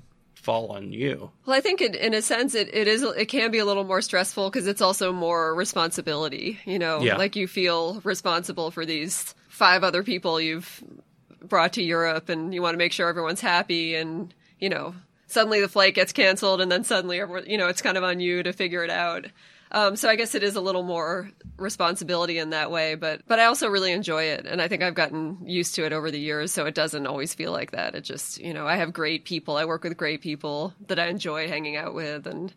fall 0.46 0.68
on 0.72 0.92
you. 0.92 1.30
Well, 1.44 1.56
I 1.56 1.60
think 1.60 1.80
it, 1.82 1.94
in 1.96 2.14
a 2.14 2.22
sense, 2.22 2.54
it, 2.54 2.72
it 2.72 2.86
is 2.88 3.02
it 3.02 3.26
can 3.26 3.50
be 3.50 3.58
a 3.58 3.64
little 3.64 3.84
more 3.84 4.00
stressful 4.00 4.48
because 4.48 4.66
it's 4.68 4.80
also 4.80 5.12
more 5.12 5.54
responsibility. 5.54 6.58
You 6.64 6.78
know, 6.78 7.02
Yeah. 7.02 7.16
like 7.18 7.36
you 7.36 7.46
feel 7.48 8.00
responsible 8.04 8.70
for 8.70 8.86
these 8.86 9.34
five 9.48 9.82
other 9.84 10.02
people 10.02 10.40
you've 10.40 10.82
brought 11.42 11.72
to 11.74 11.82
Europe, 11.82 12.28
and 12.28 12.54
you 12.54 12.62
want 12.62 12.74
to 12.74 12.78
make 12.78 12.92
sure 12.92 13.08
everyone's 13.08 13.40
happy, 13.40 13.94
and 13.96 14.32
you 14.60 14.68
know, 14.68 14.94
suddenly 15.26 15.60
the 15.60 15.68
flight 15.68 15.94
gets 15.94 16.12
canceled, 16.12 16.60
and 16.60 16.70
then 16.72 16.84
suddenly 16.84 17.20
everyone, 17.20 17.48
you 17.50 17.58
know, 17.58 17.68
it's 17.68 17.82
kind 17.82 17.96
of 17.98 18.04
on 18.04 18.20
you 18.20 18.42
to 18.42 18.52
figure 18.52 18.84
it 18.84 18.90
out. 18.90 19.26
Um, 19.72 19.96
so 19.96 20.08
I 20.08 20.16
guess 20.16 20.34
it 20.34 20.42
is 20.42 20.56
a 20.56 20.60
little 20.60 20.82
more 20.82 21.30
responsibility 21.56 22.38
in 22.38 22.50
that 22.50 22.70
way, 22.70 22.94
but 22.94 23.22
but 23.26 23.38
I 23.38 23.46
also 23.46 23.68
really 23.68 23.92
enjoy 23.92 24.24
it, 24.24 24.46
and 24.46 24.62
I 24.62 24.68
think 24.68 24.82
I've 24.82 24.94
gotten 24.94 25.38
used 25.44 25.74
to 25.76 25.84
it 25.84 25.92
over 25.92 26.10
the 26.10 26.20
years. 26.20 26.52
So 26.52 26.66
it 26.66 26.74
doesn't 26.74 27.06
always 27.06 27.34
feel 27.34 27.52
like 27.52 27.72
that. 27.72 27.94
It 27.94 28.02
just 28.02 28.38
you 28.38 28.54
know 28.54 28.66
I 28.66 28.76
have 28.76 28.92
great 28.92 29.24
people. 29.24 29.56
I 29.56 29.64
work 29.64 29.84
with 29.84 29.96
great 29.96 30.20
people 30.20 30.74
that 30.86 30.98
I 30.98 31.08
enjoy 31.08 31.48
hanging 31.48 31.76
out 31.76 31.94
with, 31.94 32.26
and 32.26 32.52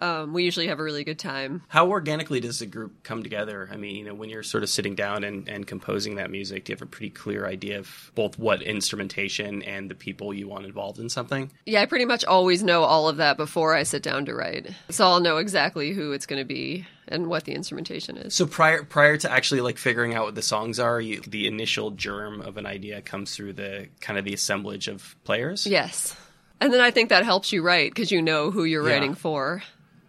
um, 0.00 0.32
we 0.32 0.44
usually 0.44 0.68
have 0.68 0.80
a 0.80 0.82
really 0.82 1.04
good 1.04 1.18
time. 1.18 1.62
How 1.68 1.88
organically 1.88 2.40
does 2.40 2.58
the 2.60 2.66
group 2.66 3.02
come 3.02 3.22
together? 3.22 3.68
I 3.70 3.76
mean, 3.76 3.96
you 3.96 4.04
know, 4.04 4.14
when 4.14 4.28
you're 4.30 4.42
sort 4.42 4.62
of 4.62 4.70
sitting 4.70 4.94
down 4.94 5.24
and, 5.24 5.48
and 5.48 5.66
composing 5.66 6.14
that 6.16 6.30
music, 6.30 6.64
do 6.64 6.72
you 6.72 6.76
have 6.76 6.82
a 6.82 6.86
pretty 6.86 7.10
clear 7.10 7.46
idea 7.46 7.78
of 7.78 8.10
both 8.14 8.38
what 8.38 8.62
instrumentation 8.62 9.62
and 9.62 9.90
the 9.90 9.94
people 9.94 10.32
you 10.32 10.48
want 10.48 10.64
involved 10.66 10.98
in 10.98 11.08
something? 11.08 11.50
Yeah, 11.66 11.82
I 11.82 11.86
pretty 11.86 12.04
much 12.04 12.24
always 12.24 12.62
know 12.62 12.82
all 12.84 13.08
of 13.08 13.18
that 13.18 13.36
before 13.36 13.74
I 13.74 13.82
sit 13.82 14.02
down 14.02 14.24
to 14.26 14.34
write, 14.34 14.70
so 14.90 15.04
I'll 15.06 15.20
know 15.20 15.36
exactly 15.36 15.92
who 15.92 16.12
it's 16.12 16.26
going 16.26 16.40
to 16.40 16.46
be 16.46 16.86
and 17.08 17.26
what 17.26 17.44
the 17.44 17.52
instrumentation 17.52 18.16
is. 18.16 18.34
So 18.34 18.46
prior 18.46 18.84
prior 18.84 19.16
to 19.18 19.30
actually 19.30 19.60
like 19.60 19.76
figuring 19.76 20.14
out 20.14 20.24
what 20.24 20.34
the 20.34 20.42
songs 20.42 20.78
are, 20.78 21.00
you, 21.00 21.20
the 21.20 21.46
initial 21.46 21.90
germ 21.90 22.40
of 22.40 22.56
an 22.56 22.64
idea 22.66 23.02
comes 23.02 23.34
through 23.34 23.54
the 23.54 23.88
kind 24.00 24.18
of 24.18 24.24
the 24.24 24.32
assemblage 24.34 24.88
of 24.88 25.14
players. 25.24 25.66
Yes. 25.66 26.16
And 26.60 26.72
then 26.72 26.80
I 26.80 26.92
think 26.92 27.08
that 27.08 27.24
helps 27.24 27.52
you 27.52 27.60
write 27.62 27.90
because 27.90 28.12
you 28.12 28.22
know 28.22 28.50
who 28.52 28.62
you're 28.64 28.86
Yeah. 28.86 28.94
writing 28.94 29.14
for. 29.14 29.62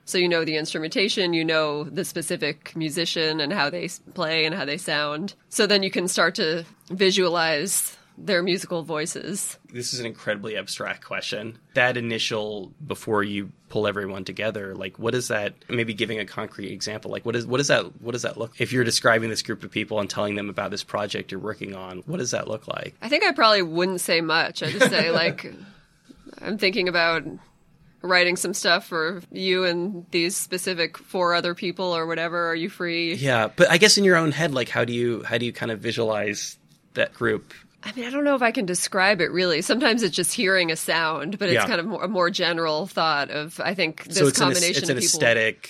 So 0.05 0.17
you 0.17 0.27
know 0.27 0.43
the 0.43 0.57
instrumentation, 0.57 1.33
you 1.33 1.45
know 1.45 1.85
the 1.85 2.05
specific 2.05 2.75
musician 2.75 3.39
and 3.39 3.53
how 3.53 3.69
they 3.69 3.89
play 4.13 4.45
and 4.45 4.53
how 4.53 4.65
they 4.65 4.77
sound. 4.77 5.33
So 5.49 5.65
then 5.65 5.83
you 5.83 5.91
can 5.91 6.07
start 6.07 6.35
to 6.35 6.65
visualize 6.89 7.97
their 8.17 8.43
musical 8.43 8.83
voices. 8.83 9.57
This 9.71 9.93
is 9.93 9.99
an 9.99 10.05
incredibly 10.05 10.57
abstract 10.57 11.03
question. 11.03 11.57
That 11.73 11.97
initial 11.97 12.71
before 12.85 13.23
you 13.23 13.51
pull 13.69 13.87
everyone 13.87 14.23
together, 14.23 14.75
like 14.75 14.99
what 14.99 15.15
is 15.15 15.29
that? 15.29 15.53
Maybe 15.69 15.93
giving 15.93 16.19
a 16.19 16.25
concrete 16.25 16.71
example, 16.71 17.11
like 17.11 17.25
what 17.25 17.35
is 17.35 17.45
what 17.45 17.59
is 17.59 17.67
that? 17.67 18.01
What 18.01 18.11
does 18.11 18.21
that 18.21 18.37
look? 18.37 18.53
If 18.59 18.71
you're 18.71 18.83
describing 18.83 19.29
this 19.29 19.41
group 19.41 19.63
of 19.63 19.71
people 19.71 19.99
and 19.99 20.09
telling 20.09 20.35
them 20.35 20.49
about 20.49 20.71
this 20.71 20.83
project 20.83 21.31
you're 21.31 21.41
working 21.41 21.75
on, 21.75 21.99
what 22.05 22.17
does 22.17 22.31
that 22.31 22.47
look 22.47 22.67
like? 22.67 22.95
I 23.01 23.09
think 23.09 23.23
I 23.23 23.31
probably 23.31 23.63
wouldn't 23.63 24.01
say 24.01 24.21
much. 24.21 24.61
I 24.61 24.71
just 24.71 24.89
say 24.89 25.11
like 25.11 25.51
I'm 26.41 26.57
thinking 26.57 26.87
about 26.87 27.23
writing 28.03 28.35
some 28.35 28.53
stuff 28.53 28.85
for 28.85 29.21
you 29.31 29.63
and 29.63 30.05
these 30.11 30.35
specific 30.35 30.97
four 30.97 31.33
other 31.33 31.55
people 31.55 31.85
or 31.95 32.05
whatever. 32.05 32.47
Are 32.49 32.55
you 32.55 32.69
free? 32.69 33.15
Yeah, 33.15 33.47
but 33.55 33.71
I 33.71 33.77
guess 33.77 33.97
in 33.97 34.03
your 34.03 34.17
own 34.17 34.31
head, 34.31 34.53
like 34.53 34.69
how 34.69 34.83
do 34.85 34.93
you 34.93 35.23
how 35.23 35.37
do 35.37 35.45
you 35.45 35.53
kind 35.53 35.71
of 35.71 35.79
visualize 35.79 36.57
that 36.95 37.13
group? 37.13 37.53
I 37.85 37.91
mean, 37.93 38.05
I 38.05 38.09
don't 38.11 38.23
know 38.23 38.35
if 38.35 38.41
I 38.41 38.51
can 38.51 38.65
describe 38.65 39.19
it 39.21 39.31
really. 39.31 39.61
Sometimes 39.61 40.03
it's 40.03 40.15
just 40.15 40.33
hearing 40.33 40.71
a 40.71 40.75
sound, 40.75 41.37
but 41.39 41.49
it's 41.49 41.55
Yeah. 41.55 41.67
kind 41.67 41.79
of 41.79 41.85
more, 41.85 42.03
a 42.03 42.07
more 42.07 42.29
general 42.29 42.87
thought 42.87 43.29
of 43.31 43.59
I 43.59 43.73
think 43.73 44.03
this 44.05 44.17
so 44.17 44.27
it's 44.27 44.37
an, 44.39 44.45
combination 44.47 44.83
it's 44.83 44.89
an 44.89 44.97
of 44.97 45.01
people. 45.01 45.19
aesthetic. 45.19 45.69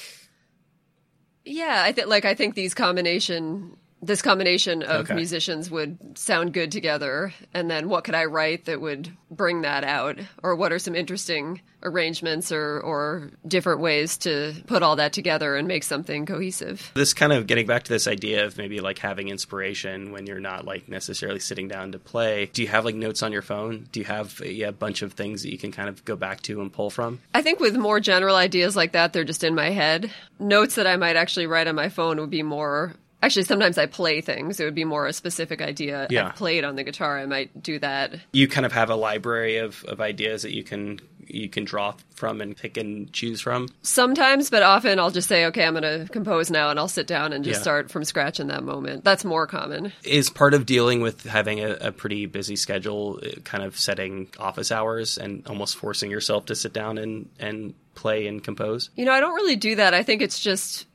Yeah, 1.46 1.82
I 1.86 1.91
think 1.91 2.08
like 2.08 2.26
I 2.26 2.34
think 2.36 2.56
these 2.56 2.74
combination 2.74 3.76
this 4.06 4.22
combination 4.22 4.84
of 4.84 5.06
Okay. 5.06 5.16
musicians 5.16 5.72
would 5.72 5.98
sound 6.18 6.54
good 6.54 6.72
together 6.72 7.34
and 7.54 7.70
then 7.72 7.89
what 7.89 8.04
could 8.04 8.16
i 8.16 8.26
write 8.26 8.66
that 8.66 8.80
would 8.82 9.10
bring 9.32 9.62
that 9.62 9.84
out 9.84 10.20
or 10.44 10.56
what 10.56 10.72
are 10.72 10.80
some 10.80 10.94
interesting 10.96 11.62
arrangements 11.84 12.52
or 12.52 12.80
or 12.82 13.30
different 13.48 13.80
ways 13.82 14.18
to 14.18 14.54
put 14.68 14.84
all 14.84 14.96
that 14.98 15.12
together 15.13 15.56
and 15.56 15.68
make 15.68 15.84
something 15.84 16.26
cohesive 16.26 16.92
This 16.94 17.13
kind 17.13 17.34
of 17.34 17.48
getting 17.48 17.66
back 17.68 17.84
to 17.84 17.94
this 17.94 18.08
idea 18.08 18.46
of 18.46 18.58
maybe 18.58 18.80
like 18.80 19.00
having 19.00 19.28
inspiration 19.30 20.12
when 20.12 20.26
you're 20.28 20.39
not 20.39 20.66
like 20.66 20.88
necessarily 20.88 21.39
sitting 21.39 21.68
down 21.68 21.92
to 21.94 22.00
play. 22.00 22.50
Do 22.54 22.62
you 22.62 22.68
have 22.70 22.86
like 22.86 22.96
notes 22.96 23.22
on 23.24 23.32
your 23.32 23.42
phone? 23.42 23.88
Do 23.92 24.00
you 24.00 24.06
have 24.06 24.39
a, 24.44 24.63
a 24.63 24.72
bunch 24.72 25.02
of 25.02 25.13
things 25.13 25.44
that 25.44 25.52
you 25.52 25.58
can 25.58 25.72
kind 25.72 25.89
of 25.89 26.06
go 26.06 26.16
back 26.16 26.42
to 26.44 26.62
and 26.62 26.72
pull 26.72 26.89
from? 26.89 27.20
I 27.34 27.42
think 27.42 27.60
with 27.60 27.76
more 27.76 28.00
general 28.00 28.36
ideas 28.36 28.76
like 28.76 28.94
that, 28.94 29.12
they're 29.13 29.24
just 29.24 29.44
in 29.44 29.56
my 29.56 29.70
head. 29.72 30.12
Notes 30.39 30.76
that 30.76 30.88
I 30.88 30.96
might 30.98 31.16
actually 31.16 31.48
write 31.48 31.68
on 31.68 31.76
my 31.76 31.89
phone 31.89 32.20
would 32.20 32.30
be 32.30 32.44
more. 32.44 32.94
Actually, 33.23 33.43
sometimes 33.45 33.77
I 33.77 33.86
play 33.86 34.19
things. 34.21 34.59
It 34.59 34.65
would 34.65 34.75
be 34.75 34.83
more 34.83 35.07
a 35.07 35.13
specific 35.13 35.62
idea 35.62 36.07
Yeah. 36.09 36.27
I've 36.27 36.36
played 36.36 36.63
on 36.65 36.75
the 36.75 36.83
guitar. 36.83 37.17
I 37.17 37.25
might 37.25 37.63
do 37.63 37.79
that. 37.79 38.15
You 38.33 38.47
kind 38.49 38.65
of 38.65 38.73
have 38.73 38.89
a 38.89 38.95
library 38.95 39.57
of, 39.57 39.83
of 39.88 40.01
ideas 40.01 40.41
that 40.43 40.53
you 40.53 40.63
can 40.63 40.99
you 41.25 41.47
can 41.47 41.63
draw 41.63 41.95
from 42.15 42.41
and 42.41 42.55
pick 42.55 42.75
and 42.75 43.12
choose 43.13 43.39
from. 43.39 43.69
Sometimes, 43.81 44.49
but 44.49 44.62
often 44.62 44.99
I'll 44.99 45.09
just 45.09 45.29
say, 45.29 45.45
okay, 45.45 45.63
I'm 45.63 45.73
going 45.73 45.83
to 46.05 46.12
compose 46.12 46.51
now, 46.51 46.69
and 46.69 46.77
I'll 46.77 46.89
sit 46.89 47.07
down 47.07 47.31
and 47.31 47.45
just 47.45 47.59
Yeah. 47.59 47.62
start 47.62 47.89
from 47.89 48.03
scratch 48.03 48.41
in 48.41 48.47
that 48.47 48.62
moment. 48.63 49.05
That's 49.05 49.23
more 49.23 49.47
common. 49.47 49.93
Is 50.03 50.29
part 50.29 50.53
of 50.53 50.65
dealing 50.65 50.99
with 50.99 51.23
having 51.23 51.62
a, 51.62 51.77
a 51.79 51.91
pretty 51.93 52.25
busy 52.25 52.57
schedule 52.57 53.21
uh, 53.23 53.39
kind 53.45 53.63
of 53.63 53.79
setting 53.79 54.27
office 54.38 54.69
hours 54.69 55.17
and 55.17 55.47
almost 55.47 55.77
forcing 55.77 56.12
yourself 56.12 56.45
to 56.47 56.55
sit 56.55 56.73
down 56.73 56.97
and, 56.97 57.29
and 57.39 57.73
play 57.95 58.27
and 58.27 58.43
compose? 58.43 58.89
You 58.97 59.05
know, 59.05 59.13
I 59.13 59.21
don't 59.21 59.33
really 59.33 59.55
do 59.55 59.75
that. 59.77 59.93
I 59.93 60.03
think 60.03 60.21
it's 60.21 60.41
just 60.41 60.86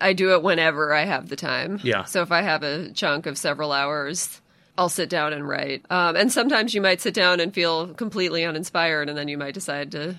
I 0.00 0.12
do 0.12 0.32
it 0.34 0.42
whenever 0.42 0.92
I 0.94 1.04
have 1.04 1.28
the 1.28 1.36
time. 1.36 1.80
Yeah. 1.82 2.04
So 2.04 2.22
if 2.22 2.32
I 2.32 2.42
have 2.42 2.62
a 2.62 2.90
chunk 2.90 3.26
of 3.26 3.36
several 3.38 3.72
hours, 3.72 4.40
I'll 4.76 4.88
sit 4.88 5.08
down 5.08 5.32
and 5.32 5.46
write. 5.48 5.84
Um, 5.90 6.16
and 6.16 6.32
sometimes 6.32 6.74
you 6.74 6.80
might 6.80 7.00
sit 7.00 7.14
down 7.14 7.40
and 7.40 7.52
feel 7.54 7.94
completely 7.94 8.44
uninspired, 8.44 9.08
and 9.08 9.16
then 9.16 9.28
you 9.28 9.38
might 9.38 9.54
decide 9.54 9.92
to 9.92 10.16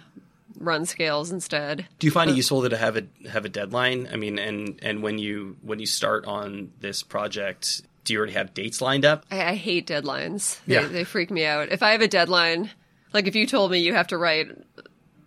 run 0.57 0.85
scales 0.85 1.31
instead. 1.31 1.85
Do 1.99 2.07
you 2.07 2.11
find 2.11 2.29
it 2.29 2.35
useful 2.37 2.67
to 2.69 2.77
have 2.77 2.95
a 2.97 3.03
have 3.29 3.43
a 3.45 3.49
deadline? 3.49 4.07
I 4.11 4.15
mean, 4.15 4.39
and 4.39 4.79
and 4.81 5.03
when 5.03 5.17
you 5.19 5.57
when 5.61 5.79
you 5.79 5.85
start 5.85 6.25
on 6.25 6.71
this 6.79 7.03
project, 7.03 7.81
do 8.05 8.13
you 8.13 8.19
already 8.19 8.33
have 8.33 8.53
dates 8.53 8.79
lined 8.81 9.03
up? 9.03 9.25
I, 9.29 9.43
I 9.51 9.55
hate 9.55 9.87
deadlines. 9.87 10.59
They, 10.65 10.75
Yeah. 10.75 10.87
they 10.87 11.03
freak 11.03 11.29
me 11.31 11.45
out. 11.45 11.69
If 11.73 11.83
I 11.83 11.91
have 11.91 12.01
a 12.01 12.07
deadline, 12.07 12.69
like 13.13 13.27
if 13.27 13.35
you 13.35 13.45
told 13.47 13.71
me 13.71 13.79
you 13.79 13.93
have 13.93 14.07
to 14.07 14.17
write 14.17 14.47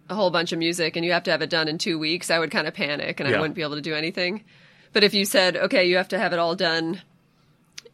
a 0.09 0.15
whole 0.15 0.31
bunch 0.31 0.53
of 0.53 0.59
music 0.59 0.97
and 0.97 1.05
you 1.05 1.13
have 1.13 1.25
to 1.25 1.31
have 1.31 1.43
it 1.43 1.51
done 1.51 1.69
in 1.69 1.79
two 1.79 1.99
weeks, 1.99 2.31
I 2.31 2.39
would 2.39 2.51
kind 2.51 2.67
of 2.67 2.75
panic 2.75 3.21
and 3.21 3.29
Yeah. 3.29 3.37
I 3.37 3.41
wouldn't 3.41 3.55
be 3.55 3.63
able 3.63 3.77
to 3.77 3.81
do 3.81 3.95
anything. 3.95 4.45
But 4.93 5.05
if 5.05 5.15
you 5.15 5.25
said, 5.25 5.57
okay, 5.57 5.85
you 5.87 5.97
have 5.97 6.09
to 6.09 6.19
have 6.19 6.33
it 6.33 6.39
all 6.39 6.55
done 6.55 7.03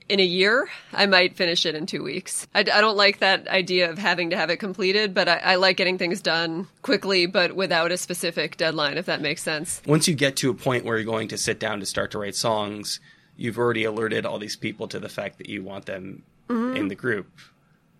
in 0.09 0.21
a 0.21 0.25
year, 0.25 0.69
I 0.93 1.07
might 1.07 1.37
finish 1.37 1.65
it 1.65 1.75
in 1.75 1.87
two 1.87 2.03
weeks. 2.03 2.47
I, 2.55 2.61
I 2.61 2.63
don't 2.63 2.97
like 2.97 3.21
that 3.21 3.49
idea 3.49 3.91
of 3.91 3.99
having 3.99 4.31
to 4.31 4.37
have 4.37 4.51
it 4.51 4.59
completed, 4.59 5.15
but 5.15 5.29
I, 5.29 5.37
I 5.37 5.55
like 5.57 5.77
getting 5.77 5.97
things 5.97 6.21
done 6.21 6.69
quickly, 6.83 7.27
but 7.27 7.57
without 7.57 7.91
a 7.91 7.97
specific 7.97 8.57
deadline, 8.57 8.99
if 8.99 9.07
that 9.07 9.23
makes 9.23 9.43
sense. 9.43 9.81
Once 9.87 10.07
you 10.07 10.15
get 10.15 10.37
to 10.37 10.51
a 10.51 10.55
point 10.55 10.85
where 10.85 10.99
you're 10.99 11.07
going 11.07 11.29
to 11.29 11.39
sit 11.39 11.59
down 11.59 11.81
to 11.81 11.87
start 11.87 12.11
to 12.11 12.19
write 12.19 12.35
songs, 12.35 13.01
you've 13.37 13.59
already 13.59 13.85
alerted 13.85 14.27
all 14.27 14.39
these 14.39 14.57
people 14.57 14.89
to 14.89 15.01
the 15.01 15.09
fact 15.09 15.39
that 15.39 15.49
you 15.49 15.63
want 15.63 15.87
them 15.87 16.23
mm-hmm. 16.49 16.77
in 16.77 16.89
the 16.89 16.95
group. 16.95 17.31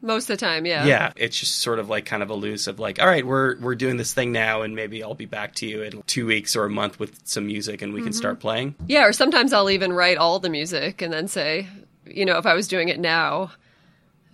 Most 0.05 0.25
of 0.25 0.39
the 0.39 0.45
time, 0.45 0.67
yeah. 0.67 0.85
Yeah, 0.85 1.13
it's 1.17 1.39
just 1.39 1.61
sort 1.61 1.79
of 1.79 1.89
like 1.89 2.05
kind 2.05 2.23
of 2.23 2.29
a 2.29 2.35
loose 2.35 2.67
of 2.67 2.79
like, 2.79 3.01
all 3.01 3.07
right, 3.07 3.27
we're 3.27 3.59
we're 3.59 3.75
doing 3.75 3.97
this 3.97 4.13
thing 4.13 4.33
now, 4.33 4.61
and 4.61 4.77
maybe 4.77 5.03
I'll 5.03 5.15
be 5.15 5.25
back 5.25 5.55
to 5.57 5.67
you 5.67 5.83
in 5.83 6.03
two 6.03 6.27
weeks 6.27 6.55
or 6.55 6.67
a 6.67 6.71
month 6.71 7.01
with 7.01 7.19
some 7.25 7.47
music, 7.47 7.81
and 7.81 7.95
we 7.95 8.03
can 8.03 8.13
start 8.13 8.35
mm-hmm. 8.35 8.43
playing. 8.43 8.75
Yeah, 8.87 9.07
or 9.07 9.15
sometimes 9.15 9.55
I'll 9.55 9.71
even 9.71 9.95
write 9.95 10.19
all 10.19 10.39
the 10.39 10.51
music 10.51 11.01
and 11.01 11.11
then 11.11 11.27
say, 11.27 11.69
you 12.07 12.27
know, 12.27 12.37
if 12.37 12.45
I 12.45 12.53
was 12.53 12.69
doing 12.69 12.91
it 12.91 13.01
now, 13.01 13.53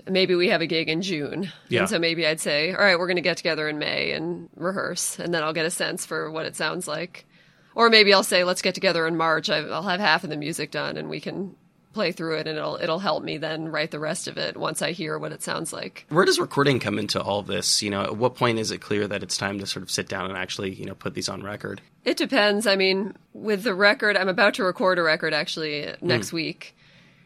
maybe 0.08 0.34
we 0.34 0.48
have 0.48 0.60
a 0.60 0.66
gig 0.66 0.88
in 0.88 1.02
June. 1.02 1.52
Yeah. 1.68 1.80
And 1.80 1.88
so 1.88 1.98
maybe 1.98 2.26
I'd 2.26 2.40
say, 2.40 2.72
all 2.72 2.80
right, 2.80 2.98
we're 2.98 3.06
going 3.06 3.16
to 3.16 3.22
get 3.22 3.36
together 3.36 3.68
in 3.68 3.78
May 3.78 4.12
and 4.12 4.48
rehearse. 4.56 5.18
And 5.18 5.32
then 5.32 5.42
I'll 5.42 5.52
get 5.52 5.66
a 5.66 5.70
sense 5.70 6.04
for 6.04 6.30
what 6.30 6.46
it 6.46 6.56
sounds 6.56 6.88
like. 6.88 7.26
Or 7.74 7.88
maybe 7.88 8.12
I'll 8.12 8.24
say, 8.24 8.44
let's 8.44 8.62
get 8.62 8.74
together 8.74 9.06
in 9.06 9.16
March. 9.16 9.48
I'll 9.48 9.82
have 9.82 10.00
half 10.00 10.24
of 10.24 10.30
the 10.30 10.36
music 10.36 10.70
done 10.70 10.96
and 10.96 11.08
we 11.08 11.20
can 11.20 11.54
play 11.92 12.12
through 12.12 12.38
it 12.38 12.46
and 12.46 12.56
it'll 12.56 12.76
it'll 12.76 12.98
help 12.98 13.22
me 13.22 13.38
then 13.38 13.68
write 13.68 13.90
the 13.90 13.98
rest 13.98 14.28
of 14.28 14.38
it 14.38 14.56
once 14.56 14.82
I 14.82 14.92
hear 14.92 15.18
what 15.18 15.32
it 15.32 15.42
sounds 15.42 15.72
like. 15.72 16.06
Where 16.08 16.24
does 16.24 16.38
recording 16.38 16.80
come 16.80 16.98
into 16.98 17.20
all 17.20 17.42
this? 17.42 17.82
You 17.82 17.90
know, 17.90 18.02
at 18.02 18.16
what 18.16 18.36
point 18.36 18.58
is 18.58 18.70
it 18.70 18.78
clear 18.78 19.08
that 19.08 19.22
it's 19.22 19.36
time 19.36 19.58
to 19.58 19.66
sort 19.66 19.82
of 19.82 19.90
sit 19.90 20.08
down 20.08 20.26
and 20.26 20.36
actually, 20.36 20.72
you 20.72 20.84
know, 20.84 20.94
put 20.94 21.14
these 21.14 21.28
on 21.28 21.42
record? 21.42 21.80
It 22.04 22.16
depends. 22.16 22.66
I 22.66 22.76
mean, 22.76 23.16
with 23.32 23.62
the 23.62 23.74
record, 23.74 24.16
I'm 24.16 24.28
about 24.28 24.54
to 24.54 24.64
record 24.64 24.98
a 24.98 25.02
record 25.02 25.34
actually 25.34 25.86
hmm. 25.86 26.06
next 26.06 26.32
week. 26.32 26.76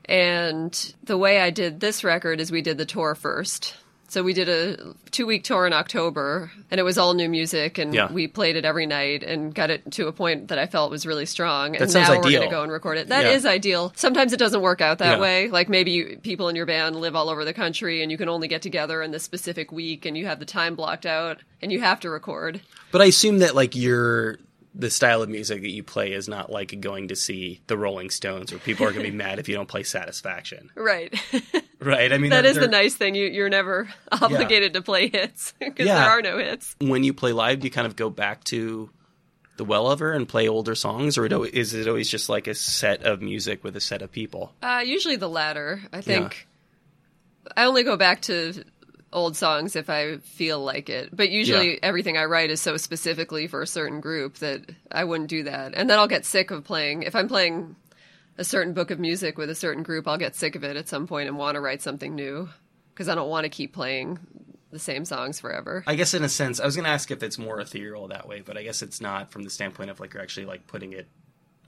And 0.07 0.94
the 1.05 1.16
way 1.16 1.40
I 1.40 1.50
did 1.50 1.81
this 1.81 2.05
record 2.05 2.40
is 2.40 2.53
we 2.53 2.62
did 2.62 2.79
the 2.79 2.85
tour 2.85 3.14
first. 3.14 3.74
So 4.08 4.22
we 4.22 4.32
did 4.32 4.48
a 4.48 4.94
two 5.10 5.26
week 5.26 5.42
tour 5.44 5.66
in 5.66 5.72
October, 5.72 6.52
and 6.70 6.78
it 6.78 6.82
was 6.84 6.98
all 6.98 7.14
new 7.14 7.28
music, 7.28 7.78
and 7.78 7.92
Yeah. 7.92 8.12
we 8.12 8.28
played 8.28 8.54
it 8.54 8.64
every 8.64 8.86
night 8.86 9.22
and 9.24 9.52
got 9.54 9.70
it 9.70 9.90
to 9.92 10.06
a 10.06 10.12
point 10.12 10.48
that 10.48 10.58
I 10.58 10.66
felt 10.66 10.90
was 10.90 11.04
really 11.06 11.26
strong. 11.26 11.74
And 11.76 11.90
sounds 11.90 12.08
now 12.08 12.16
we're 12.16 12.22
going 12.30 12.42
to 12.42 12.48
go 12.48 12.62
and 12.62 12.70
record 12.70 12.98
it. 12.98 13.08
That 13.08 13.24
is 13.26 13.44
Yeah. 13.44 13.50
ideal. 13.50 13.92
Sometimes 13.96 14.32
it 14.32 14.38
doesn't 14.38 14.60
work 14.60 14.80
out 14.80 14.98
that 14.98 15.16
Yeah. 15.16 15.20
way. 15.20 15.48
Like 15.48 15.68
maybe 15.68 15.90
you, 15.90 16.18
people 16.22 16.48
in 16.48 16.54
your 16.54 16.66
band 16.66 16.96
live 16.96 17.16
all 17.16 17.28
over 17.28 17.44
the 17.44 17.54
country, 17.54 18.02
and 18.02 18.12
you 18.12 18.18
can 18.18 18.28
only 18.28 18.46
get 18.46 18.62
together 18.62 19.02
in 19.02 19.10
this 19.10 19.22
specific 19.24 19.72
week, 19.72 20.06
and 20.06 20.16
you 20.16 20.26
have 20.26 20.38
the 20.38 20.44
time 20.46 20.74
blocked 20.76 21.06
out, 21.06 21.38
and 21.60 21.72
you 21.72 21.80
have 21.80 21.98
to 22.00 22.10
record. 22.10 22.60
But 22.92 23.00
I 23.02 23.06
assume 23.06 23.38
that 23.40 23.54
like 23.56 23.74
your 23.74 24.38
the 24.76 24.90
style 24.90 25.22
of 25.22 25.28
music 25.28 25.62
that 25.62 25.70
you 25.70 25.82
play 25.84 26.12
is 26.12 26.28
not 26.28 26.50
like 26.50 26.80
going 26.80 27.08
to 27.08 27.16
see 27.16 27.60
the 27.68 27.78
Rolling 27.78 28.10
Stones, 28.10 28.50
where 28.50 28.58
people 28.58 28.84
are 28.87 28.90
going 28.92 29.04
to 29.06 29.10
be 29.12 29.16
mad 29.24 29.38
if 29.38 29.48
you 29.48 29.54
don't 29.54 29.68
play 29.68 29.84
Satisfaction, 29.84 30.70
Right. 30.74 31.14
right? 31.80 32.12
I 32.12 32.18
mean, 32.18 32.30
that 32.30 32.44
is 32.44 32.56
the 32.56 32.66
nice 32.68 32.94
thing. 32.96 33.14
You, 33.14 33.26
you're 33.26 33.48
never 33.48 33.88
obligated 34.12 34.72
to 34.74 34.82
play 34.82 35.08
hits 35.08 35.54
because 35.60 35.87
Yeah. 35.87 36.00
there 36.00 36.10
are 36.10 36.22
no 36.22 36.38
hits. 36.38 36.74
When 36.80 37.04
you 37.04 37.14
play 37.14 37.32
live, 37.32 37.60
do 37.60 37.66
you 37.66 37.70
kind 37.70 37.87
of 37.87 37.94
go 37.94 38.10
back 38.10 38.42
to 38.44 38.90
the 39.56 39.64
well 39.64 39.87
over 39.87 40.10
and 40.12 40.28
play 40.28 40.48
older 40.48 40.74
songs, 40.74 41.16
or 41.16 41.24
it 41.26 41.32
is 41.54 41.74
it 41.74 41.87
always 41.87 42.08
just 42.08 42.28
like 42.28 42.48
a 42.48 42.54
set 42.56 43.04
of 43.04 43.22
music 43.22 43.62
with 43.62 43.76
a 43.76 43.80
set 43.80 44.02
of 44.02 44.10
people? 44.10 44.52
Uh, 44.60 44.82
usually 44.84 45.14
the 45.14 45.28
latter. 45.28 45.80
I 45.92 46.00
think 46.00 46.48
I 47.56 47.66
only 47.66 47.84
go 47.84 47.96
back 47.96 48.22
to 48.22 48.64
old 49.14 49.37
songs 49.37 49.77
if 49.77 49.88
I 49.88 50.18
feel 50.18 50.62
like 50.62 50.90
it. 50.90 51.14
But 51.16 51.31
usually 51.31 51.74
Yeah. 51.74 51.79
everything 51.83 52.18
I 52.18 52.24
write 52.24 52.50
is 52.50 52.61
so 52.61 52.77
specifically 52.77 53.46
for 53.46 53.62
a 53.62 53.66
certain 53.66 54.00
group 54.00 54.38
that 54.38 54.70
I 54.90 55.05
wouldn't 55.05 55.31
do 55.31 55.44
that. 55.44 55.72
And 55.74 55.88
then 55.88 55.98
I'll 55.98 56.09
get 56.09 56.27
sick 56.27 56.50
of 56.50 56.64
playing. 56.64 57.05
If 57.05 57.14
I'm 57.14 57.29
playing 57.29 57.77
a 58.37 58.44
certain 58.44 58.74
book 58.74 58.90
of 58.90 58.98
music 58.98 59.38
with 59.38 59.48
a 59.48 59.55
certain 59.55 59.83
group, 59.83 60.09
I'll 60.09 60.18
get 60.18 60.35
sick 60.35 60.57
of 60.57 60.64
it 60.64 60.77
at 60.77 60.88
some 60.88 61.07
point 61.07 61.29
and 61.29 61.38
want 61.38 61.55
to 61.55 61.61
write 61.61 61.81
something 61.81 62.14
new 62.14 62.48
because 62.92 63.09
I 63.09 63.14
don't 63.14 63.31
want 63.31 63.44
to 63.44 63.48
keep 63.48 63.72
playing 63.72 64.18
the 64.72 64.79
same 64.81 65.05
songs 65.05 65.38
forever. 65.38 65.85
I 65.87 65.94
guess 65.94 66.14
in 66.14 66.24
a 66.24 66.29
sense, 66.29 66.59
I 66.59 66.66
was 66.66 66.74
going 66.74 66.85
to 66.85 66.90
ask 66.90 67.11
if 67.12 67.22
it's 67.22 67.38
more 67.38 67.61
ethereal 67.61 68.09
that 68.09 68.27
way, 68.27 68.40
but 68.40 68.57
I 68.57 68.64
guess 68.64 68.83
it's 68.83 69.00
not 69.00 69.31
from 69.31 69.42
the 69.42 69.50
standpoint 69.50 69.90
of 69.90 70.00
like 70.00 70.12
you're 70.14 70.22
actually 70.22 70.46
like 70.46 70.66
putting 70.66 70.92
it 70.92 71.07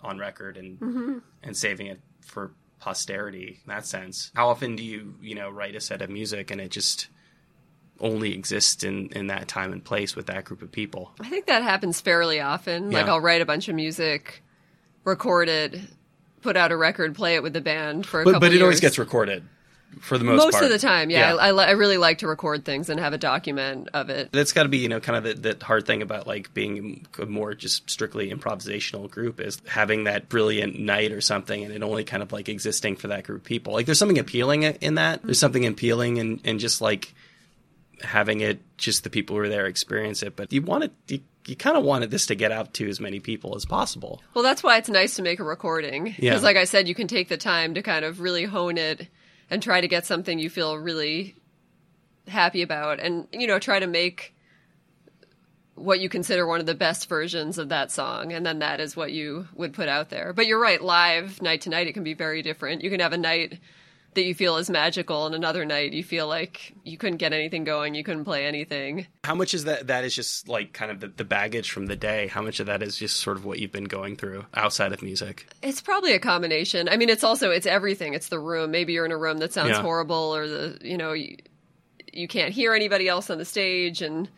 on 0.03 0.19
record 0.19 0.57
and 0.57 0.81
mm-hmm. 0.81 1.19
and 1.45 1.57
saving 1.57 1.87
it 1.87 2.01
for 2.21 2.53
posterity 2.81 3.61
in 3.65 3.69
that 3.69 3.87
sense. 3.87 4.31
How 4.35 4.49
often 4.49 4.77
do 4.77 4.83
you 4.83 5.15
you 5.23 5.35
know 5.37 5.49
write 5.51 5.77
a 5.77 5.81
set 5.81 6.03
of 6.03 6.11
music 6.11 6.51
and 6.51 6.61
it 6.61 6.71
just 6.71 7.09
only 8.01 8.35
exists 8.35 8.85
in 8.85 9.09
in 9.09 9.29
that 9.29 9.49
time 9.49 9.73
and 9.73 9.85
place 9.85 10.15
with 10.17 10.27
that 10.27 10.45
group 10.45 10.63
of 10.63 10.71
people? 10.71 11.13
I 11.21 11.29
think 11.29 11.47
that 11.47 11.63
happens 11.63 12.01
fairly 12.01 12.41
often. 12.41 12.91
Like 12.91 13.07
I'll 13.07 13.21
write 13.21 13.43
a 13.43 13.47
bunch 13.47 13.69
of 13.69 13.75
music, 13.75 14.43
record 15.05 15.49
it, 15.49 15.81
put 16.43 16.57
out 16.57 16.73
a 16.73 16.77
record, 16.77 17.15
play 17.15 17.35
it 17.35 17.43
with 17.43 17.53
the 17.53 17.61
band 17.61 18.07
for 18.07 18.21
a 18.21 18.25
But 18.25 18.35
couple 18.35 18.49
but 18.49 18.55
it 18.55 18.63
always 18.63 18.81
gets 18.81 18.99
recorded 18.99 19.45
for 20.01 20.19
the 20.19 20.25
most, 20.25 20.41
part. 20.41 20.47
most 20.47 20.53
part. 20.55 20.65
of 20.65 20.71
the 20.71 20.79
time. 20.79 21.11
Yeah, 21.11 21.35
I, 21.35 21.51
I, 21.51 21.65
I 21.69 21.71
really 21.73 21.97
like 21.97 22.19
to 22.19 22.29
record 22.29 22.65
things 22.65 22.89
and 22.91 23.01
have 23.01 23.13
a 23.13 23.19
document 23.19 23.89
of 23.95 24.11
it. 24.11 24.31
that's 24.33 24.53
got 24.53 24.65
to 24.65 24.69
be 24.69 24.79
you 24.79 24.89
know 24.89 25.01
kind 25.01 25.17
of 25.17 25.43
the, 25.43 25.55
the 25.55 25.65
hard 25.65 25.87
thing 25.87 26.03
about 26.03 26.27
like 26.27 26.53
being 26.55 27.07
a 27.19 27.27
more 27.27 27.55
just 27.55 27.89
strictly 27.89 28.31
improvisational 28.31 29.11
group 29.11 29.41
is 29.41 29.61
having 29.67 30.05
that 30.05 30.29
brilliant 30.29 30.79
night 30.79 31.13
or 31.13 31.21
something 31.21 31.65
and 31.65 31.73
it 31.73 31.83
only 31.83 32.05
kind 32.05 32.23
of 32.23 32.33
like 32.33 32.49
existing 32.49 32.97
for 32.97 33.09
that 33.09 33.25
group 33.25 33.41
of 33.41 33.45
people 33.45 33.73
like 33.73 33.87
there's 33.87 33.99
something 33.99 34.19
appealing 34.19 34.63
in 34.65 34.97
that 34.97 35.23
there's 35.23 35.37
mm-hmm. 35.37 35.41
something 35.41 35.67
appealing 35.67 36.19
and 36.19 36.41
and 36.45 36.61
just 36.61 36.81
like 36.81 37.15
having 38.03 38.41
it 38.41 38.61
just 38.77 39.05
the 39.05 39.11
people 39.11 39.37
who 39.37 39.43
are 39.43 39.49
there 39.49 39.67
experience 39.67 40.23
it 40.23 40.37
but 40.37 40.53
you 40.53 40.61
want 40.63 40.85
it 40.85 40.93
you, 41.09 41.21
you 41.47 41.57
kind 41.57 41.77
of 41.77 41.85
wanted 41.85 42.11
this 42.11 42.27
to 42.27 42.35
get 42.35 42.53
out 42.53 42.75
to 42.75 42.89
as 42.89 43.01
many 43.01 43.21
people 43.21 43.55
as 43.57 43.65
possible 43.65 44.21
Well, 44.35 44.45
that's 44.45 44.63
why 44.63 44.77
it's 44.79 44.89
nice 44.89 45.15
to 45.17 45.23
make 45.23 45.39
a 45.41 45.45
recording 45.45 46.05
because, 46.05 46.19
Yeah. 46.23 46.39
like 46.41 46.57
I 46.57 46.65
said, 46.65 46.89
you 46.89 46.95
can 46.95 47.07
take 47.09 47.29
the 47.29 47.37
time 47.37 47.75
to 47.75 47.83
kind 47.83 48.05
of 48.05 48.21
really 48.21 48.45
hone 48.45 48.77
it 48.79 49.09
and 49.49 49.63
try 49.63 49.81
to 49.81 49.89
get 49.89 50.05
something 50.05 50.39
you 50.39 50.51
feel 50.51 50.77
really 50.77 51.37
happy 52.29 52.63
about, 52.63 52.99
and 52.99 53.29
you 53.33 53.47
know, 53.47 53.59
try 53.61 53.79
to 53.79 53.87
make 53.87 54.35
what 55.77 56.01
you 56.01 56.09
consider 56.09 56.47
one 56.47 56.59
of 56.59 56.67
the 56.67 56.75
best 56.75 57.09
versions 57.09 57.59
of 57.59 57.69
that 57.69 57.91
song, 57.93 58.33
and 58.33 58.45
then 58.47 58.59
that 58.61 58.81
is 58.81 58.97
what 58.97 59.13
you 59.13 59.47
would 59.55 59.73
put 59.75 59.89
out 59.89 60.09
there. 60.09 60.33
But 60.33 60.47
you're 60.47 60.61
right, 60.61 60.83
live 60.83 61.41
night 61.43 61.61
to 61.63 61.71
night, 61.71 61.87
it 61.87 61.93
can 61.93 62.03
be 62.03 62.15
very 62.15 62.43
different. 62.43 62.83
You 62.83 62.91
can 62.91 63.01
have 63.01 63.13
a 63.13 63.19
night 63.19 63.61
that 64.17 64.25
you 64.25 64.35
feel 64.35 64.57
is 64.57 64.69
magical 64.69 65.25
and 65.27 65.35
another 65.35 65.65
night 65.65 65.93
you 65.93 66.03
feel 66.05 66.27
like 66.27 66.75
you 66.85 66.99
couldn't 66.99 67.19
get 67.19 67.33
anything 67.33 67.63
going 67.65 67.95
you 67.95 68.03
couldn't 68.05 68.25
play 68.25 68.45
anything 68.45 69.07
How 69.25 69.35
much 69.37 69.55
is 69.55 69.65
that? 69.65 69.87
That 69.87 70.05
is 70.05 70.15
just 70.15 70.49
like 70.49 70.73
kind 70.73 70.91
of 70.91 70.99
the, 71.01 71.09
the 71.09 71.25
baggage 71.25 71.71
from 71.71 71.87
the 71.87 71.97
day. 71.97 72.27
How 72.27 72.43
much 72.43 72.59
of 72.61 72.67
that 72.67 72.83
is 72.83 72.97
just 72.97 73.19
sort 73.19 73.37
of 73.37 73.45
what 73.45 73.59
you've 73.61 73.73
been 73.73 73.85
going 73.85 74.17
through 74.17 74.45
outside 74.55 74.93
of 74.93 75.01
music? 75.03 75.47
it's 75.63 75.81
probably 75.81 76.13
a 76.13 76.19
combination 76.19 76.89
i 76.89 76.97
mean 76.97 77.09
it's 77.09 77.23
also 77.25 77.51
it's 77.51 77.67
everything 77.67 78.15
it's 78.15 78.29
the 78.29 78.39
room 78.41 78.71
maybe 78.73 78.93
you're 78.93 79.07
in 79.07 79.13
a 79.13 79.17
room 79.17 79.39
that 79.39 79.53
sounds 79.53 79.71
Yeah. 79.71 79.83
horrible 79.83 80.35
or 80.35 80.47
the 80.49 80.79
you 80.83 80.97
know 80.99 81.13
you, 81.13 81.37
you 82.13 82.27
can't 82.29 82.53
hear 82.53 82.75
anybody 82.75 83.09
else 83.09 83.31
on 83.31 83.39
the 83.39 83.45
stage 83.45 84.03
and 84.03 84.29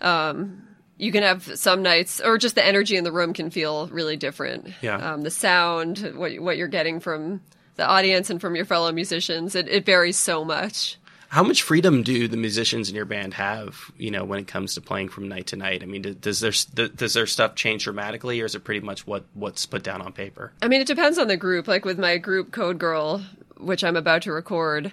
um 0.00 0.62
you 0.96 1.12
can 1.12 1.22
have 1.22 1.58
some 1.58 1.80
nights 1.82 2.20
or 2.20 2.36
just 2.36 2.54
the 2.56 2.64
energy 2.64 2.96
in 2.96 3.04
the 3.04 3.12
room 3.12 3.32
can 3.32 3.50
feel 3.50 3.88
really 3.88 4.16
different 4.16 4.68
Yeah. 4.82 5.12
um, 5.14 5.22
the 5.22 5.30
sound 5.30 5.98
what 6.16 6.38
what 6.40 6.56
you're 6.56 6.68
getting 6.68 7.00
from 7.00 7.40
the 7.80 7.86
audience 7.86 8.30
and 8.30 8.40
from 8.40 8.54
your 8.54 8.64
fellow 8.64 8.92
musicians 8.92 9.54
it, 9.54 9.66
it 9.68 9.84
varies 9.84 10.16
so 10.16 10.44
much 10.44 10.98
How 11.30 11.44
much 11.44 11.62
freedom 11.62 12.02
do 12.02 12.26
the 12.26 12.36
musicians 12.36 12.88
in 12.88 12.96
your 12.96 13.04
band 13.04 13.34
have? 13.34 13.92
You 13.96 14.10
know, 14.10 14.24
when 14.24 14.40
it 14.40 14.48
comes 14.48 14.74
to 14.74 14.80
playing 14.80 15.10
from 15.10 15.28
night 15.28 15.46
to 15.48 15.56
night. 15.56 15.80
I 15.84 15.86
mean, 15.86 16.02
does 16.20 16.40
their 16.40 16.50
does 16.74 17.14
their 17.14 17.26
stuff 17.26 17.54
change 17.54 17.84
dramatically, 17.84 18.40
or 18.40 18.46
is 18.46 18.56
it 18.56 18.64
pretty 18.64 18.80
much 18.80 19.06
what 19.06 19.26
what's 19.34 19.64
put 19.64 19.84
down 19.84 20.02
on 20.02 20.12
paper? 20.12 20.52
I 20.60 20.66
mean, 20.66 20.80
it 20.80 20.88
depends 20.88 21.18
on 21.18 21.28
the 21.28 21.36
group. 21.36 21.68
Like 21.68 21.84
with 21.84 22.00
my 22.00 22.18
group 22.18 22.50
Code 22.50 22.80
Girl, 22.80 23.24
which 23.58 23.84
I'm 23.84 23.94
about 23.94 24.22
to 24.22 24.32
record, 24.32 24.92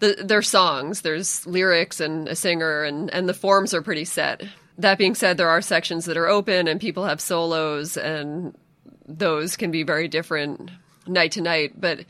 the 0.00 0.16
their 0.24 0.42
songs. 0.42 1.02
There's 1.02 1.46
lyrics 1.46 2.00
and 2.00 2.26
a 2.26 2.34
singer, 2.34 2.82
and 2.82 3.08
and 3.14 3.28
the 3.28 3.32
forms 3.34 3.72
are 3.72 3.80
pretty 3.80 4.06
set. 4.06 4.42
That 4.78 4.98
being 4.98 5.14
said, 5.14 5.36
there 5.36 5.50
are 5.50 5.62
sections 5.62 6.06
that 6.06 6.16
are 6.16 6.26
open, 6.26 6.66
and 6.66 6.80
people 6.80 7.04
have 7.04 7.20
solos, 7.20 7.96
and 7.96 8.58
those 9.06 9.56
can 9.56 9.70
be 9.70 9.84
very 9.84 10.08
different 10.08 10.72
night 11.06 11.30
to 11.32 11.40
night. 11.40 11.80
But 11.80 12.00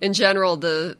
in 0.00 0.12
general, 0.12 0.56
the 0.56 0.96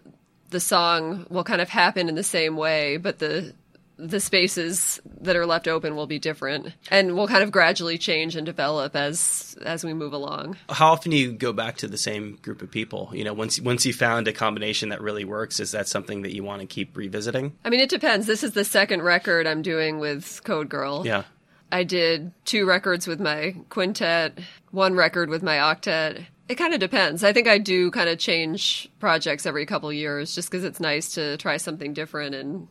the 0.51 0.61
song 0.61 1.26
will 1.28 1.44
kind 1.44 1.61
of 1.61 1.68
happen 1.68 2.09
in 2.09 2.14
the 2.14 2.22
same 2.22 2.57
way, 2.57 2.96
but 2.96 3.18
the 3.18 3.55
the 3.99 4.20
spaces 4.20 5.01
that 5.20 5.34
are 5.34 5.44
left 5.44 5.66
open 5.66 5.96
will 5.96 6.07
be 6.07 6.20
different 6.20 6.72
and 6.88 7.16
will 7.16 7.26
kind 7.26 7.42
of 7.42 7.51
gradually 7.51 7.99
change 7.99 8.36
and 8.36 8.46
develop 8.46 8.94
as 8.94 9.59
as 9.64 9.84
we 9.84 9.92
move 9.92 10.12
along. 10.12 10.57
How 10.70 10.92
often 10.92 11.11
do 11.11 11.16
you 11.16 11.32
go 11.32 11.53
back 11.53 11.78
to 11.78 11.88
the 11.88 11.99
same 11.99 12.38
group 12.40 12.62
of 12.62 12.70
people? 12.70 13.11
You 13.12 13.24
know, 13.24 13.32
once 13.34 13.61
once 13.61 13.84
you 13.84 13.92
found 13.92 14.28
a 14.28 14.32
combination 14.32 14.90
that 14.90 15.01
really 15.01 15.24
works, 15.24 15.59
is 15.59 15.72
that 15.72 15.88
something 15.88 16.22
that 16.22 16.34
you 16.34 16.44
want 16.44 16.61
to 16.61 16.66
keep 16.66 16.96
revisiting? 16.96 17.57
I 17.64 17.70
mean, 17.70 17.80
it 17.80 17.90
depends. 17.90 18.26
This 18.26 18.44
is 18.44 18.53
the 18.53 18.64
second 18.64 19.03
record 19.03 19.46
I'm 19.46 19.62
doing 19.62 19.99
with 19.99 20.42
Code 20.44 20.68
Girl. 20.68 21.05
Yeah. 21.05 21.24
I 21.70 21.84
did 21.84 22.32
two 22.46 22.66
records 22.66 23.07
with 23.07 23.20
my 23.20 23.55
quintet, 23.68 24.38
one 24.70 24.94
record 24.94 25.28
with 25.28 25.42
my 25.42 25.57
octet. 25.57 26.24
It 26.49 26.57
kind 26.57 26.72
of 26.72 26.80
depends. 26.80 27.24
I 27.24 27.32
think 27.32 27.46
I 27.46 27.59
do 27.59 27.90
kind 27.90 28.09
of 28.09 28.18
change 28.18 28.88
projects 28.99 29.44
every 29.46 29.66
couple 29.66 29.92
years 29.92 30.34
just 30.34 30.51
because 30.51 30.64
it's 30.64 30.80
nice 30.80 31.14
to 31.14 31.36
try 31.36 31.59
something 31.59 31.92
different 31.92 32.34
and, 32.34 32.68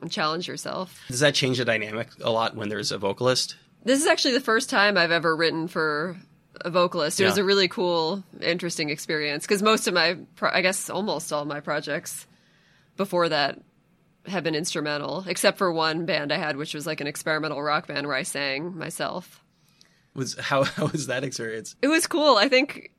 and 0.00 0.10
challenge 0.10 0.48
yourself. 0.48 1.02
Does 1.08 1.20
that 1.20 1.34
change 1.34 1.58
the 1.58 1.64
dynamic 1.64 2.08
a 2.22 2.30
lot 2.30 2.56
when 2.56 2.68
there's 2.68 2.92
a 2.92 2.98
vocalist? 2.98 3.56
This 3.84 4.00
is 4.00 4.06
actually 4.06 4.34
the 4.34 4.40
first 4.40 4.70
time 4.70 4.96
I've 4.96 5.10
ever 5.10 5.34
written 5.36 5.68
for 5.68 6.16
a 6.62 6.70
vocalist. 6.70 7.20
It 7.20 7.24
was 7.24 7.38
a 7.38 7.44
really 7.44 7.68
cool, 7.68 8.22
interesting 8.40 8.90
experience 8.90 9.44
because 9.44 9.62
most 9.62 9.86
of 9.86 9.94
my, 9.94 10.16
pro- 10.36 10.50
I 10.50 10.62
guess 10.62 10.90
almost 10.90 11.32
all 11.32 11.44
my 11.44 11.60
projects 11.60 12.26
before 12.96 13.28
that 13.30 13.58
have 14.26 14.44
been 14.44 14.54
instrumental, 14.54 15.24
except 15.26 15.58
for 15.58 15.72
one 15.72 16.04
band 16.04 16.32
I 16.32 16.36
had, 16.36 16.56
which 16.56 16.74
was 16.74 16.86
like 16.86 17.00
an 17.00 17.06
experimental 17.06 17.62
rock 17.62 17.86
band 17.86 18.06
where 18.06 18.16
I 18.16 18.22
sang 18.22 18.76
myself. 18.76 19.42
Was 20.14 20.38
how 20.38 20.64
how 20.76 20.86
was 20.86 21.06
that 21.06 21.24
experience? 21.24 21.76
It 21.80 21.88
was 21.88 22.06
cool. 22.06 22.36
I 22.36 22.48
think, 22.48 22.90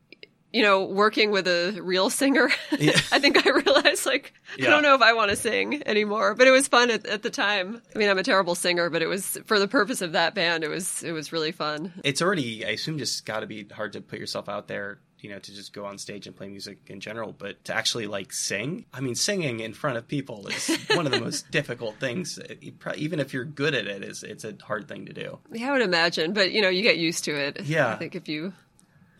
you 0.54 0.64
know, 0.64 0.84
working 0.84 1.32
with 1.32 1.48
a 1.48 1.80
real 1.82 2.10
singer, 2.10 2.50
I 2.72 3.20
think 3.20 3.46
I 3.46 3.50
realized 3.50 4.06
like 4.06 4.34
I 4.58 4.62
don't 4.64 4.84
know 4.84 4.96
if 4.96 5.02
I 5.02 5.14
want 5.14 5.30
to 5.32 5.36
sing 5.36 5.82
anymore. 5.86 6.36
But 6.36 6.48
it 6.48 6.52
was 6.52 6.68
fun 6.68 6.92
at, 6.92 7.06
at 7.06 7.24
the 7.24 7.30
time. 7.30 7.82
I 7.96 7.98
mean, 7.98 8.10
I'm 8.10 8.18
a 8.18 8.24
terrible 8.24 8.56
singer, 8.56 8.90
but 8.90 9.02
it 9.02 9.08
was 9.08 9.38
for 9.46 9.60
the 9.60 9.68
purpose 9.68 10.02
of 10.02 10.12
that 10.14 10.36
band. 10.36 10.64
It 10.64 10.70
was 10.70 11.04
it 11.04 11.12
was 11.12 11.32
really 11.32 11.52
fun. 11.52 11.94
It's 12.04 12.22
already, 12.22 12.66
I 12.66 12.70
assume, 12.72 12.98
just 12.98 13.26
got 13.26 13.42
to 13.42 13.48
be 13.48 13.66
hard 13.72 13.94
to 13.94 14.02
put 14.02 14.20
yourself 14.20 14.50
out 14.50 14.68
there. 14.68 15.00
You 15.20 15.30
know, 15.30 15.38
to 15.38 15.54
just 15.54 15.72
go 15.72 15.86
on 15.86 16.00
stage 16.00 16.26
and 16.26 16.36
play 16.36 16.48
music 16.48 16.80
in 16.88 17.00
general, 17.00 17.32
but 17.32 17.64
to 17.66 17.76
actually 17.76 18.08
like 18.08 18.34
sing. 18.34 18.86
I 18.92 19.02
mean, 19.02 19.14
singing 19.14 19.60
in 19.60 19.72
front 19.72 19.98
of 19.98 20.08
people 20.08 20.48
is 20.48 20.68
one 20.96 21.06
of 21.06 21.12
the 21.12 21.22
most 21.22 21.52
difficult 21.52 21.98
things. 22.00 22.40
Uh, 22.40 22.56
it- 22.60 22.80
pro- 22.80 22.96
Even 22.96 23.20
if 23.20 23.32
you're 23.32 23.46
good 23.46 23.76
at 23.76 23.86
it, 23.86 24.04
is 24.04 24.24
it's 24.24 24.44
a 24.44 24.56
hard 24.64 24.88
thing 24.88 25.06
to 25.06 25.14
do. 25.14 25.38
Yeah, 25.52 25.70
I 25.70 25.74
would 25.74 25.84
imagine, 25.84 26.34
but 26.34 26.52
you 26.52 26.62
know, 26.64 26.70
you 26.70 26.82
get 26.82 26.98
used 26.98 27.24
to 27.26 27.36
it. 27.36 27.62
Yeah. 27.66 27.94
I 27.94 27.98
think 27.98 28.16
if 28.16 28.28
you 28.28 28.54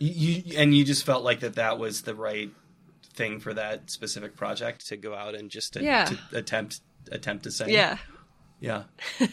You, 0.02 0.42
you 0.44 0.58
and 0.58 0.74
you 0.76 0.84
just 0.84 1.04
felt 1.04 1.22
like 1.22 1.40
that 1.40 1.54
that 1.54 1.78
was 1.78 2.02
the 2.02 2.14
right 2.14 2.50
thing 3.14 3.38
for 3.40 3.54
that 3.54 3.90
specific 3.90 4.34
project 4.36 4.86
to 4.88 4.96
go 4.96 5.14
out 5.14 5.34
and 5.34 5.50
just 5.50 5.74
to, 5.74 5.82
Yeah. 5.84 6.06
to 6.06 6.18
attempt 6.32 6.80
attempt 7.10 7.44
to 7.44 7.50
sing. 7.50 7.68
yeah. 7.70 7.98
yeah. 8.60 8.84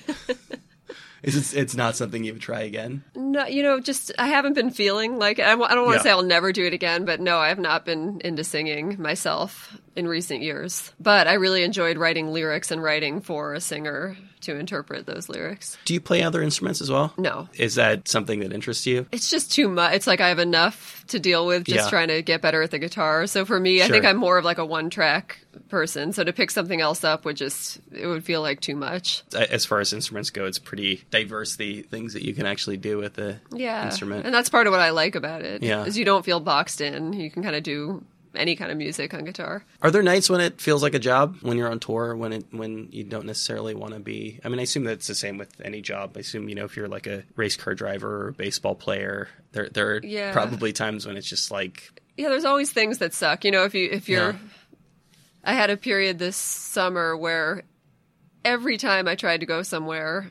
Is 1.21 1.53
it, 1.53 1.59
it's 1.59 1.75
not 1.75 1.97
something 1.97 2.23
you 2.23 2.31
would 2.31 2.41
try 2.41 2.61
again? 2.61 3.03
No, 3.13 3.45
you 3.45 3.61
know, 3.61 3.81
just 3.81 4.09
I 4.17 4.27
haven't 4.27 4.53
been 4.53 4.69
feeling 4.69 5.17
like 5.17 5.37
I, 5.39 5.51
I 5.51 5.55
don't 5.55 5.59
want 5.59 5.75
to 5.75 5.91
Yeah. 5.95 6.01
say 6.01 6.11
I'll 6.11 6.21
never 6.23 6.53
do 6.53 6.65
it 6.65 6.73
again, 6.73 7.03
but 7.03 7.19
no, 7.19 7.37
I 7.39 7.49
have 7.49 7.59
not 7.59 7.83
been 7.85 8.21
into 8.23 8.45
singing 8.45 8.95
myself 9.01 9.77
in 9.99 10.07
recent 10.07 10.41
years. 10.41 10.91
But 10.99 11.27
I 11.27 11.33
really 11.33 11.63
enjoyed 11.63 11.97
writing 11.97 12.33
lyrics 12.33 12.71
and 12.71 12.81
writing 12.81 13.21
for 13.21 13.53
a 13.53 13.59
singer 13.61 14.17
to 14.41 14.55
interpret 14.55 15.05
those 15.05 15.27
lyrics. 15.27 15.77
Do 15.83 15.93
you 15.93 15.99
play 15.99 16.23
other 16.23 16.41
instruments 16.41 16.79
as 16.79 16.89
well? 16.89 17.13
No, 17.17 17.49
Is 17.55 17.75
that 17.75 18.07
something 18.07 18.39
that 18.39 18.53
interests 18.53 18.85
you? 18.87 19.05
it's 19.11 19.29
just 19.29 19.51
too 19.51 19.67
much. 19.67 19.93
It's 19.93 20.07
like 20.07 20.21
I 20.21 20.29
have 20.29 20.39
enough 20.39 21.03
to 21.07 21.19
deal 21.19 21.45
with 21.45 21.65
just 21.65 21.85
Yeah. 21.85 21.89
trying 21.89 22.07
to 22.07 22.21
get 22.21 22.41
better 22.41 22.61
at 22.61 22.71
the 22.71 22.79
guitar. 22.79 23.27
So 23.27 23.43
for 23.43 23.59
me, 23.59 23.83
I 23.83 23.89
think 23.89 24.05
I'm 24.05 24.15
more 24.15 24.37
of 24.37 24.45
like 24.45 24.57
a 24.57 24.65
one 24.65 24.89
track 24.89 25.39
person. 25.67 26.13
So 26.13 26.23
to 26.23 26.31
pick 26.31 26.51
something 26.51 26.79
else 26.79 27.03
up 27.03 27.25
would 27.25 27.35
just 27.35 27.79
it 27.91 28.07
would 28.07 28.23
feel 28.23 28.41
like 28.41 28.61
too 28.61 28.77
much. 28.77 29.23
As 29.35 29.65
far 29.65 29.81
as 29.81 29.91
instruments 29.91 30.29
go, 30.29 30.45
it's 30.45 30.57
pretty 30.59 31.03
diverse. 31.11 31.57
The 31.57 31.81
things 31.81 32.13
that 32.13 32.23
you 32.23 32.33
can 32.33 32.45
actually 32.45 32.77
do 32.77 32.97
with 32.97 33.15
the 33.15 33.39
Yeah. 33.53 33.85
instrument. 33.87 34.25
And 34.25 34.33
that's 34.33 34.47
part 34.49 34.67
of 34.67 34.71
what 34.71 34.79
I 34.79 34.91
like 34.91 35.15
about 35.15 35.41
it. 35.41 35.63
Yeah. 35.63 35.83
Is 35.83 35.97
you 35.97 36.05
don't 36.05 36.23
feel 36.23 36.39
boxed 36.39 36.79
in. 36.79 37.11
You 37.11 37.29
can 37.29 37.43
kind 37.43 37.57
of 37.57 37.63
do 37.63 38.05
any 38.35 38.55
kind 38.55 38.71
of 38.71 38.77
music 38.77 39.13
on 39.13 39.23
guitar. 39.25 39.63
Are 39.81 39.91
there 39.91 40.03
nights 40.03 40.29
when 40.29 40.39
it 40.41 40.61
feels 40.61 40.83
like 40.83 40.93
a 40.93 40.99
job 40.99 41.37
when 41.41 41.57
you're 41.57 41.69
on 41.71 41.79
tour 41.79 42.15
when 42.15 42.33
it 42.33 42.45
when 42.51 42.89
you 42.91 43.03
don't 43.03 43.25
necessarily 43.25 43.73
want 43.73 43.93
to 43.93 43.99
be? 43.99 44.39
I 44.43 44.49
mean, 44.49 44.59
I 44.59 44.63
assume 44.63 44.83
that's 44.83 45.07
the 45.07 45.15
same 45.15 45.37
with 45.37 45.49
any 45.63 45.81
job. 45.81 46.13
I 46.15 46.19
assume 46.19 46.47
you 46.49 46.55
know 46.55 46.65
if 46.65 46.75
you're 46.77 46.87
like 46.87 47.07
a 47.07 47.23
race 47.35 47.55
car 47.55 47.73
driver 47.75 48.27
or 48.27 48.31
baseball 48.33 48.75
player, 48.75 49.29
there 49.51 49.69
there 49.69 49.95
are 49.95 50.01
Yeah. 50.03 50.31
probably 50.33 50.73
times 50.73 51.05
when 51.07 51.17
it's 51.17 51.27
just 51.27 51.49
like 51.51 52.01
Yeah, 52.17 52.29
there's 52.29 52.45
always 52.45 52.71
things 52.71 52.99
that 52.99 53.13
suck. 53.13 53.43
You 53.45 53.51
know, 53.51 53.63
if 53.63 53.73
you 53.73 53.89
if 53.91 54.07
you're 54.09 54.31
Yeah. 54.31 54.37
I 55.43 55.53
had 55.53 55.69
a 55.69 55.77
period 55.77 56.19
this 56.19 56.35
summer 56.35 57.15
where 57.17 57.63
every 58.45 58.77
time 58.77 59.07
I 59.07 59.15
tried 59.15 59.39
to 59.39 59.45
go 59.45 59.63
somewhere 59.63 60.29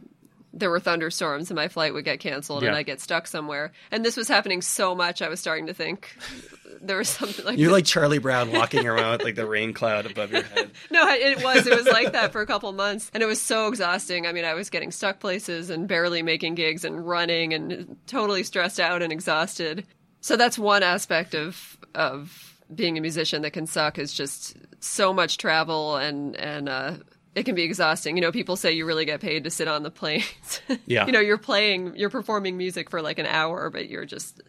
there 0.53 0.71
were 0.71 0.81
thunderstorms 0.81 1.51
and 1.51 1.57
my 1.57 1.69
flight 1.69 1.93
would 1.93 2.05
get 2.05 2.21
canceled 2.21 2.63
and 2.63 2.73
Yeah. 2.73 2.79
I 2.79 2.83
get 2.83 3.01
stuck 3.01 3.27
somewhere. 3.27 3.73
And 3.91 4.05
this 4.05 4.17
was 4.17 4.29
happening 4.29 4.63
so 4.63 4.95
much 4.95 5.21
I 5.23 5.29
was 5.29 5.41
starting 5.41 5.67
to 5.67 5.75
think 5.75 6.17
there 6.81 6.97
was 6.97 7.09
something 7.09 7.45
like 7.45 7.59
you're 7.59 7.71
like 7.73 7.85
Charlie 7.85 8.19
Brown 8.19 8.53
walking 8.53 8.87
around 8.87 9.13
with 9.19 9.25
like 9.25 9.35
the 9.35 9.47
rain 9.47 9.73
cloud 9.73 10.07
above 10.07 10.33
your 10.33 10.43
head. 10.43 10.71
No, 10.91 11.07
it 11.09 11.43
was. 11.45 11.67
It 11.67 11.77
was 11.77 11.87
like 11.87 12.13
that 12.13 12.33
for 12.33 12.41
a 12.41 12.47
couple 12.47 12.71
months, 12.73 13.11
and 13.13 13.23
it 13.23 13.27
was 13.27 13.41
so 13.41 13.67
exhausting. 13.69 14.27
I 14.27 14.33
mean, 14.33 14.45
I 14.45 14.55
was 14.55 14.71
getting 14.71 14.91
stuck 14.91 15.21
places 15.21 15.71
and 15.71 15.87
barely 15.89 16.23
making 16.23 16.55
gigs 16.55 16.85
and 16.85 17.07
running 17.07 17.53
and 17.53 17.97
totally 18.07 18.43
stressed 18.43 18.81
out 18.81 19.03
and 19.03 19.13
exhausted. 19.13 19.87
So 20.21 20.37
that's 20.37 20.59
one 20.59 20.83
aspect 20.83 21.35
of 21.35 21.77
of 21.95 22.55
being 22.75 22.97
a 22.97 23.01
musician 23.01 23.43
that 23.43 23.53
can 23.53 23.67
suck 23.67 23.99
is 23.99 24.13
just 24.13 24.57
so 24.81 25.13
much 25.13 25.37
travel 25.39 25.97
and 25.97 26.37
and 26.37 26.69
uh, 26.69 26.93
it 27.39 27.45
can 27.45 27.55
be 27.55 27.63
exhausting. 27.63 28.17
You 28.17 28.23
know, 28.23 28.33
people 28.33 28.57
say 28.57 28.73
you 28.73 28.85
really 28.85 29.05
get 29.05 29.21
paid 29.21 29.45
to 29.45 29.51
sit 29.51 29.69
on 29.69 29.83
the 29.83 29.91
planes. 29.91 30.25
Yeah. 30.87 31.07
you 31.07 31.13
know, 31.13 31.21
you're 31.21 31.39
playing, 31.39 31.97
you're 31.97 32.11
performing 32.11 32.57
music 32.57 32.91
for 32.91 33.01
like 33.03 33.19
an 33.19 33.27
hour, 33.27 33.71
but 33.71 33.89
you're 33.89 34.05
just 34.07 34.41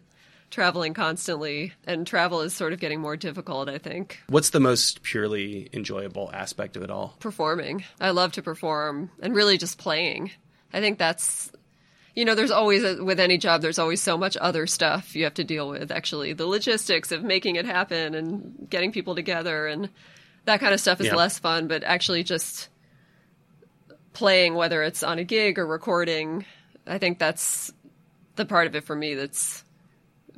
traveling 0.50 0.94
constantly, 0.94 1.72
and 1.86 2.06
travel 2.06 2.40
is 2.40 2.52
sort 2.52 2.72
of 2.72 2.80
getting 2.80 3.00
more 3.00 3.16
difficult. 3.16 3.68
I 3.68 3.78
think 3.78 4.18
What's 4.28 4.50
the 4.50 4.58
most 4.60 5.02
purely 5.02 5.68
enjoyable 5.72 6.30
aspect 6.34 6.76
of 6.76 6.82
it 6.82 6.90
all? 6.90 7.14
performing. 7.20 7.84
I 8.00 8.10
love 8.10 8.32
to 8.32 8.42
perform 8.42 9.10
and 9.22 9.34
really 9.34 9.58
just 9.58 9.78
playing. 9.78 10.32
I 10.72 10.80
think 10.80 10.98
that's 10.98 11.52
you 12.16 12.24
know, 12.24 12.34
there's 12.34 12.50
always 12.50 12.82
with 13.00 13.20
any 13.20 13.38
job 13.38 13.62
there's 13.62 13.78
always 13.78 14.02
so 14.02 14.18
much 14.18 14.36
other 14.38 14.66
stuff 14.66 15.14
you 15.14 15.22
have 15.24 15.34
to 15.34 15.44
deal 15.44 15.68
with 15.68 15.92
actually. 15.92 16.32
The 16.32 16.46
logistics 16.46 17.12
of 17.12 17.22
making 17.22 17.54
it 17.54 17.64
happen 17.66 18.14
and 18.16 18.66
getting 18.68 18.90
people 18.90 19.14
together 19.14 19.68
and 19.68 19.88
that 20.46 20.58
kind 20.58 20.74
of 20.74 20.80
stuff 20.80 21.00
is 21.00 21.06
Yeah. 21.06 21.14
less 21.14 21.38
fun, 21.38 21.68
but 21.68 21.84
actually 21.84 22.24
just 22.24 22.68
playing 24.20 24.54
whether 24.54 24.82
it's 24.82 25.02
on 25.02 25.18
a 25.18 25.24
gig 25.24 25.58
or 25.58 25.66
recording, 25.66 26.44
I 26.86 26.98
think 26.98 27.18
that's 27.18 27.72
the 28.36 28.44
part 28.44 28.66
of 28.66 28.76
it 28.76 28.84
for 28.84 28.94
me 28.94 29.14
that's 29.14 29.64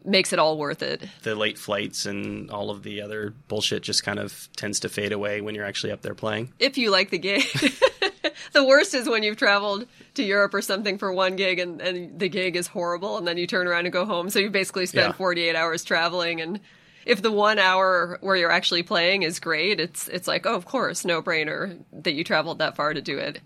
makes 0.04 0.32
it 0.32 0.38
all 0.38 0.56
worth 0.56 0.82
it. 0.82 1.02
The 1.24 1.34
late 1.34 1.58
flights 1.58 2.06
and 2.06 2.48
all 2.48 2.70
of 2.70 2.84
the 2.84 3.02
other 3.02 3.34
bullshit 3.48 3.82
just 3.82 4.04
kind 4.04 4.20
of 4.20 4.48
tends 4.56 4.78
to 4.80 4.88
fade 4.88 5.10
away 5.12 5.40
when 5.40 5.56
you're 5.56 5.64
actually 5.64 5.90
up 5.92 6.00
there 6.02 6.14
playing. 6.14 6.52
if 6.60 6.78
you 6.78 6.92
like 6.92 7.10
the 7.10 7.18
gig. 7.18 7.42
the 8.52 8.64
worst 8.64 8.94
is 8.94 9.08
when 9.08 9.24
you've 9.24 9.36
traveled 9.36 9.86
to 10.14 10.22
Europe 10.22 10.54
or 10.54 10.62
something 10.62 10.96
for 10.96 11.12
one 11.12 11.34
gig 11.34 11.58
and, 11.58 11.80
and 11.80 12.20
the 12.20 12.28
gig 12.28 12.54
is 12.54 12.68
horrible 12.68 13.18
and 13.18 13.26
then 13.26 13.36
you 13.36 13.48
turn 13.48 13.66
around 13.66 13.86
and 13.86 13.92
go 13.92 14.04
home. 14.04 14.30
So 14.30 14.38
you 14.38 14.48
basically 14.48 14.86
spend 14.86 15.08
Yeah. 15.08 15.12
48 15.16 15.56
hours 15.56 15.82
traveling 15.82 16.40
and 16.40 16.60
if 17.04 17.20
the 17.20 17.32
one 17.32 17.58
hour 17.58 18.18
where 18.20 18.36
you're 18.36 18.52
actually 18.52 18.84
playing 18.84 19.22
is 19.24 19.40
great, 19.40 19.80
it's 19.80 20.06
it's 20.06 20.28
like, 20.28 20.46
oh, 20.46 20.54
of 20.54 20.66
course, 20.66 21.04
no 21.04 21.20
brainer 21.20 21.76
that 21.92 22.12
you 22.14 22.22
traveled 22.22 22.58
that 22.60 22.76
far 22.76 22.94
to 22.94 23.02
do 23.02 23.18
it. 23.18 23.40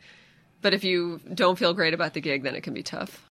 But 0.66 0.74
if 0.74 0.82
you 0.82 1.20
don't 1.32 1.56
feel 1.56 1.74
great 1.74 1.94
about 1.94 2.14
the 2.14 2.20
gig, 2.20 2.42
then 2.42 2.56
it 2.56 2.62
can 2.64 2.74
be 2.74 2.82
tough. 2.82 3.22